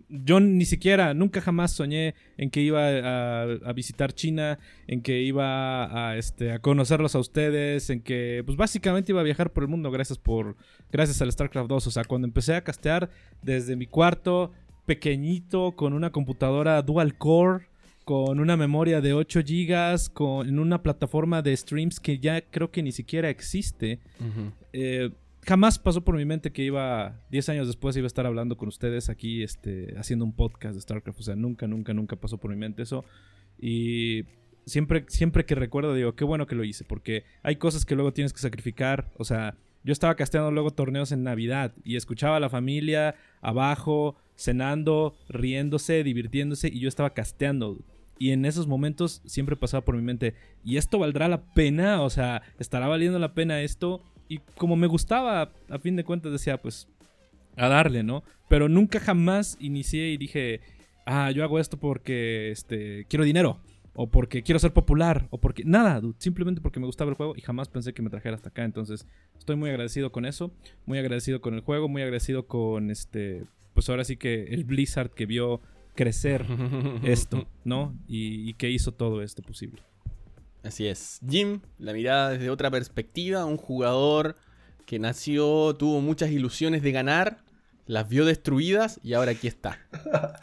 yo 0.09 0.40
ni 0.40 0.64
siquiera, 0.64 1.14
nunca 1.14 1.40
jamás 1.40 1.73
soñé 1.73 2.14
en 2.37 2.51
que 2.51 2.61
iba 2.61 2.88
a, 2.88 3.73
visitar 3.73 4.12
China, 4.12 4.59
en 4.87 5.03
que 5.03 5.21
iba 5.21 6.11
a, 6.11 6.16
este, 6.16 6.53
a 6.53 6.59
conocerlos 6.61 7.14
a 7.14 7.18
ustedes, 7.18 7.90
en 7.90 8.01
que 8.01 8.42
pues 8.45 8.57
básicamente 8.57 9.12
iba 9.12 9.21
a 9.21 9.25
viajar 9.25 9.53
por 9.53 9.64
el 9.64 9.68
mundo 9.68 9.90
gracias 9.90 10.18
por 10.18 10.57
gracias 10.90 11.21
al 11.23 11.33
StarCraft 11.33 11.68
2. 11.68 11.87
O 11.87 11.90
sea, 11.90 12.05
cuando 12.05 12.27
empecé 12.27 12.55
a 12.55 12.62
castear 12.62 13.11
desde 13.42 13.77
mi 13.77 13.87
cuarto 13.87 14.53
pequeñito 14.87 15.73
con 15.73 15.92
una 15.92 16.11
computadora 16.11 16.83
dual 16.83 17.16
core, 17.16 17.66
con 18.05 18.40
una 18.40 18.57
memoria 18.57 19.01
de 19.01 19.12
8 19.14 19.40
GB, 19.40 20.12
con, 20.12 20.49
en 20.49 20.59
una 20.59 20.83
plataforma 20.83 21.40
de 21.42 21.57
streams 21.57 22.01
que 22.01 22.18
ya 22.18 22.40
creo 22.40 22.71
que 22.71 22.83
ni 22.83 22.92
siquiera 22.92 23.31
existe 23.31 24.01
jamás 25.42 25.78
pasó 25.78 26.02
por 26.02 26.16
mi 26.16 26.24
mente 26.24 26.52
que 26.52 26.62
iba, 26.62 27.20
10 27.31 27.48
años 27.50 27.66
después, 27.66 27.96
iba 27.96 28.07
a 28.07 28.07
estar 28.07 28.26
hablando 28.26 28.57
con 28.57 28.68
ustedes 28.68 29.09
aquí, 29.09 29.42
este, 29.42 29.94
haciendo 29.98 30.24
un 30.24 30.35
podcast 30.35 30.74
de 30.74 30.81
StarCraft. 30.81 31.20
O 31.20 31.22
sea, 31.22 31.37
nunca, 31.37 31.66
nunca, 31.66 31.92
nunca 31.92 32.16
pasó 32.16 32.38
por 32.38 32.50
mi 32.50 32.57
mente 32.57 32.83
eso. 32.83 33.05
Y 33.59 34.24
siempre, 34.64 35.05
siempre 35.09 35.44
que 35.44 35.55
recuerdo, 35.55 35.94
digo, 35.94 36.14
qué 36.14 36.24
bueno 36.24 36.46
que 36.46 36.55
lo 36.55 36.64
hice, 36.64 36.85
porque 36.85 37.24
hay 37.42 37.57
cosas 37.57 37.85
que 37.85 37.94
luego 37.94 38.12
tienes 38.12 38.33
que 38.33 38.40
sacrificar. 38.40 39.11
O 39.18 39.24
sea, 39.24 39.57
yo 39.85 39.92
estaba 39.92 40.14
casteando 40.14 40.50
luego 40.52 40.70
torneos 40.70 41.11
en 41.12 41.24
Navidad 41.24 41.74
y 41.85 41.96
escuchaba 41.96 42.37
a 42.37 42.40
la 42.40 42.48
familia 42.48 43.16
abajo, 43.40 44.16
cenando, 44.37 45.16
riéndose, 45.28 46.05
divirtiéndose, 46.05 46.68
y 46.68 46.78
yo 46.78 46.88
estaba 46.88 47.14
casteando. 47.14 47.78
Y 48.18 48.31
en 48.31 48.44
esos 48.44 48.68
momentos 48.68 49.20
siempre 49.24 49.57
pasaba 49.57 49.85
por 49.85 49.96
mi 49.96 50.02
mente, 50.02 50.35
¿y 50.64 50.76
esto 50.76 51.00
valdrá 51.00 51.26
la 51.26 51.52
pena? 51.55 52.02
O 52.02 52.11
sea, 52.11 52.42
¿estará 52.61 52.87
valiendo 52.87 53.18
la 53.18 53.35
pena 53.35 53.62
esto? 53.62 54.05
Y 54.33 54.40
como 54.57 54.77
me 54.77 54.87
gustaba, 54.87 55.53
a 55.68 55.79
fin 55.79 55.95
de 55.95 56.05
cuentas 56.05 56.33
decía, 56.33 56.57
pues, 56.57 56.88
a 57.57 57.68
darle, 57.68 58.03
¿no? 58.03 58.23
Pero 58.49 58.66
nunca 58.66 58.99
jamás 58.99 59.59
inicié 59.61 60.09
y 60.09 60.16
dije, 60.16 60.61
ah, 61.05 61.31
yo 61.31 61.45
hago 61.45 61.59
esto 61.59 61.77
porque 61.77 62.51
este, 62.51 63.05
quiero 63.11 63.25
dinero, 63.25 63.61
o 63.95 64.07
porque 64.07 64.42
quiero 64.42 64.59
ser 64.59 64.73
popular, 64.73 65.27
o 65.29 65.38
porque. 65.38 65.64
Nada, 65.64 66.01
simplemente 66.16 66.62
porque 66.62 66.81
me 66.81 66.87
gustaba 66.87 67.11
el 67.11 67.16
juego 67.16 67.35
y 67.37 67.42
jamás 67.42 67.68
pensé 67.68 67.92
que 67.92 68.01
me 68.01 68.09
trajera 68.09 68.37
hasta 68.37 68.49
acá. 68.49 68.64
Entonces, 68.64 69.07
estoy 69.37 69.57
muy 69.57 69.68
agradecido 69.68 70.11
con 70.12 70.25
eso, 70.25 70.51
muy 70.87 70.99
agradecido 70.99 71.42
con 71.42 71.53
el 71.53 71.61
juego, 71.61 71.88
muy 71.88 72.01
agradecido 72.01 72.47
con 72.47 72.90
este. 72.90 73.45
Pues 73.75 73.90
ahora 73.90 74.05
sí 74.05 74.16
que 74.16 74.45
el 74.45 74.64
Blizzard 74.64 75.11
que 75.11 75.27
vio 75.27 75.61
crecer 75.95 76.47
esto, 77.05 77.47
¿no? 77.64 77.95
Y, 78.09 78.49
y 78.49 78.55
que 78.55 78.71
hizo 78.71 78.92
todo 78.92 79.21
esto 79.21 79.42
posible. 79.42 79.83
Así 80.64 80.87
es. 80.87 81.20
Jim, 81.29 81.61
la 81.79 81.92
mirada 81.92 82.31
desde 82.31 82.51
otra 82.51 82.70
perspectiva, 82.70 83.44
un 83.44 83.57
jugador 83.57 84.37
que 84.87 84.98
nació, 84.98 85.75
tuvo 85.77 86.01
muchas 86.01 86.31
ilusiones 86.31 86.83
de 86.83 86.92
ganar, 86.92 87.38
las 87.87 88.09
vio 88.09 88.25
destruidas 88.25 89.01
y 89.03 89.14
ahora 89.14 89.33
aquí 89.33 89.48
está. 89.48 89.79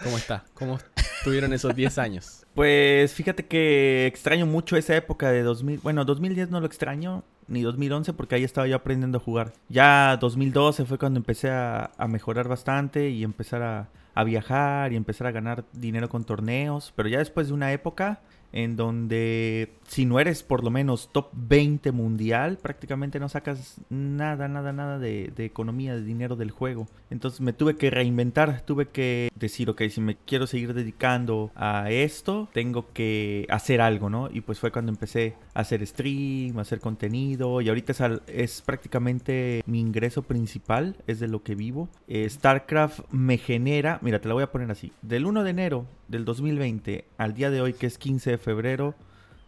¿Cómo 0.03 0.17
está? 0.17 0.43
¿Cómo 0.53 0.79
estuvieron 1.19 1.53
esos 1.53 1.75
10 1.75 1.97
años? 1.99 2.45
Pues 2.53 3.13
fíjate 3.13 3.45
que 3.45 4.07
extraño 4.07 4.45
mucho 4.45 4.75
esa 4.75 4.95
época 4.95 5.31
de 5.31 5.43
2000. 5.43 5.79
Bueno, 5.79 6.03
2010 6.03 6.49
no 6.49 6.59
lo 6.59 6.65
extraño, 6.65 7.23
ni 7.47 7.61
2011 7.61 8.13
porque 8.13 8.35
ahí 8.35 8.43
estaba 8.43 8.67
yo 8.67 8.75
aprendiendo 8.75 9.19
a 9.19 9.21
jugar. 9.21 9.53
Ya 9.69 10.17
2012 10.19 10.85
fue 10.85 10.97
cuando 10.97 11.19
empecé 11.19 11.49
a, 11.49 11.91
mejorar 12.09 12.47
bastante 12.47 13.09
y 13.09 13.23
empezar 13.23 13.61
a, 13.61 13.89
a 14.15 14.23
viajar 14.25 14.91
y 14.91 14.97
empezar 14.97 15.27
a 15.27 15.31
ganar 15.31 15.63
dinero 15.71 16.09
con 16.09 16.25
torneos. 16.25 16.91
Pero 16.95 17.07
ya 17.07 17.19
después 17.19 17.47
de 17.47 17.53
una 17.53 17.71
época 17.71 18.19
en 18.51 18.75
donde 18.75 19.73
si 19.87 20.05
no 20.05 20.19
eres 20.19 20.43
por 20.43 20.63
lo 20.63 20.69
menos 20.69 21.09
top 21.11 21.29
20 21.33 21.91
mundial, 21.91 22.57
prácticamente 22.61 23.19
no 23.19 23.27
sacas 23.27 23.81
nada, 23.89 24.47
nada, 24.47 24.71
nada 24.71 24.99
de, 24.99 25.31
economía, 25.37 25.95
de 25.95 26.03
dinero 26.03 26.35
del 26.35 26.51
juego. 26.51 26.87
Entonces 27.09 27.41
me 27.41 27.53
tuve 27.53 27.75
que 27.75 27.89
reinventar, 27.89 28.61
tuve 28.61 28.87
que 28.87 29.31
decir, 29.35 29.69
ok, 29.69 29.83
si 29.89 30.01
me 30.01 30.15
quiero 30.15 30.45
seguir 30.47 30.73
dedicando 30.73 31.51
a 31.55 31.89
esto, 31.89 32.49
tengo 32.53 32.91
que 32.93 33.47
hacer 33.49 33.81
algo, 33.81 34.09
¿no? 34.09 34.29
Y 34.31 34.41
pues 34.41 34.59
fue 34.59 34.71
cuando 34.71 34.91
empecé 34.91 35.35
a 35.53 35.61
hacer 35.61 35.85
stream, 35.85 36.57
a 36.59 36.61
hacer 36.61 36.79
contenido, 36.79 37.61
y 37.61 37.69
ahorita 37.69 37.91
es, 37.91 38.01
es 38.27 38.61
prácticamente 38.61 39.63
mi 39.65 39.79
ingreso 39.79 40.21
principal, 40.21 40.95
es 41.07 41.19
de 41.19 41.27
lo 41.27 41.41
que 41.41 41.55
vivo. 41.55 41.89
Eh, 42.07 42.29
StarCraft 42.29 43.11
me 43.11 43.37
genera, 43.37 43.99
mira, 44.01 44.19
te 44.19 44.27
la 44.27 44.35
voy 44.35 44.43
a 44.43 44.51
poner 44.51 44.69
así, 44.69 44.91
del 45.01 45.25
1 45.25 45.43
de 45.43 45.49
enero 45.49 45.85
del 46.09 46.25
2020 46.25 47.05
al 47.17 47.33
día 47.33 47.49
de 47.49 47.61
hoy, 47.61 47.73
que 47.73 47.87
es 47.87 47.97
15 47.97 48.31
de 48.31 48.37
febrero 48.37 48.95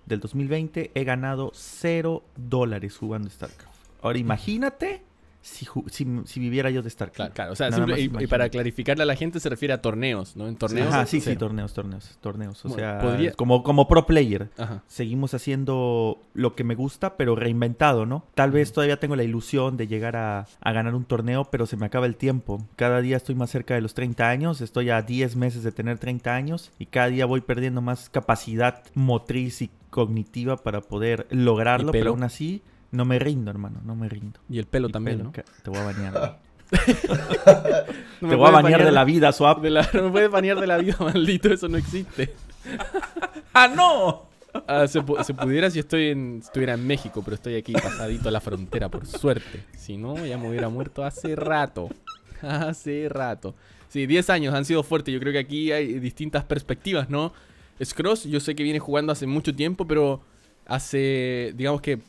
del 0.05 0.19
2020, 0.21 0.91
he 0.93 1.03
ganado 1.03 1.51
0 1.53 2.23
dólares 2.37 2.97
jugando 2.97 3.29
StarCraft. 3.29 3.75
Ahora 4.01 4.17
imagínate 4.17 5.03
si, 5.41 5.67
si, 6.25 6.39
viviera 6.39 6.69
yo 6.69 6.83
de 6.83 6.89
StarCraft. 6.89 7.33
Claro, 7.33 7.53
claro. 7.55 7.73
o 7.73 7.87
sea, 7.87 7.97
y, 7.97 8.27
para 8.27 8.49
clarificarle 8.49 9.03
a 9.03 9.05
la 9.05 9.15
gente 9.15 9.39
se 9.39 9.49
refiere 9.49 9.73
a 9.73 9.81
torneos, 9.81 10.35
¿no? 10.35 10.47
En 10.47 10.55
torneos. 10.55 10.93
Sí, 11.09 11.19
sí, 11.19 11.31
sí, 11.31 11.35
torneos, 11.35 11.73
torneos, 11.73 12.17
torneos. 12.21 12.63
O 12.63 12.69
sea, 12.69 13.01
como, 13.35 13.63
como 13.63 13.87
pro 13.87 14.05
player, 14.05 14.49
seguimos 14.87 15.33
haciendo 15.33 16.21
lo 16.33 16.55
que 16.55 16.63
me 16.63 16.75
gusta, 16.75 17.17
pero 17.17 17.35
reinventado, 17.35 18.05
¿no? 18.05 18.25
Tal 18.35 18.51
vez 18.51 18.71
todavía 18.71 18.99
tengo 18.99 19.15
la 19.15 19.23
ilusión 19.23 19.77
de 19.77 19.87
llegar 19.87 20.15
a, 20.15 20.45
a, 20.59 20.71
ganar 20.71 20.93
un 20.93 21.05
torneo, 21.05 21.45
pero 21.45 21.65
se 21.65 21.75
me 21.75 21.87
acaba 21.87 22.05
el 22.05 22.15
tiempo. 22.15 22.63
Cada 22.75 23.01
día 23.01 23.17
estoy 23.17 23.35
más 23.35 23.49
cerca 23.49 23.73
de 23.73 23.81
los 23.81 23.95
30 23.95 24.29
años, 24.29 24.61
estoy 24.61 24.91
a 24.91 25.01
10 25.01 25.35
meses 25.35 25.63
de 25.63 25.71
tener 25.71 25.97
30 25.97 26.33
años 26.35 26.71
y 26.77 26.85
cada 26.85 27.07
día 27.07 27.25
voy 27.25 27.41
perdiendo 27.41 27.81
más 27.81 28.09
capacidad 28.09 28.83
motriz 28.93 29.61
y 29.63 29.71
cognitiva 29.89 30.57
para 30.57 30.81
poder 30.81 31.27
lograrlo, 31.29 31.91
pero 31.91 32.11
aún 32.11 32.23
así 32.23 32.61
no 32.91 33.05
me 33.05 33.19
rindo, 33.19 33.51
hermano, 33.51 33.81
no 33.83 33.95
me 33.95 34.09
rindo. 34.09 34.39
Y 34.49 34.59
el 34.59 34.65
pelo 34.65 34.89
también, 34.89 35.23
¿no? 35.23 35.31
Te 35.31 35.69
voy 35.69 35.79
a 35.79 35.83
bañar. 35.83 36.39
te 38.19 38.35
voy 38.35 38.47
a 38.47 38.51
bañar 38.51 38.83
de 38.83 38.91
la 38.91 39.03
vida, 39.03 39.31
Swap. 39.31 39.63
no 39.63 40.03
me 40.03 40.09
puedes 40.09 40.29
bañar 40.29 40.59
de 40.59 40.67
la 40.67 40.77
vida, 40.77 40.95
maldito, 40.99 41.51
eso 41.51 41.67
no 41.67 41.77
existe. 41.77 42.33
¡Ah, 43.53 43.67
no! 43.67 44.29
Ah, 44.67 44.85
se, 44.87 45.01
pudiera 45.01 45.69
si 45.71 45.79
estoy 45.79 46.07
en, 46.07 46.39
estuviera 46.43 46.73
en 46.73 46.85
México, 46.85 47.21
pero 47.23 47.35
estoy 47.35 47.55
aquí 47.55 47.71
pasadito 47.71 48.27
a 48.27 48.31
la 48.31 48.41
frontera, 48.41 48.89
por 48.89 49.05
suerte. 49.05 49.63
Si 49.77 49.95
no, 49.95 50.25
ya 50.25 50.37
me 50.37 50.49
hubiera 50.49 50.67
muerto 50.67 51.05
hace 51.05 51.35
rato. 51.37 51.89
Hace 52.41 53.07
rato. 53.07 53.55
Sí, 53.87 54.05
10 54.05 54.29
años 54.29 54.53
han 54.53 54.65
sido 54.65 54.83
fuertes. 54.83 55.13
Yo 55.13 55.19
creo 55.21 55.31
que 55.31 55.39
aquí 55.39 55.71
hay 55.71 55.99
distintas 55.99 56.43
perspectivas, 56.43 57.09
¿no? 57.09 57.33
Scross, 57.83 58.25
yo 58.25 58.41
sé 58.41 58.55
que 58.55 58.63
viene 58.63 58.79
jugando 58.79 59.13
hace 59.13 59.25
mucho 59.25 59.55
tiempo, 59.55 59.87
pero 59.87 60.21
hace, 60.65 61.53
digamos 61.55 61.81
que 61.81 61.99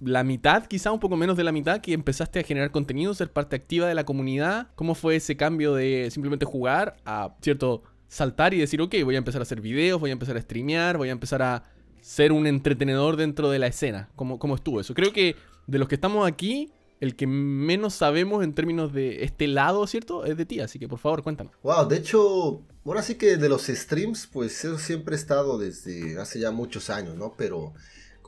la 0.00 0.24
mitad, 0.24 0.66
quizá 0.66 0.92
un 0.92 1.00
poco 1.00 1.16
menos 1.16 1.36
de 1.36 1.44
la 1.44 1.52
mitad, 1.52 1.80
que 1.80 1.92
empezaste 1.92 2.40
a 2.40 2.42
generar 2.42 2.70
contenido, 2.70 3.14
ser 3.14 3.32
parte 3.32 3.56
activa 3.56 3.86
de 3.86 3.94
la 3.94 4.04
comunidad. 4.04 4.68
¿Cómo 4.74 4.94
fue 4.94 5.16
ese 5.16 5.36
cambio 5.36 5.74
de 5.74 6.08
simplemente 6.10 6.44
jugar 6.44 6.96
a, 7.04 7.34
cierto, 7.40 7.82
saltar 8.08 8.54
y 8.54 8.58
decir, 8.58 8.80
ok, 8.80 8.94
voy 9.04 9.14
a 9.14 9.18
empezar 9.18 9.40
a 9.40 9.42
hacer 9.42 9.60
videos, 9.60 10.00
voy 10.00 10.10
a 10.10 10.12
empezar 10.12 10.36
a 10.36 10.40
streamear, 10.40 10.98
voy 10.98 11.08
a 11.08 11.12
empezar 11.12 11.42
a 11.42 11.64
ser 12.00 12.32
un 12.32 12.46
entretenedor 12.46 13.16
dentro 13.16 13.50
de 13.50 13.58
la 13.58 13.68
escena? 13.68 14.10
¿Cómo, 14.16 14.38
cómo 14.38 14.54
estuvo 14.54 14.80
eso? 14.80 14.94
Creo 14.94 15.12
que 15.12 15.36
de 15.66 15.78
los 15.78 15.88
que 15.88 15.94
estamos 15.94 16.26
aquí, 16.26 16.70
el 17.00 17.16
que 17.16 17.26
menos 17.26 17.94
sabemos 17.94 18.44
en 18.44 18.52
términos 18.54 18.92
de 18.92 19.24
este 19.24 19.48
lado, 19.48 19.86
¿cierto? 19.86 20.24
Es 20.24 20.36
de 20.36 20.46
ti, 20.46 20.60
así 20.60 20.78
que 20.78 20.88
por 20.88 20.98
favor, 20.98 21.22
cuéntanos. 21.22 21.52
Wow, 21.62 21.88
de 21.88 21.96
hecho, 21.96 22.62
ahora 22.84 23.02
sí 23.02 23.14
que 23.14 23.36
de 23.36 23.48
los 23.48 23.62
streams, 23.66 24.26
pues 24.26 24.64
eso 24.64 24.78
siempre 24.78 25.16
he 25.16 25.18
estado 25.18 25.58
desde 25.58 26.20
hace 26.20 26.38
ya 26.38 26.50
muchos 26.50 26.90
años, 26.90 27.16
¿no? 27.16 27.34
Pero 27.36 27.72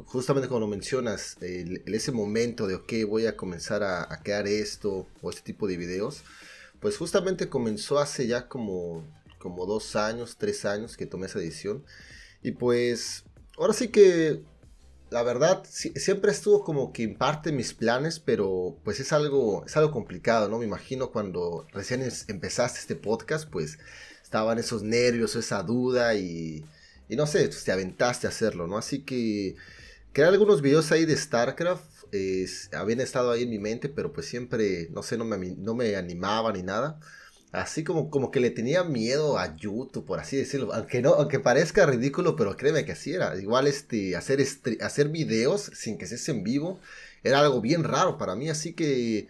justamente 0.07 0.49
como 0.49 0.67
mencionas, 0.67 1.37
el, 1.41 1.83
ese 1.87 2.13
momento 2.13 2.67
de, 2.67 2.75
ok, 2.75 2.93
voy 3.09 3.27
a 3.27 3.37
comenzar 3.37 3.83
a, 3.83 4.09
crear 4.23 4.47
esto 4.47 5.07
o 5.23 5.31
este 5.31 5.43
tipo 5.43 5.67
de 5.67 5.77
videos, 5.77 6.25
pues 6.81 6.97
justamente 6.97 7.49
comenzó 7.49 7.99
hace 7.99 8.27
ya 8.27 8.49
como, 8.49 9.05
como 9.39 9.67
dos 9.67 9.97
años, 9.97 10.37
tres 10.37 10.65
años 10.65 10.97
que 10.97 11.07
tomé 11.07 11.27
esa 11.27 11.39
decisión. 11.39 11.85
Y 12.43 12.53
pues, 12.53 13.25
ahora 13.57 13.73
sí 13.73 13.89
que, 13.89 14.43
la 15.11 15.23
verdad, 15.23 15.63
siempre 15.65 16.33
estuvo 16.33 16.65
como 16.65 16.93
que 16.93 17.05
en 17.05 17.17
parte 17.17 17.53
mis 17.53 17.73
planes, 17.73 18.19
pero 18.19 18.77
pues 18.85 19.01
es 19.01 19.13
algo, 19.13 19.65
es 19.65 19.77
algo 19.77 19.93
complicado, 19.93 20.49
¿no? 20.49 20.59
Me 20.59 20.67
imagino 20.67 21.11
cuando 21.13 21.67
recién 21.73 22.03
empezaste 22.29 22.81
este 22.81 22.97
podcast, 22.97 23.49
pues 23.49 23.79
estaban 24.23 24.59
esos 24.59 24.83
nervios, 24.83 25.37
esa 25.37 25.63
duda 25.63 26.15
y... 26.15 26.65
Y 27.07 27.17
no 27.17 27.27
sé, 27.27 27.47
pues, 27.47 27.65
te 27.65 27.71
aventaste 27.71 28.27
a 28.27 28.31
hacerlo, 28.31 28.67
¿no? 28.67 28.79
Así 28.79 29.03
que 29.03 29.57
Crear 30.15 30.33
algunos 30.33 30.63
videos 30.63 30.93
ahí 30.93 31.05
de 31.07 31.17
StarCraft 31.17 32.05
habían 32.73 33.01
estado 33.01 33.33
ahí 33.33 33.43
en 33.43 33.51
mi 33.51 33.59
mente, 33.59 33.89
pero 33.89 34.13
pues 34.13 34.27
siempre, 34.27 34.89
no 34.93 35.03
sé, 35.03 35.19
no 35.19 35.25
me, 35.25 35.37
no 35.57 35.75
me 35.75 35.97
animaba 35.97 36.53
ni 36.53 36.63
nada. 36.63 37.01
Así 37.51 37.83
como, 37.83 38.11
como 38.11 38.31
que 38.31 38.39
le 38.39 38.51
tenía 38.51 38.85
miedo 38.85 39.39
a 39.39 39.57
YouTube, 39.57 40.05
por 40.05 40.21
así 40.21 40.37
decirlo. 40.37 40.73
Aunque 40.73 41.03
no, 41.03 41.15
aunque 41.15 41.41
parezca 41.41 41.85
ridículo, 41.85 42.37
pero 42.37 42.57
créeme 42.57 42.85
que 42.85 42.93
así 42.93 43.13
era. 43.13 43.37
Igual 43.37 43.67
este, 43.67 44.15
hacer, 44.15 44.45
hacer 44.81 45.09
videos 45.09 45.71
sin 45.75 45.99
que 45.99 46.07
se 46.07 46.31
en 46.31 46.45
vivo 46.45 46.81
era 47.25 47.41
algo 47.41 47.61
bien 47.61 47.83
raro 47.83 48.17
para 48.17 48.37
mí. 48.37 48.49
Así 48.49 48.73
que 48.73 49.27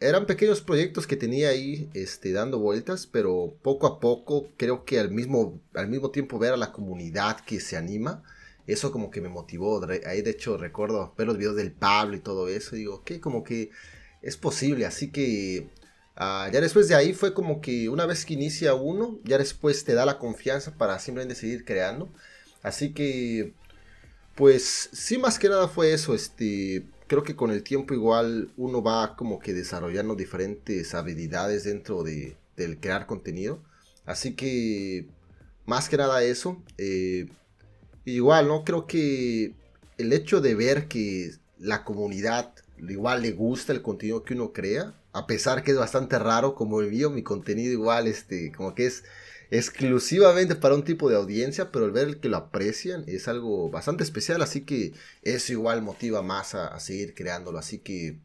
eran 0.00 0.26
pequeños 0.26 0.60
proyectos 0.62 1.06
que 1.06 1.16
tenía 1.16 1.50
ahí 1.50 1.90
este, 1.94 2.32
dando 2.32 2.58
vueltas, 2.58 3.06
pero 3.06 3.54
poco 3.62 3.86
a 3.86 4.00
poco 4.00 4.48
creo 4.56 4.84
que 4.84 4.98
al 4.98 5.12
mismo, 5.12 5.60
al 5.74 5.86
mismo 5.88 6.10
tiempo 6.10 6.40
ver 6.40 6.54
a 6.54 6.56
la 6.56 6.72
comunidad 6.72 7.38
que 7.40 7.60
se 7.60 7.76
anima 7.76 8.24
eso 8.68 8.92
como 8.92 9.10
que 9.10 9.20
me 9.20 9.28
motivó. 9.28 9.84
Ahí 10.06 10.22
de 10.22 10.30
hecho 10.30 10.56
recuerdo 10.56 11.14
ver 11.16 11.26
los 11.26 11.38
videos 11.38 11.56
del 11.56 11.72
Pablo 11.72 12.16
y 12.16 12.20
todo 12.20 12.48
eso. 12.48 12.76
Digo, 12.76 13.02
que 13.02 13.20
como 13.20 13.42
que 13.42 13.70
es 14.22 14.36
posible. 14.36 14.86
Así 14.86 15.10
que 15.10 15.68
ah, 16.16 16.48
ya 16.52 16.60
después 16.60 16.88
de 16.88 16.94
ahí 16.94 17.14
fue 17.14 17.34
como 17.34 17.60
que 17.60 17.88
una 17.88 18.06
vez 18.06 18.24
que 18.26 18.34
inicia 18.34 18.74
uno, 18.74 19.18
ya 19.24 19.38
después 19.38 19.84
te 19.84 19.94
da 19.94 20.06
la 20.06 20.18
confianza 20.18 20.76
para 20.76 20.98
simplemente 20.98 21.34
seguir 21.34 21.64
creando. 21.64 22.10
Así 22.62 22.92
que, 22.92 23.54
pues 24.36 24.90
sí, 24.92 25.18
más 25.18 25.38
que 25.38 25.48
nada 25.48 25.68
fue 25.68 25.92
eso. 25.92 26.14
Este, 26.14 26.84
creo 27.06 27.22
que 27.22 27.36
con 27.36 27.50
el 27.50 27.62
tiempo 27.62 27.94
igual 27.94 28.52
uno 28.56 28.82
va 28.82 29.16
como 29.16 29.38
que 29.38 29.54
desarrollando 29.54 30.14
diferentes 30.14 30.94
habilidades 30.94 31.64
dentro 31.64 32.02
de, 32.02 32.36
del 32.56 32.78
crear 32.80 33.06
contenido. 33.06 33.62
Así 34.04 34.34
que, 34.34 35.06
más 35.66 35.88
que 35.88 35.96
nada 35.96 36.22
eso. 36.22 36.62
Eh, 36.78 37.28
igual, 38.14 38.48
¿no? 38.48 38.64
Creo 38.64 38.86
que 38.86 39.54
el 39.98 40.12
hecho 40.12 40.40
de 40.40 40.54
ver 40.54 40.88
que 40.88 41.32
la 41.58 41.84
comunidad 41.84 42.54
igual 42.78 43.22
le 43.22 43.32
gusta 43.32 43.72
el 43.72 43.82
contenido 43.82 44.22
que 44.22 44.34
uno 44.34 44.52
crea, 44.52 44.94
a 45.12 45.26
pesar 45.26 45.62
que 45.62 45.72
es 45.72 45.76
bastante 45.76 46.18
raro 46.18 46.54
como 46.54 46.80
el 46.80 46.90
mío, 46.90 47.10
mi 47.10 47.22
contenido 47.22 47.72
igual, 47.72 48.06
este, 48.06 48.52
como 48.52 48.74
que 48.74 48.86
es 48.86 49.04
exclusivamente 49.50 50.54
para 50.54 50.74
un 50.74 50.84
tipo 50.84 51.08
de 51.08 51.16
audiencia, 51.16 51.72
pero 51.72 51.86
el 51.86 51.90
ver 51.90 52.20
que 52.20 52.28
lo 52.28 52.36
aprecian 52.36 53.04
es 53.06 53.28
algo 53.28 53.70
bastante 53.70 54.04
especial, 54.04 54.42
así 54.42 54.62
que 54.62 54.92
eso 55.22 55.52
igual 55.52 55.82
motiva 55.82 56.22
más 56.22 56.54
a, 56.54 56.78
seguir 56.80 57.14
creándolo, 57.14 57.58
así 57.58 57.78
que 57.78 58.18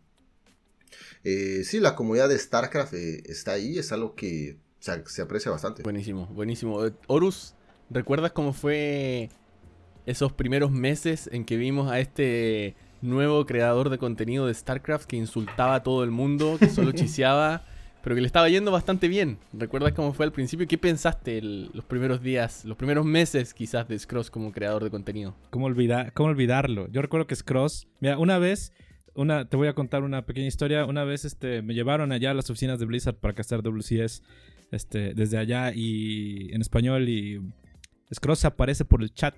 eh, 1.23 1.63
sí, 1.63 1.79
la 1.79 1.95
comunidad 1.95 2.29
de 2.29 2.37
StarCraft 2.37 2.93
eh, 2.93 3.23
está 3.25 3.53
ahí, 3.53 3.79
es 3.79 3.91
algo 3.91 4.15
que 4.15 4.57
se 4.79 5.21
aprecia 5.21 5.49
bastante. 5.49 5.81
Buenísimo, 5.81 6.27
buenísimo. 6.27 6.85
Eh, 6.85 6.93
Horus, 7.07 7.55
¿recuerdas 7.89 8.33
cómo 8.33 8.51
fue 8.51 9.29
esos 10.05 10.33
primeros 10.33 10.71
meses 10.71 11.29
en 11.31 11.45
que 11.45 11.57
vimos 11.57 11.91
a 11.91 11.99
este 11.99 12.75
nuevo 13.01 13.45
creador 13.45 13.89
de 13.89 13.97
contenido 13.97 14.47
de 14.47 14.53
StarCraft 14.53 15.07
que 15.07 15.17
insultaba 15.17 15.75
a 15.75 15.83
todo 15.83 16.03
el 16.03 16.11
mundo, 16.11 16.57
que 16.59 16.69
solo 16.69 16.91
chiseaba, 16.93 17.63
pero 18.01 18.15
que 18.15 18.21
le 18.21 18.27
estaba 18.27 18.49
yendo 18.49 18.71
bastante 18.71 19.07
bien. 19.07 19.37
¿Recuerdas 19.53 19.93
cómo 19.93 20.13
fue 20.13 20.25
al 20.25 20.31
principio? 20.31 20.67
¿Qué 20.67 20.77
pensaste 20.77 21.41
los 21.41 21.85
primeros 21.85 22.21
días, 22.21 22.65
los 22.65 22.77
primeros 22.77 23.05
meses 23.05 23.53
quizás 23.53 23.87
de 23.87 23.97
Scross 23.97 24.29
como 24.29 24.51
creador 24.51 24.83
de 24.83 24.89
contenido? 24.89 25.35
¿Cómo, 25.49 25.69
¿Cómo 26.13 26.29
olvidarlo? 26.29 26.87
Yo 26.89 27.01
recuerdo 27.01 27.27
que 27.27 27.35
Scross, 27.35 27.87
mira, 27.99 28.17
una 28.17 28.39
vez 28.39 28.73
una, 29.15 29.47
te 29.47 29.57
voy 29.57 29.67
a 29.67 29.73
contar 29.73 30.03
una 30.03 30.25
pequeña 30.25 30.47
historia. 30.47 30.85
Una 30.85 31.03
vez 31.03 31.25
este, 31.25 31.61
me 31.61 31.73
llevaron 31.73 32.11
allá 32.11 32.31
a 32.31 32.33
las 32.33 32.49
oficinas 32.49 32.79
de 32.79 32.85
Blizzard 32.85 33.15
para 33.15 33.33
castar 33.33 33.61
WCS 33.61 34.23
este, 34.71 35.13
desde 35.13 35.37
allá 35.37 35.71
y 35.73 36.53
en 36.53 36.61
español 36.61 37.07
y 37.07 37.39
Scross 38.13 38.45
aparece 38.45 38.85
por 38.85 39.03
el 39.03 39.13
chat 39.13 39.35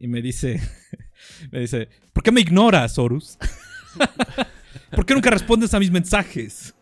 y 0.00 0.08
me 0.08 0.22
dice, 0.22 0.60
me 1.52 1.60
dice, 1.60 1.88
¿por 2.12 2.24
qué 2.24 2.32
me 2.32 2.40
ignoras, 2.40 2.98
Horus? 2.98 3.38
¿Por 4.90 5.06
qué 5.06 5.14
nunca 5.14 5.30
respondes 5.30 5.72
a 5.74 5.78
mis 5.78 5.90
mensajes? 5.90 6.74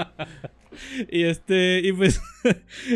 y 1.12 1.24
este, 1.24 1.80
y 1.84 1.92
pues 1.92 2.20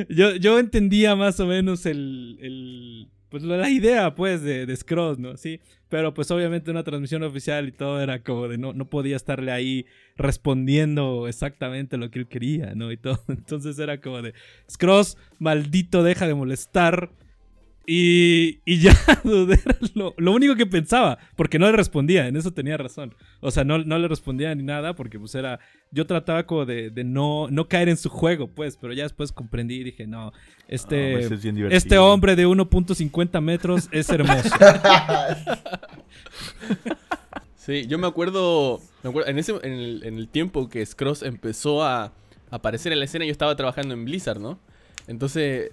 yo, 0.08 0.34
yo 0.36 0.58
entendía 0.58 1.14
más 1.14 1.38
o 1.38 1.46
menos 1.46 1.86
el, 1.86 2.38
el 2.40 3.08
pues 3.28 3.42
la 3.42 3.68
idea 3.68 4.14
pues 4.14 4.42
de, 4.42 4.66
de 4.66 4.76
Scrooge, 4.76 5.20
¿no? 5.20 5.36
Sí, 5.36 5.60
pero 5.88 6.14
pues 6.14 6.30
obviamente 6.30 6.70
una 6.70 6.82
transmisión 6.82 7.22
oficial 7.22 7.68
y 7.68 7.72
todo 7.72 8.00
era 8.00 8.22
como 8.22 8.48
de 8.48 8.58
no, 8.58 8.72
no 8.72 8.88
podía 8.88 9.16
estarle 9.16 9.52
ahí 9.52 9.86
respondiendo 10.16 11.28
exactamente 11.28 11.98
lo 11.98 12.10
que 12.10 12.20
él 12.20 12.28
quería, 12.28 12.74
¿no? 12.74 12.90
Y 12.90 12.96
todo, 12.96 13.22
entonces 13.28 13.78
era 13.78 14.00
como 14.00 14.22
de 14.22 14.32
Scrooge, 14.70 15.16
maldito, 15.38 16.02
deja 16.02 16.26
de 16.26 16.34
molestar 16.34 17.10
Y, 17.90 18.60
y 18.66 18.80
ya, 18.80 18.94
dude, 19.24 19.54
era 19.54 19.78
lo, 19.94 20.14
lo 20.18 20.32
único 20.32 20.54
que 20.56 20.66
pensaba, 20.66 21.18
porque 21.36 21.58
no 21.58 21.64
le 21.70 21.72
respondía, 21.72 22.26
en 22.26 22.36
eso 22.36 22.52
tenía 22.52 22.76
razón. 22.76 23.14
O 23.40 23.50
sea, 23.50 23.64
no, 23.64 23.78
no 23.78 23.98
le 23.98 24.06
respondía 24.08 24.54
ni 24.54 24.62
nada, 24.62 24.94
porque 24.94 25.18
pues 25.18 25.34
era, 25.34 25.58
yo 25.90 26.06
trataba 26.06 26.44
como 26.44 26.66
de, 26.66 26.90
de 26.90 27.04
no, 27.04 27.48
no 27.50 27.66
caer 27.66 27.88
en 27.88 27.96
su 27.96 28.10
juego, 28.10 28.48
pues, 28.48 28.76
pero 28.76 28.92
ya 28.92 29.04
después 29.04 29.32
comprendí 29.32 29.76
y 29.76 29.84
dije, 29.84 30.06
no, 30.06 30.34
este, 30.68 31.12
pues 31.14 31.30
es 31.30 31.42
bien 31.42 31.54
divertido. 31.54 31.78
este 31.78 31.96
hombre 31.96 32.36
de 32.36 32.46
1.50 32.46 33.40
metros 33.40 33.88
es 33.90 34.10
hermoso. 34.10 34.50
Sí, 37.56 37.86
yo 37.86 37.98
me 37.98 38.06
acuerdo, 38.06 38.80
me 39.02 39.10
acuerdo 39.10 39.28
en, 39.28 39.38
ese, 39.38 39.52
en, 39.62 39.72
el, 39.72 40.02
en 40.02 40.16
el 40.16 40.28
tiempo 40.28 40.70
que 40.70 40.86
Scross 40.86 41.22
empezó 41.22 41.84
a 41.84 42.14
aparecer 42.50 42.94
en 42.94 42.98
la 42.98 43.04
escena, 43.04 43.26
yo 43.26 43.30
estaba 43.30 43.54
trabajando 43.56 43.92
en 43.92 44.06
Blizzard, 44.06 44.40
¿no? 44.40 44.58
Entonces, 45.08 45.72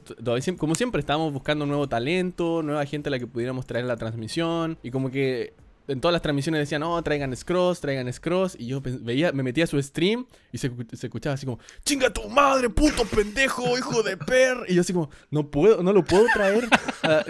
como 0.58 0.74
siempre, 0.76 1.00
estábamos 1.00 1.32
buscando 1.34 1.66
nuevo 1.68 1.88
talento, 1.88 2.64
nueva 2.64 2.86
gente 2.86 3.10
a 3.10 3.12
la 3.12 3.20
que 3.20 3.28
pudiéramos 3.28 3.68
traer 3.68 3.86
la 3.86 3.98
transmisión. 3.98 4.78
Y 4.82 4.90
como 4.92 5.12
que 5.12 5.54
en 5.88 6.02
todas 6.02 6.14
las 6.14 6.22
transmisiones 6.24 6.62
decían, 6.62 6.82
no, 6.82 7.00
traigan 7.04 7.36
Scross, 7.36 7.82
traigan 7.82 8.12
Scross. 8.12 8.56
Y 8.58 8.68
yo 8.68 8.82
veía, 8.82 9.32
me 9.34 9.44
metía 9.44 9.66
a 9.66 9.68
su 9.68 9.80
stream 9.80 10.26
y 10.52 10.58
se, 10.58 10.72
escu- 10.72 10.88
se 10.96 11.08
escuchaba 11.08 11.34
así 11.36 11.46
como, 11.46 11.60
chinga 11.84 12.10
tu 12.12 12.28
madre, 12.30 12.70
puto 12.70 13.04
pendejo, 13.06 13.78
hijo 13.78 14.02
de 14.02 14.18
per. 14.18 14.58
Y 14.68 14.74
yo 14.76 14.82
así 14.82 14.94
como, 14.94 15.10
no 15.30 15.52
puedo, 15.52 15.84
no 15.84 15.92
lo 15.94 16.04
puedo 16.04 16.26
traer. 16.34 16.68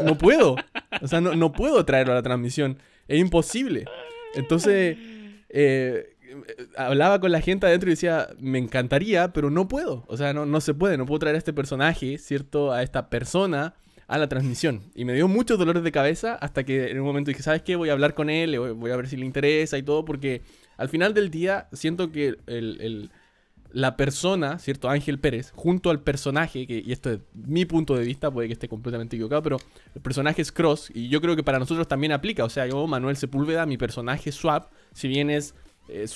No 0.03 0.17
puedo. 0.17 0.55
O 1.01 1.07
sea, 1.07 1.19
no, 1.19 1.35
no 1.35 1.51
puedo 1.51 1.83
traerlo 1.85 2.13
a 2.13 2.17
la 2.17 2.23
transmisión. 2.23 2.77
Es 3.07 3.19
imposible. 3.19 3.85
Entonces, 4.35 4.95
eh, 5.49 6.14
hablaba 6.77 7.19
con 7.19 7.31
la 7.31 7.41
gente 7.41 7.67
adentro 7.67 7.89
y 7.89 7.93
decía, 7.93 8.27
me 8.39 8.57
encantaría, 8.59 9.33
pero 9.33 9.49
no 9.49 9.67
puedo. 9.67 10.03
O 10.07 10.17
sea, 10.17 10.33
no, 10.33 10.45
no 10.45 10.61
se 10.61 10.73
puede, 10.73 10.97
no 10.97 11.05
puedo 11.05 11.19
traer 11.19 11.35
a 11.35 11.39
este 11.39 11.53
personaje, 11.53 12.17
¿cierto? 12.17 12.71
A 12.71 12.83
esta 12.83 13.09
persona 13.09 13.75
a 14.07 14.17
la 14.17 14.27
transmisión. 14.29 14.81
Y 14.93 15.03
me 15.05 15.13
dio 15.13 15.27
muchos 15.27 15.57
dolores 15.57 15.83
de 15.83 15.91
cabeza 15.91 16.35
hasta 16.35 16.63
que 16.63 16.91
en 16.91 16.99
un 16.99 17.05
momento 17.05 17.29
dije, 17.29 17.41
¿sabes 17.43 17.63
qué? 17.63 17.75
Voy 17.75 17.89
a 17.89 17.93
hablar 17.93 18.13
con 18.13 18.29
él, 18.29 18.59
voy 18.59 18.91
a 18.91 18.95
ver 18.95 19.07
si 19.07 19.17
le 19.17 19.25
interesa 19.25 19.77
y 19.77 19.83
todo, 19.83 20.05
porque 20.05 20.41
al 20.77 20.89
final 20.89 21.13
del 21.13 21.31
día 21.31 21.67
siento 21.73 22.11
que 22.11 22.37
el- 22.45 22.77
el- 22.81 23.11
la 23.71 23.97
persona, 23.97 24.57
¿cierto? 24.57 24.89
Ángel 24.89 25.19
Pérez, 25.19 25.51
junto 25.53 25.89
al 25.89 25.99
personaje, 26.01 26.65
que, 26.65 26.81
y 26.85 26.93
esto 26.93 27.11
es 27.11 27.19
mi 27.33 27.65
punto 27.65 27.95
de 27.95 28.05
vista, 28.05 28.31
puede 28.31 28.47
que 28.47 28.53
esté 28.53 28.69
completamente 28.69 29.17
equivocado, 29.17 29.41
pero 29.43 29.57
el 29.93 30.01
personaje 30.01 30.41
es 30.41 30.51
Cross, 30.53 30.91
y 30.93 31.09
yo 31.09 31.19
creo 31.19 31.35
que 31.35 31.43
para 31.43 31.59
nosotros 31.59 31.85
también 31.85 32.13
aplica. 32.13 32.45
O 32.45 32.49
sea, 32.49 32.67
yo, 32.67 32.87
Manuel 32.87 33.17
Sepúlveda, 33.17 33.65
mi 33.65 33.77
personaje 33.77 34.31
Swap, 34.31 34.71
si 34.93 35.09
bien 35.09 35.29
es 35.29 35.55
eh. 35.89 36.07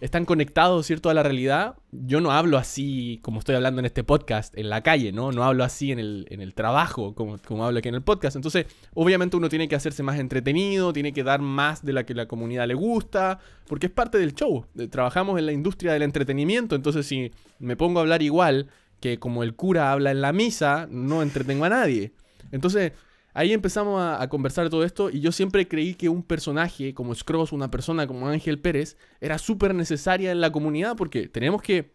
Están 0.00 0.24
conectados, 0.24 0.86
¿cierto?, 0.86 1.10
a 1.10 1.14
la 1.14 1.22
realidad. 1.22 1.74
Yo 1.92 2.22
no 2.22 2.32
hablo 2.32 2.56
así 2.56 3.20
como 3.22 3.38
estoy 3.38 3.54
hablando 3.54 3.80
en 3.80 3.84
este 3.84 4.02
podcast, 4.02 4.56
en 4.56 4.70
la 4.70 4.82
calle, 4.82 5.12
¿no? 5.12 5.30
No 5.30 5.44
hablo 5.44 5.62
así 5.62 5.92
en 5.92 5.98
el, 5.98 6.26
en 6.30 6.40
el 6.40 6.54
trabajo, 6.54 7.14
como, 7.14 7.36
como 7.46 7.66
hablo 7.66 7.80
aquí 7.80 7.90
en 7.90 7.96
el 7.96 8.02
podcast. 8.02 8.34
Entonces, 8.34 8.64
obviamente 8.94 9.36
uno 9.36 9.50
tiene 9.50 9.68
que 9.68 9.76
hacerse 9.76 10.02
más 10.02 10.18
entretenido, 10.18 10.94
tiene 10.94 11.12
que 11.12 11.22
dar 11.22 11.42
más 11.42 11.84
de 11.84 11.92
la 11.92 12.04
que 12.06 12.14
la 12.14 12.26
comunidad 12.26 12.66
le 12.66 12.72
gusta, 12.72 13.40
porque 13.66 13.88
es 13.88 13.92
parte 13.92 14.16
del 14.16 14.34
show. 14.34 14.64
Eh, 14.78 14.88
Trabajamos 14.88 15.38
en 15.38 15.44
la 15.44 15.52
industria 15.52 15.92
del 15.92 16.02
entretenimiento, 16.02 16.76
entonces 16.76 17.06
si 17.06 17.30
me 17.58 17.76
pongo 17.76 17.98
a 17.98 18.02
hablar 18.02 18.22
igual 18.22 18.68
que 19.00 19.18
como 19.18 19.42
el 19.42 19.54
cura 19.54 19.92
habla 19.92 20.12
en 20.12 20.22
la 20.22 20.32
misa, 20.32 20.88
no 20.90 21.20
entretengo 21.20 21.66
a 21.66 21.68
nadie. 21.68 22.12
Entonces, 22.52 22.92
ahí 23.34 23.52
empezamos 23.52 24.00
a, 24.00 24.22
a 24.22 24.28
conversar 24.28 24.68
todo 24.70 24.84
esto 24.84 25.10
y 25.10 25.20
yo 25.20 25.32
siempre 25.32 25.68
creí 25.68 25.94
que 25.94 26.08
un 26.08 26.22
personaje 26.22 26.94
como 26.94 27.14
Scrooge, 27.14 27.54
una 27.54 27.70
persona 27.70 28.06
como 28.06 28.28
Ángel 28.28 28.58
Pérez, 28.58 28.96
era 29.20 29.38
súper 29.38 29.74
necesaria 29.74 30.32
en 30.32 30.40
la 30.40 30.52
comunidad 30.52 30.96
porque 30.96 31.28
tenemos 31.28 31.62
que, 31.62 31.92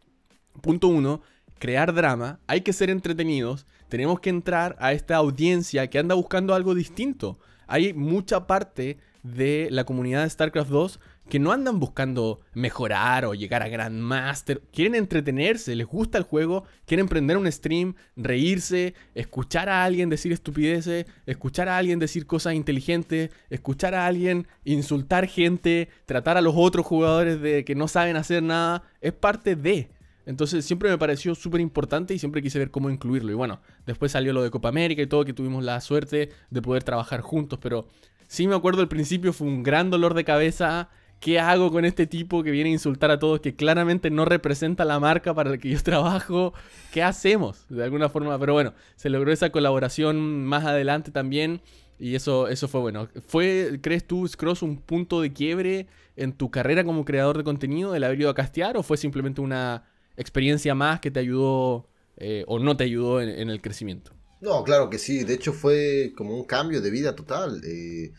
punto 0.61 0.87
uno, 0.87 1.21
crear 1.59 1.93
drama, 1.93 2.39
hay 2.47 2.61
que 2.61 2.73
ser 2.73 2.89
entretenidos, 2.89 3.65
tenemos 3.87 4.19
que 4.19 4.29
entrar 4.29 4.75
a 4.79 4.93
esta 4.93 5.15
audiencia 5.15 5.87
que 5.89 5.99
anda 5.99 6.15
buscando 6.15 6.53
algo 6.53 6.75
distinto. 6.75 7.39
Hay 7.67 7.93
mucha 7.93 8.47
parte 8.47 8.97
de 9.23 9.69
la 9.71 9.85
comunidad 9.85 10.23
de 10.23 10.29
StarCraft 10.29 10.69
2 10.69 10.99
que 11.29 11.39
no 11.39 11.51
andan 11.51 11.79
buscando 11.79 12.41
mejorar 12.53 13.25
o 13.25 13.33
llegar 13.33 13.63
a 13.63 13.67
Grandmaster. 13.67 14.61
Quieren 14.71 14.95
entretenerse, 14.95 15.75
les 15.75 15.87
gusta 15.87 16.17
el 16.17 16.23
juego, 16.23 16.65
quieren 16.85 17.07
prender 17.07 17.37
un 17.37 17.51
stream, 17.51 17.95
reírse, 18.15 18.93
escuchar 19.15 19.69
a 19.69 19.83
alguien 19.83 20.09
decir 20.09 20.31
estupideces, 20.31 21.05
escuchar 21.25 21.67
a 21.67 21.77
alguien 21.77 21.99
decir 21.99 22.27
cosas 22.27 22.53
inteligentes, 22.53 23.31
escuchar 23.49 23.95
a 23.95 24.05
alguien 24.05 24.47
insultar 24.63 25.27
gente, 25.27 25.89
tratar 26.05 26.37
a 26.37 26.41
los 26.41 26.53
otros 26.55 26.85
jugadores 26.85 27.41
de 27.41 27.65
que 27.65 27.75
no 27.75 27.87
saben 27.87 28.17
hacer 28.17 28.43
nada. 28.43 28.83
Es 29.01 29.13
parte 29.13 29.55
de. 29.55 29.89
Entonces 30.25 30.65
siempre 30.65 30.89
me 30.89 30.97
pareció 30.97 31.35
súper 31.35 31.61
importante 31.61 32.13
y 32.13 32.19
siempre 32.19 32.41
quise 32.41 32.59
ver 32.59 32.71
cómo 32.71 32.89
incluirlo. 32.89 33.31
Y 33.31 33.35
bueno, 33.35 33.61
después 33.85 34.11
salió 34.11 34.33
lo 34.33 34.43
de 34.43 34.51
Copa 34.51 34.69
América 34.69 35.01
y 35.01 35.07
todo, 35.07 35.23
que 35.23 35.33
tuvimos 35.33 35.63
la 35.63 35.79
suerte 35.81 36.29
de 36.49 36.61
poder 36.61 36.83
trabajar 36.83 37.21
juntos. 37.21 37.59
Pero 37.61 37.87
sí 38.27 38.47
me 38.47 38.55
acuerdo 38.55 38.81
al 38.81 38.87
principio 38.87 39.33
fue 39.33 39.47
un 39.47 39.63
gran 39.63 39.89
dolor 39.89 40.13
de 40.13 40.23
cabeza. 40.23 40.89
¿Qué 41.19 41.39
hago 41.39 41.71
con 41.71 41.85
este 41.85 42.05
tipo 42.05 42.43
que 42.43 42.51
viene 42.51 42.69
a 42.69 42.73
insultar 42.73 43.09
a 43.09 43.19
todos, 43.19 43.39
que 43.39 43.55
claramente 43.55 44.09
no 44.09 44.25
representa 44.25 44.85
la 44.85 44.99
marca 44.99 45.33
para 45.33 45.49
la 45.49 45.57
que 45.57 45.69
yo 45.69 45.79
trabajo? 45.83 46.53
¿Qué 46.91 47.01
hacemos? 47.01 47.65
De 47.69 47.83
alguna 47.83 48.09
forma, 48.09 48.37
pero 48.39 48.53
bueno, 48.53 48.73
se 48.95 49.09
logró 49.09 49.31
esa 49.31 49.49
colaboración 49.49 50.45
más 50.45 50.65
adelante 50.65 51.11
también. 51.11 51.61
Y 51.97 52.15
eso, 52.15 52.47
eso 52.49 52.67
fue 52.67 52.81
bueno. 52.81 53.07
¿Fue, 53.27 53.79
crees 53.81 54.05
tú, 54.05 54.27
Scross, 54.27 54.61
un 54.61 54.77
punto 54.77 55.21
de 55.21 55.31
quiebre 55.31 55.87
en 56.15 56.33
tu 56.33 56.51
carrera 56.51 56.83
como 56.83 57.05
creador 57.05 57.37
de 57.37 57.43
contenido 57.43 57.95
el 57.95 58.03
haber 58.03 58.19
ido 58.19 58.29
a 58.29 58.35
castear? 58.35 58.77
¿O 58.77 58.83
fue 58.83 58.97
simplemente 58.97 59.41
una 59.41 59.85
experiencia 60.17 60.75
más 60.75 60.99
que 60.99 61.11
te 61.11 61.19
ayudó 61.19 61.87
eh, 62.17 62.43
o 62.47 62.59
no 62.59 62.75
te 62.75 62.83
ayudó 62.83 63.21
en, 63.21 63.49
el 63.49 63.61
crecimiento? 63.61 64.11
No, 64.41 64.63
claro 64.63 64.89
que 64.89 64.97
sí. 64.97 65.23
De 65.23 65.33
hecho, 65.33 65.53
fue 65.53 66.13
como 66.17 66.35
un 66.35 66.43
cambio 66.43 66.81
de 66.81 66.91
vida 66.91 67.15
total. 67.15 67.61
Eh, 67.63 68.11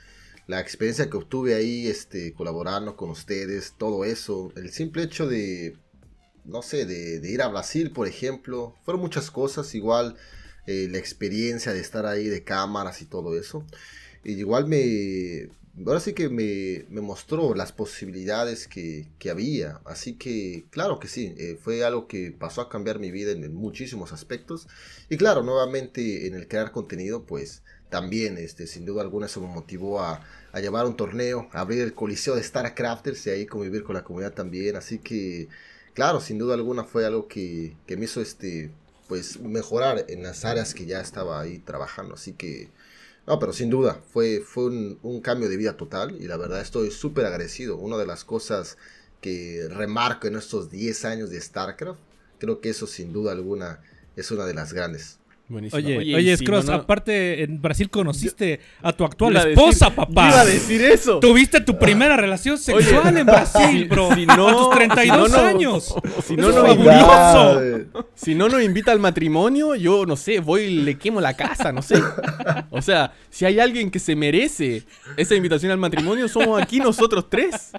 la 0.46 0.60
experiencia 0.60 1.10
que 1.10 1.16
obtuve 1.16 1.54
ahí, 1.54 1.88
este, 1.88 2.32
colaborando 2.32 2.96
con 2.96 3.10
ustedes, 3.10 3.74
todo 3.76 4.04
eso. 4.04 4.52
El 4.56 4.70
simple 4.70 5.02
hecho 5.02 5.26
de, 5.26 5.76
no 6.44 6.62
sé, 6.62 6.86
de, 6.86 7.28
ir 7.30 7.42
a 7.42 7.48
Brasil, 7.48 7.90
por 7.90 8.06
ejemplo. 8.06 8.74
Fueron 8.84 9.00
muchas 9.00 9.30
cosas. 9.30 9.74
Igual 9.74 10.16
eh, 10.66 10.88
la 10.90 10.98
experiencia 10.98 11.72
de 11.72 11.80
estar 11.80 12.06
ahí 12.06 12.28
de 12.28 12.44
cámaras 12.44 13.02
y 13.02 13.06
todo 13.06 13.38
eso. 13.38 13.64
Igual 14.24 14.66
me... 14.66 15.48
Ahora 15.86 16.00
sí 16.00 16.14
que 16.14 16.30
me, 16.30 16.86
me 16.88 17.02
mostró 17.02 17.54
las 17.54 17.70
posibilidades 17.70 18.66
que, 18.66 19.08
que 19.18 19.28
había. 19.28 19.80
Así 19.84 20.14
que, 20.14 20.64
claro 20.70 20.98
que 20.98 21.08
sí, 21.08 21.34
eh, 21.36 21.58
fue 21.60 21.84
algo 21.84 22.06
que 22.06 22.30
pasó 22.32 22.62
a 22.62 22.70
cambiar 22.70 22.98
mi 22.98 23.10
vida 23.10 23.32
en, 23.32 23.44
en 23.44 23.54
muchísimos 23.54 24.12
aspectos. 24.12 24.68
Y 25.10 25.18
claro, 25.18 25.42
nuevamente 25.42 26.28
en 26.28 26.34
el 26.34 26.48
crear 26.48 26.72
contenido, 26.72 27.26
pues 27.26 27.62
también, 27.90 28.38
este, 28.38 28.66
sin 28.66 28.84
duda 28.84 29.02
alguna, 29.02 29.26
eso 29.26 29.40
me 29.40 29.48
motivó 29.48 30.00
a, 30.00 30.22
a 30.52 30.60
llevar 30.60 30.86
un 30.86 30.96
torneo, 30.96 31.48
a 31.52 31.60
abrir 31.60 31.80
el 31.82 31.94
coliseo 31.94 32.34
de 32.34 32.42
StarCrafters 32.42 33.26
y 33.26 33.30
ahí 33.30 33.46
convivir 33.46 33.84
con 33.84 33.94
la 33.94 34.04
comunidad 34.04 34.32
también. 34.34 34.76
Así 34.76 34.98
que, 34.98 35.48
claro, 35.94 36.20
sin 36.20 36.38
duda 36.38 36.54
alguna 36.54 36.84
fue 36.84 37.06
algo 37.06 37.28
que, 37.28 37.76
que 37.86 37.96
me 37.96 38.06
hizo 38.06 38.20
este, 38.20 38.70
pues, 39.08 39.38
mejorar 39.40 40.04
en 40.08 40.22
las 40.22 40.44
áreas 40.44 40.74
que 40.74 40.86
ya 40.86 41.00
estaba 41.00 41.40
ahí 41.40 41.58
trabajando. 41.58 42.14
Así 42.14 42.32
que, 42.32 42.70
no, 43.26 43.38
pero 43.38 43.52
sin 43.52 43.70
duda, 43.70 44.00
fue, 44.12 44.40
fue 44.40 44.66
un, 44.66 44.98
un 45.02 45.20
cambio 45.20 45.48
de 45.48 45.56
vida 45.56 45.76
total 45.76 46.16
y 46.20 46.26
la 46.26 46.36
verdad 46.36 46.60
estoy 46.60 46.90
súper 46.90 47.26
agradecido. 47.26 47.76
Una 47.76 47.96
de 47.96 48.06
las 48.06 48.24
cosas 48.24 48.78
que 49.20 49.66
remarco 49.70 50.26
en 50.26 50.36
estos 50.36 50.70
10 50.70 51.04
años 51.04 51.30
de 51.30 51.40
StarCraft, 51.40 52.00
creo 52.38 52.60
que 52.60 52.70
eso 52.70 52.86
sin 52.86 53.12
duda 53.12 53.32
alguna 53.32 53.80
es 54.16 54.30
una 54.30 54.44
de 54.46 54.54
las 54.54 54.72
grandes. 54.72 55.18
Buenísimo. 55.48 55.78
Oye, 55.78 56.16
oye, 56.16 56.36
si 56.36 56.44
Scross, 56.44 56.64
no, 56.64 56.72
no- 56.72 56.78
aparte 56.78 57.44
en 57.44 57.62
Brasil 57.62 57.88
conociste 57.88 58.58
a 58.82 58.92
tu 58.92 59.04
actual 59.04 59.32
Iba 59.32 59.42
a 59.42 59.48
esposa, 59.50 59.86
decir- 59.86 59.94
papá. 59.94 60.22
yo 60.22 60.28
Iba 60.34 60.40
a 60.40 60.44
decir 60.44 60.82
eso. 60.82 61.20
Tuviste 61.20 61.60
tu 61.60 61.78
primera 61.78 62.16
relación 62.16 62.58
sexual 62.58 63.16
en 63.16 63.26
Brasil, 63.26 63.86
bro. 63.88 64.12
si 64.14 64.26
no- 64.26 64.48
a 64.48 64.52
tus 64.56 64.70
32 64.70 65.30
si 65.30 65.38
años. 65.38 65.94
Si 66.24 66.36
no, 66.36 66.48
es 66.50 66.56
no 66.56 66.66
fabuloso. 66.66 67.64
invita, 67.64 68.04
si 68.16 68.34
no 68.34 68.48
nos 68.48 68.60
invita 68.60 68.90
al 68.90 68.98
matrimonio, 68.98 69.76
yo 69.76 70.04
no 70.04 70.16
sé, 70.16 70.40
voy 70.40 70.62
y 70.62 70.82
le 70.82 70.98
quemo 70.98 71.20
la 71.20 71.34
casa, 71.34 71.70
no 71.70 71.80
sé. 71.80 72.02
O 72.70 72.82
sea, 72.82 73.12
si 73.30 73.44
hay 73.44 73.60
alguien 73.60 73.92
que 73.92 74.00
se 74.00 74.16
merece 74.16 74.82
esa 75.16 75.36
invitación 75.36 75.70
al 75.70 75.78
matrimonio, 75.78 76.26
somos 76.26 76.60
aquí 76.60 76.80
nosotros 76.80 77.26
tres. 77.30 77.70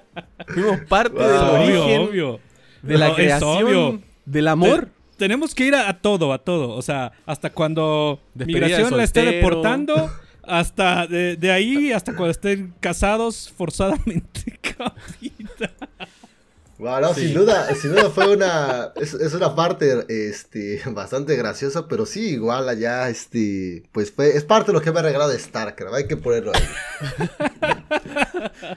Fuimos 0.47 0.79
parte 0.87 1.19
del 1.21 1.27
Wow. 1.37 1.49
Obvio, 1.63 1.83
origen 1.83 2.01
obvio. 2.01 2.39
de 2.81 2.97
la 2.97 3.13
creación 3.13 3.65
obvio. 3.65 4.01
del 4.25 4.47
amor. 4.47 4.89
Te- 5.17 5.25
tenemos 5.25 5.53
que 5.55 5.65
ir 5.65 5.75
a, 5.75 5.89
a 5.89 5.99
todo, 5.99 6.31
a 6.33 6.37
todo. 6.39 6.69
O 6.69 6.81
sea, 6.81 7.11
hasta 7.25 7.49
cuando 7.51 8.21
Despedida 8.33 8.59
de 8.59 8.67
migración 8.67 8.97
la 8.97 9.03
esté 9.03 9.23
deportando, 9.25 10.09
hasta 10.43 11.07
de, 11.07 11.35
de 11.35 11.51
ahí 11.51 11.91
hasta 11.91 12.15
cuando 12.15 12.31
estén 12.31 12.73
casados 12.79 13.53
forzadamente. 13.57 14.59
capita. 14.61 15.71
Bueno, 16.79 17.11
sin 17.15 17.33
duda, 17.33 17.73
sin 17.73 17.91
duda 17.91 18.11
fue 18.11 18.35
una, 18.35 18.91
es, 18.95 19.15
es 19.15 19.33
una 19.33 19.55
parte, 19.55 20.05
este, 20.09 20.79
bastante 20.91 21.35
graciosa, 21.35 21.87
pero 21.87 22.05
sí, 22.05 22.29
igual 22.33 22.69
allá, 22.69 23.09
este, 23.09 23.83
pues 23.91 24.11
fue, 24.11 24.37
es 24.37 24.43
parte 24.43 24.67
de 24.67 24.73
lo 24.73 24.81
que 24.81 24.91
me 24.91 24.99
ha 24.99 25.01
regalado 25.03 25.31
StarCraft, 25.37 25.95
hay 25.95 26.07
que 26.07 26.17
ponerlo 26.17 26.51
ahí. 26.53 26.63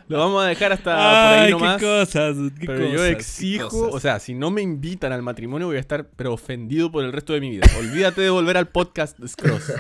Lo 0.09 0.19
vamos 0.19 0.45
a 0.45 0.49
dejar 0.49 0.73
hasta 0.73 0.91
por 0.95 1.01
ahí 1.01 1.45
Ay, 1.47 1.51
nomás. 1.53 1.79
qué 1.79 1.87
cosas, 1.87 2.37
qué 2.59 2.67
Pero 2.67 2.87
yo 2.87 2.93
cosas, 2.99 3.11
exijo, 3.11 3.69
cosas. 3.69 3.95
o 3.95 4.01
sea, 4.01 4.19
si 4.19 4.35
no 4.35 4.51
me 4.51 4.63
invitan 4.63 5.13
al 5.13 5.23
matrimonio 5.23 5.67
voy 5.67 5.77
a 5.77 5.81
estar 5.81 6.09
pero 6.17 6.33
ofendido 6.33 6.91
por 6.91 7.05
el 7.05 7.13
resto 7.13 7.33
de 7.33 7.41
mi 7.41 7.51
vida. 7.51 7.67
Olvídate 7.79 8.23
de 8.23 8.31
volver 8.31 8.57
al 8.57 8.69
podcast 8.69 9.19
de 9.19 9.29
Scross. 9.29 9.73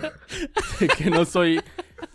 Sé 0.79 0.89
que 0.89 1.11
no 1.11 1.25
soy 1.25 1.61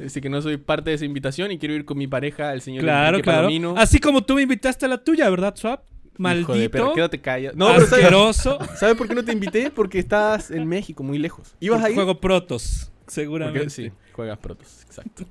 sé 0.08 0.22
que 0.22 0.30
no 0.30 0.42
soy 0.42 0.58
parte 0.58 0.90
de 0.92 0.96
esa 0.96 1.06
invitación 1.06 1.52
y 1.52 1.58
quiero 1.60 1.74
ir 1.76 1.86
con 1.86 1.98
mi 1.98 2.08
pareja, 2.08 2.54
el 2.54 2.62
señor 2.62 2.84
Claro, 2.84 3.08
Enrique 3.10 3.24
claro. 3.24 3.38
Palomino. 3.40 3.76
Así 3.78 4.00
como 4.00 4.24
tú 4.24 4.36
me 4.36 4.44
invitaste 4.44 4.86
a 4.86 4.90
la 4.90 5.04
tuya, 5.04 5.30
¿verdad, 5.30 5.56
Swap? 5.56 5.82
Hijo 6.18 6.54
de 6.54 6.60
Maldito, 6.70 6.94
quédate 6.94 7.22
callado. 7.22 7.56
No, 7.58 7.68
pero 7.74 7.88
¿sabes, 7.88 8.06
asqueroso. 8.06 8.60
¿sabes 8.78 8.96
por 8.96 9.08
qué 9.08 9.16
no 9.16 9.24
te 9.26 9.32
invité? 9.32 9.70
Porque 9.72 10.00
estás 10.00 10.52
en 10.52 10.66
México, 10.68 11.04
muy 11.04 11.18
lejos. 11.18 11.56
¿Ibas 11.60 11.84
a 11.84 11.90
ir? 11.90 11.96
Juego 11.96 12.20
Protos, 12.20 12.92
Porque- 13.00 13.12
seguramente. 13.12 13.70
sí, 13.70 13.92
juegas 14.14 14.38
protos, 14.40 14.82
exacto. 14.84 15.26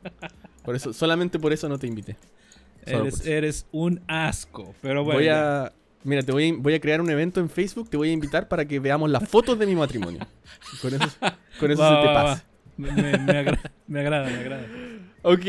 Por 0.64 0.76
eso, 0.76 0.92
solamente 0.92 1.38
por 1.38 1.52
eso 1.52 1.68
no 1.68 1.78
te 1.78 1.86
invité. 1.86 2.16
Eres, 2.86 3.66
un 3.72 4.00
asco. 4.08 4.74
Pero 4.82 5.04
bueno. 5.04 5.18
Voy 5.18 5.28
a. 5.28 5.72
Mira, 6.04 6.22
te 6.22 6.32
voy 6.32 6.50
a, 6.50 6.54
voy 6.58 6.74
a 6.74 6.80
crear 6.80 7.00
un 7.00 7.08
evento 7.08 7.40
en 7.40 7.48
Facebook, 7.48 7.88
te 7.88 7.96
voy 7.96 8.10
a 8.10 8.12
invitar 8.12 8.46
para 8.46 8.66
que 8.66 8.78
veamos 8.78 9.08
las 9.10 9.26
fotos 9.26 9.58
de 9.58 9.64
mi 9.66 9.74
matrimonio. 9.74 10.20
Con 10.82 10.92
eso, 10.94 11.08
con 11.58 11.70
eso 11.70 11.80
Va, 11.82 11.88
se 11.96 12.00
te 12.02 12.06
va. 12.12 12.22
pasa. 12.24 12.44
Me, 12.76 12.92
me 12.92 13.38
agra- 13.38 13.72
me 13.86 14.00
agrada, 14.00 14.28
me 14.28 14.36
agrada. 14.38 14.66
Ok, 15.26 15.40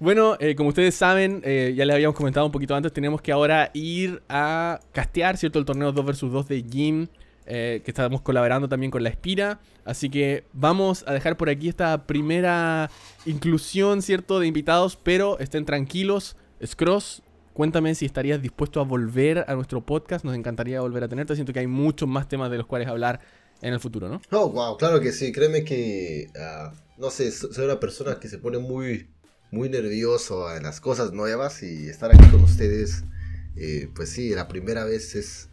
bueno, 0.00 0.36
eh, 0.40 0.56
como 0.56 0.70
ustedes 0.70 0.92
saben, 0.96 1.40
eh, 1.44 1.72
ya 1.76 1.84
les 1.84 1.94
habíamos 1.94 2.16
comentado 2.16 2.44
un 2.46 2.50
poquito 2.50 2.74
antes, 2.74 2.92
tenemos 2.92 3.22
que 3.22 3.30
ahora 3.30 3.70
ir 3.74 4.20
a 4.28 4.80
castear, 4.90 5.36
¿cierto? 5.36 5.60
El 5.60 5.64
torneo 5.64 5.92
2 5.92 6.04
vs 6.04 6.20
2 6.32 6.48
de 6.48 6.64
Jim, 6.68 7.06
eh, 7.46 7.80
que 7.84 7.92
estamos 7.92 8.22
colaborando 8.22 8.68
también 8.68 8.90
con 8.90 9.04
la 9.04 9.08
Espira. 9.08 9.60
Así 9.84 10.10
que 10.10 10.42
vamos 10.52 11.04
a 11.06 11.12
dejar 11.12 11.36
por 11.36 11.48
aquí 11.48 11.68
esta 11.68 12.08
primera 12.08 12.90
inclusión, 13.24 14.02
¿cierto? 14.02 14.40
De 14.40 14.48
invitados, 14.48 14.96
pero 14.96 15.38
estén 15.38 15.64
tranquilos. 15.64 16.36
Scross, 16.64 17.22
cuéntame 17.54 17.94
si 17.94 18.06
estarías 18.06 18.42
dispuesto 18.42 18.80
a 18.80 18.84
volver 18.84 19.44
a 19.46 19.54
nuestro 19.54 19.80
podcast. 19.86 20.24
Nos 20.24 20.34
encantaría 20.34 20.80
volver 20.80 21.04
a 21.04 21.08
tenerte. 21.08 21.36
Siento 21.36 21.52
que 21.52 21.60
hay 21.60 21.66
muchos 21.68 22.08
más 22.08 22.28
temas 22.28 22.50
de 22.50 22.58
los 22.58 22.66
cuales 22.66 22.88
hablar 22.88 23.20
en 23.62 23.74
el 23.74 23.78
futuro, 23.78 24.08
¿no? 24.08 24.20
Oh, 24.32 24.50
wow, 24.50 24.76
claro 24.76 25.00
que 25.00 25.12
sí. 25.12 25.30
Créeme 25.30 25.62
que, 25.64 26.26
ah, 26.36 26.72
no 26.98 27.10
sé, 27.10 27.30
so- 27.30 27.52
soy 27.52 27.64
una 27.66 27.78
persona 27.78 28.18
que 28.18 28.28
se 28.28 28.38
pone 28.38 28.58
muy, 28.58 29.08
muy 29.50 29.68
nervioso 29.68 30.54
en 30.54 30.62
las 30.62 30.80
cosas 30.80 31.12
nuevas 31.12 31.62
y 31.62 31.88
estar 31.88 32.14
aquí 32.14 32.28
con 32.30 32.42
ustedes, 32.44 33.04
eh, 33.56 33.88
pues 33.94 34.10
sí, 34.10 34.30
la 34.30 34.46
primera 34.48 34.84
vez 34.84 35.14
es, 35.14 35.48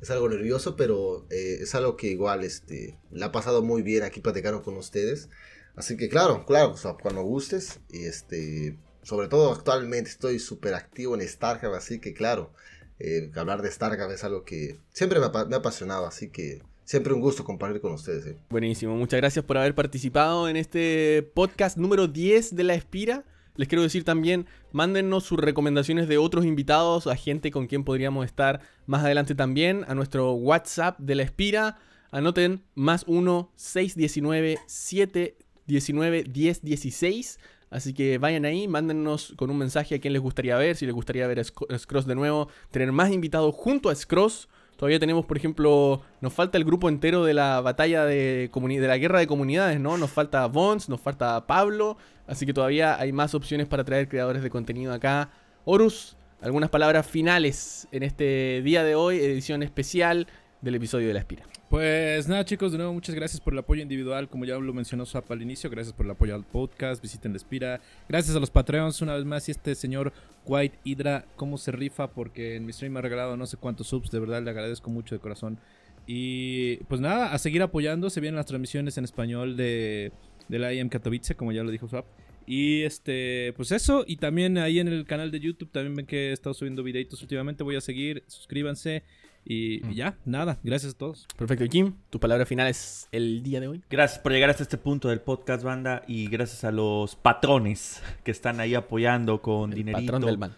es 0.00 0.10
algo 0.10 0.28
nervioso, 0.28 0.76
pero 0.76 1.26
eh, 1.30 1.58
es 1.62 1.74
algo 1.74 1.96
que 1.96 2.08
igual, 2.08 2.44
este, 2.44 2.98
la 3.10 3.26
ha 3.26 3.32
pasado 3.32 3.62
muy 3.62 3.82
bien 3.82 4.02
aquí 4.02 4.20
platicando 4.20 4.62
con 4.62 4.76
ustedes. 4.76 5.28
Así 5.76 5.96
que 5.96 6.08
claro, 6.08 6.44
claro, 6.46 6.72
o 6.72 6.76
sea, 6.76 6.94
cuando 6.94 7.22
gustes, 7.22 7.80
y 7.90 8.04
este, 8.04 8.76
sobre 9.02 9.28
todo 9.28 9.52
actualmente 9.52 10.10
estoy 10.10 10.38
súper 10.38 10.74
activo 10.74 11.14
en 11.14 11.26
StarCraft, 11.26 11.74
así 11.76 12.00
que 12.00 12.12
claro, 12.12 12.52
eh, 12.98 13.30
hablar 13.36 13.62
de 13.62 13.70
StarCraft 13.70 14.12
es 14.12 14.24
algo 14.24 14.44
que 14.44 14.78
siempre 14.92 15.20
me, 15.20 15.26
apa- 15.26 15.46
me 15.46 15.56
así 15.56 16.28
que 16.28 16.62
siempre 16.84 17.14
un 17.14 17.20
gusto 17.20 17.44
compartir 17.44 17.80
con 17.80 17.92
ustedes. 17.92 18.26
eh. 18.26 18.36
Buenísimo, 18.50 18.94
muchas 18.96 19.18
gracias 19.20 19.44
por 19.44 19.56
haber 19.58 19.74
participado 19.74 20.48
en 20.48 20.56
este 20.56 21.22
podcast 21.34 21.76
número 21.78 22.08
10 22.08 22.54
de 22.56 22.64
La 22.64 22.74
Espira. 22.74 23.24
Les 23.60 23.68
quiero 23.68 23.82
decir 23.82 24.04
también, 24.04 24.46
mándennos 24.72 25.24
sus 25.24 25.38
recomendaciones 25.38 26.08
de 26.08 26.16
otros 26.16 26.46
invitados, 26.46 27.06
a 27.06 27.14
gente 27.14 27.50
con 27.50 27.66
quien 27.66 27.84
podríamos 27.84 28.24
estar 28.24 28.62
más 28.86 29.04
adelante 29.04 29.34
también, 29.34 29.84
a 29.86 29.94
nuestro 29.94 30.32
WhatsApp 30.32 30.98
de 30.98 31.14
La 31.14 31.24
Espira. 31.24 31.76
Anoten 32.10 32.62
más 32.74 33.04
1 33.06 33.52
619 33.56 34.56
719 34.66 36.24
1016. 36.24 37.38
Así 37.68 37.92
que 37.92 38.16
vayan 38.16 38.46
ahí, 38.46 38.66
mándennos 38.66 39.34
con 39.36 39.50
un 39.50 39.58
mensaje 39.58 39.96
a 39.96 40.00
quién 40.00 40.14
les 40.14 40.22
gustaría 40.22 40.56
ver, 40.56 40.74
si 40.74 40.86
les 40.86 40.94
gustaría 40.94 41.26
ver 41.26 41.40
a 41.40 41.42
Sc- 41.42 41.70
a 41.70 41.78
Scross 41.78 42.06
de 42.06 42.14
nuevo, 42.14 42.48
tener 42.70 42.92
más 42.92 43.12
invitados 43.12 43.54
junto 43.54 43.90
a 43.90 43.94
Scross. 43.94 44.48
Todavía 44.78 44.98
tenemos, 44.98 45.26
por 45.26 45.36
ejemplo, 45.36 46.00
nos 46.22 46.32
falta 46.32 46.56
el 46.56 46.64
grupo 46.64 46.88
entero 46.88 47.22
de 47.24 47.34
la 47.34 47.60
batalla 47.60 48.06
de, 48.06 48.50
de 48.50 48.88
la 48.88 48.96
guerra 48.96 49.18
de 49.18 49.26
comunidades, 49.26 49.78
¿no? 49.78 49.98
Nos 49.98 50.10
falta 50.10 50.46
Vons, 50.46 50.88
nos 50.88 51.02
falta 51.02 51.46
Pablo, 51.46 51.98
así 52.30 52.46
que 52.46 52.54
todavía 52.54 52.98
hay 52.98 53.12
más 53.12 53.34
opciones 53.34 53.66
para 53.66 53.82
traer 53.82 54.08
creadores 54.08 54.42
de 54.42 54.50
contenido 54.50 54.92
acá. 54.92 55.30
Horus, 55.64 56.16
algunas 56.40 56.70
palabras 56.70 57.06
finales 57.06 57.88
en 57.90 58.04
este 58.04 58.62
día 58.62 58.84
de 58.84 58.94
hoy, 58.94 59.18
edición 59.18 59.62
especial 59.62 60.28
del 60.62 60.76
episodio 60.76 61.08
de 61.08 61.14
La 61.14 61.20
Espira. 61.20 61.42
Pues 61.68 62.28
nada, 62.28 62.44
chicos, 62.44 62.72
de 62.72 62.78
nuevo, 62.78 62.92
muchas 62.92 63.14
gracias 63.14 63.40
por 63.40 63.52
el 63.52 63.58
apoyo 63.58 63.82
individual. 63.82 64.28
Como 64.28 64.44
ya 64.44 64.58
lo 64.58 64.72
mencionó 64.72 65.06
Swap 65.06 65.30
al 65.30 65.42
inicio, 65.42 65.70
gracias 65.70 65.92
por 65.94 66.06
el 66.06 66.12
apoyo 66.12 66.34
al 66.34 66.44
podcast. 66.44 67.02
Visiten 67.02 67.32
Despira. 67.32 67.80
Gracias 68.08 68.36
a 68.36 68.40
los 68.40 68.50
Patreons 68.50 69.00
una 69.02 69.14
vez 69.14 69.24
más. 69.24 69.48
Y 69.48 69.52
este 69.52 69.74
señor 69.74 70.12
White 70.46 70.78
Hydra, 70.82 71.26
cómo 71.36 71.58
se 71.58 71.70
rifa, 71.70 72.10
porque 72.10 72.56
en 72.56 72.66
mi 72.66 72.72
stream 72.72 72.92
me 72.92 72.98
ha 72.98 73.02
regalado 73.02 73.36
no 73.36 73.46
sé 73.46 73.56
cuántos 73.56 73.86
subs. 73.86 74.10
De 74.10 74.18
verdad, 74.18 74.42
le 74.42 74.50
agradezco 74.50 74.90
mucho 74.90 75.14
de 75.14 75.20
corazón. 75.20 75.58
Y 76.06 76.78
pues 76.88 77.00
nada, 77.00 77.32
a 77.32 77.38
seguir 77.38 77.62
apoyando. 77.62 78.10
Se 78.10 78.20
vienen 78.20 78.36
las 78.36 78.46
transmisiones 78.46 78.98
en 78.98 79.04
español 79.04 79.56
de, 79.56 80.10
de 80.50 80.58
la 80.58 80.72
IM 80.72 80.88
Katowice, 80.88 81.34
como 81.36 81.52
ya 81.52 81.62
lo 81.62 81.70
dijo 81.70 81.88
Swap. 81.88 82.06
Y 82.46 82.82
este, 82.82 83.52
pues 83.56 83.70
eso. 83.70 84.04
Y 84.06 84.16
también 84.16 84.58
ahí 84.58 84.80
en 84.80 84.88
el 84.88 85.04
canal 85.04 85.30
de 85.30 85.38
YouTube 85.40 85.70
también 85.70 85.94
ven 85.94 86.06
que 86.06 86.30
he 86.30 86.32
estado 86.32 86.52
subiendo 86.52 86.82
videitos 86.82 87.22
últimamente. 87.22 87.62
Voy 87.62 87.76
a 87.76 87.80
seguir, 87.80 88.24
suscríbanse. 88.26 89.04
Y, 89.44 89.86
y 89.88 89.94
ya, 89.94 90.18
nada, 90.26 90.58
gracias 90.62 90.94
a 90.94 90.98
todos. 90.98 91.26
Perfecto, 91.36 91.64
y 91.64 91.68
Kim, 91.70 91.94
tus 92.10 92.20
palabras 92.20 92.46
finales 92.48 93.08
el 93.12 93.42
día 93.42 93.60
de 93.60 93.68
hoy. 93.68 93.82
Gracias 93.88 94.18
por 94.20 94.32
llegar 94.32 94.50
hasta 94.50 94.64
este 94.64 94.76
punto 94.76 95.08
del 95.08 95.20
podcast, 95.20 95.62
banda. 95.62 96.02
Y 96.08 96.26
gracias 96.28 96.64
a 96.64 96.72
los 96.72 97.14
patrones 97.16 98.02
que 98.24 98.32
están 98.32 98.58
ahí 98.60 98.74
apoyando 98.74 99.40
con 99.40 99.70
El 99.70 99.76
dinerito 99.78 100.12
patrón 100.12 100.26
del 100.26 100.36
man. 100.38 100.54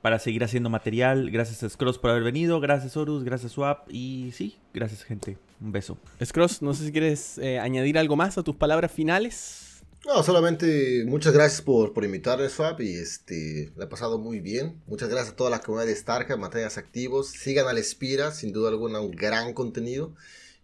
para 0.00 0.18
seguir 0.18 0.44
haciendo 0.44 0.70
material. 0.70 1.30
Gracias 1.30 1.62
a 1.62 1.68
Scrolls 1.68 1.98
por 1.98 2.10
haber 2.10 2.22
venido. 2.22 2.60
Gracias, 2.60 2.96
Horus. 2.96 3.24
Gracias, 3.24 3.52
Swap. 3.52 3.88
Y 3.90 4.30
sí, 4.32 4.56
gracias, 4.72 5.02
gente. 5.02 5.36
Un 5.62 5.70
beso. 5.70 5.96
Scross, 6.22 6.60
no 6.62 6.74
sé 6.74 6.86
si 6.86 6.92
quieres 6.92 7.38
eh, 7.38 7.58
añadir 7.58 7.96
algo 7.96 8.16
más 8.16 8.36
a 8.36 8.42
tus 8.42 8.56
palabras 8.56 8.90
finales. 8.90 9.82
No, 10.04 10.20
solamente 10.24 11.04
muchas 11.06 11.32
gracias 11.32 11.62
por, 11.62 11.92
por 11.92 12.04
invitarme, 12.04 12.48
Swap, 12.48 12.80
y 12.80 12.96
este, 12.96 13.70
la 13.76 13.84
he 13.84 13.86
pasado 13.86 14.18
muy 14.18 14.40
bien. 14.40 14.82
Muchas 14.88 15.08
gracias 15.08 15.34
a 15.34 15.36
toda 15.36 15.50
la 15.50 15.60
comunidad 15.60 15.86
de 15.86 15.94
StarCraft, 15.94 16.40
Materias 16.40 16.76
Activos. 16.76 17.28
Sigan 17.28 17.68
al 17.68 17.78
Espira, 17.78 18.32
sin 18.32 18.52
duda 18.52 18.70
alguna, 18.70 19.00
un 19.00 19.12
gran 19.12 19.54
contenido. 19.54 20.12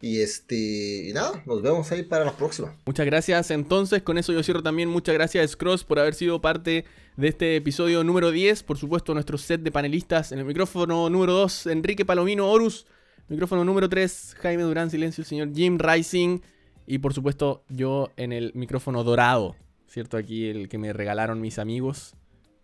Y 0.01 0.21
este, 0.21 1.09
y 1.09 1.13
nada, 1.13 1.43
nos 1.47 1.63
vemos 1.63 1.91
ahí 1.93 2.03
para 2.03 2.25
la 2.25 2.37
próxima. 2.37 2.77
Muchas 2.85 3.07
gracias. 3.07 3.53
Entonces, 3.53 4.03
con 4.03 4.19
eso 4.19 4.33
yo 4.33 4.43
cierro 4.43 4.63
también. 4.63 4.89
Muchas 4.89 5.15
gracias, 5.15 5.53
Scross, 5.53 5.85
por 5.85 6.01
haber 6.01 6.15
sido 6.15 6.41
parte 6.41 6.85
de 7.17 7.29
este 7.29 7.57
episodio 7.57 8.03
número 8.03 8.33
10. 8.33 8.65
Por 8.65 8.77
supuesto, 8.77 9.15
nuestro 9.15 9.39
set 9.39 9.61
de 9.61 9.71
panelistas. 9.71 10.33
En 10.33 10.41
el 10.41 10.45
micrófono 10.45 11.09
número 11.11 11.33
2, 11.33 11.69
Enrique 11.69 12.05
Palomino 12.05 12.51
Horus. 12.51 12.87
Micrófono 13.29 13.63
número 13.63 13.91
3, 13.91 14.37
Jaime 14.41 14.63
Durán 14.63 14.89
Silencio, 14.89 15.23
señor 15.23 15.55
Jim 15.55 15.79
Rising. 15.79 16.41
Y 16.87 16.99
por 16.99 17.13
supuesto, 17.13 17.63
yo 17.69 18.11
en 18.17 18.33
el 18.33 18.53
micrófono 18.55 19.05
dorado. 19.05 19.55
¿Cierto? 19.87 20.17
Aquí 20.17 20.49
el 20.49 20.71
que 20.71 20.79
me 20.79 20.95
regalaron 20.95 21.39
mis 21.39 21.59
amigos. 21.59 22.15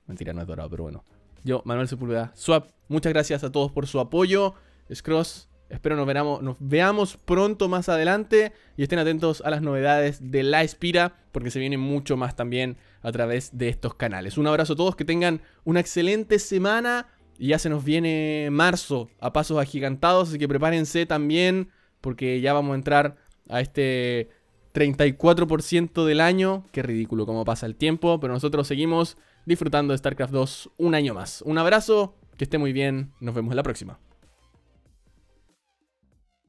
Mentira, 0.07 0.33
no 0.33 0.41
es 0.41 0.47
dorado, 0.47 0.71
pero 0.71 0.85
bueno. 0.85 1.05
Yo, 1.43 1.61
Manuel 1.67 1.87
Sepúlveda, 1.87 2.33
Swap. 2.35 2.71
Muchas 2.89 3.13
gracias 3.13 3.45
a 3.45 3.53
todos 3.53 3.73
por 3.73 3.87
su 3.87 4.01
apoyo. 4.01 4.55
Scross, 4.93 5.51
espero 5.69 5.97
nos, 5.97 6.07
veramos, 6.07 6.43
nos 6.43 6.57
veamos 6.61 7.19
pronto 7.19 7.69
más 7.69 7.91
adelante. 7.91 8.55
Y 8.79 8.85
estén 8.85 8.99
atentos 8.99 9.43
a 9.45 9.51
las 9.51 9.61
novedades 9.61 10.31
de 10.31 10.45
La 10.45 10.63
Espira. 10.63 11.15
Porque 11.31 11.51
se 11.51 11.61
viene 11.61 11.77
mucho 11.77 12.17
más 12.17 12.37
también 12.37 12.79
a 13.03 13.13
través 13.13 13.51
de 13.59 13.69
estos 13.69 13.97
canales. 13.97 14.39
Un 14.39 14.47
abrazo 14.47 14.73
a 14.73 14.77
todos, 14.77 14.97
que 14.97 15.05
tengan 15.05 15.43
una 15.65 15.81
excelente 15.81 16.39
semana. 16.39 17.09
Y 17.39 17.49
ya 17.49 17.59
se 17.59 17.69
nos 17.69 17.85
viene 17.85 18.49
marzo 18.51 19.09
a 19.21 19.33
pasos 19.33 19.59
agigantados. 19.59 20.29
Así 20.29 20.39
que 20.39 20.49
prepárense 20.49 21.07
también. 21.07 21.71
Porque 22.01 22.41
ya 22.41 22.53
vamos 22.53 22.73
a 22.73 22.77
entrar 22.77 23.17
a 23.49 23.61
este 23.61 24.29
34% 24.75 26.05
del 26.05 26.21
año. 26.21 26.65
Qué 26.73 26.83
ridículo 26.83 27.27
cómo 27.27 27.45
pasa 27.45 27.67
el 27.67 27.77
tiempo. 27.77 28.21
Pero 28.21 28.33
nosotros 28.33 28.67
seguimos 28.67 29.17
disfrutando 29.47 29.93
de 29.93 29.99
StarCraft 29.99 30.33
2 30.33 30.71
un 30.77 30.95
año 30.95 31.15
más. 31.15 31.43
Un 31.43 31.59
abrazo, 31.59 32.17
que 32.37 32.45
esté 32.45 32.59
muy 32.59 32.73
bien. 32.73 33.13
Nos 33.21 33.35
vemos 33.35 33.53
en 33.53 33.57
la 33.57 33.63
próxima. 33.63 33.99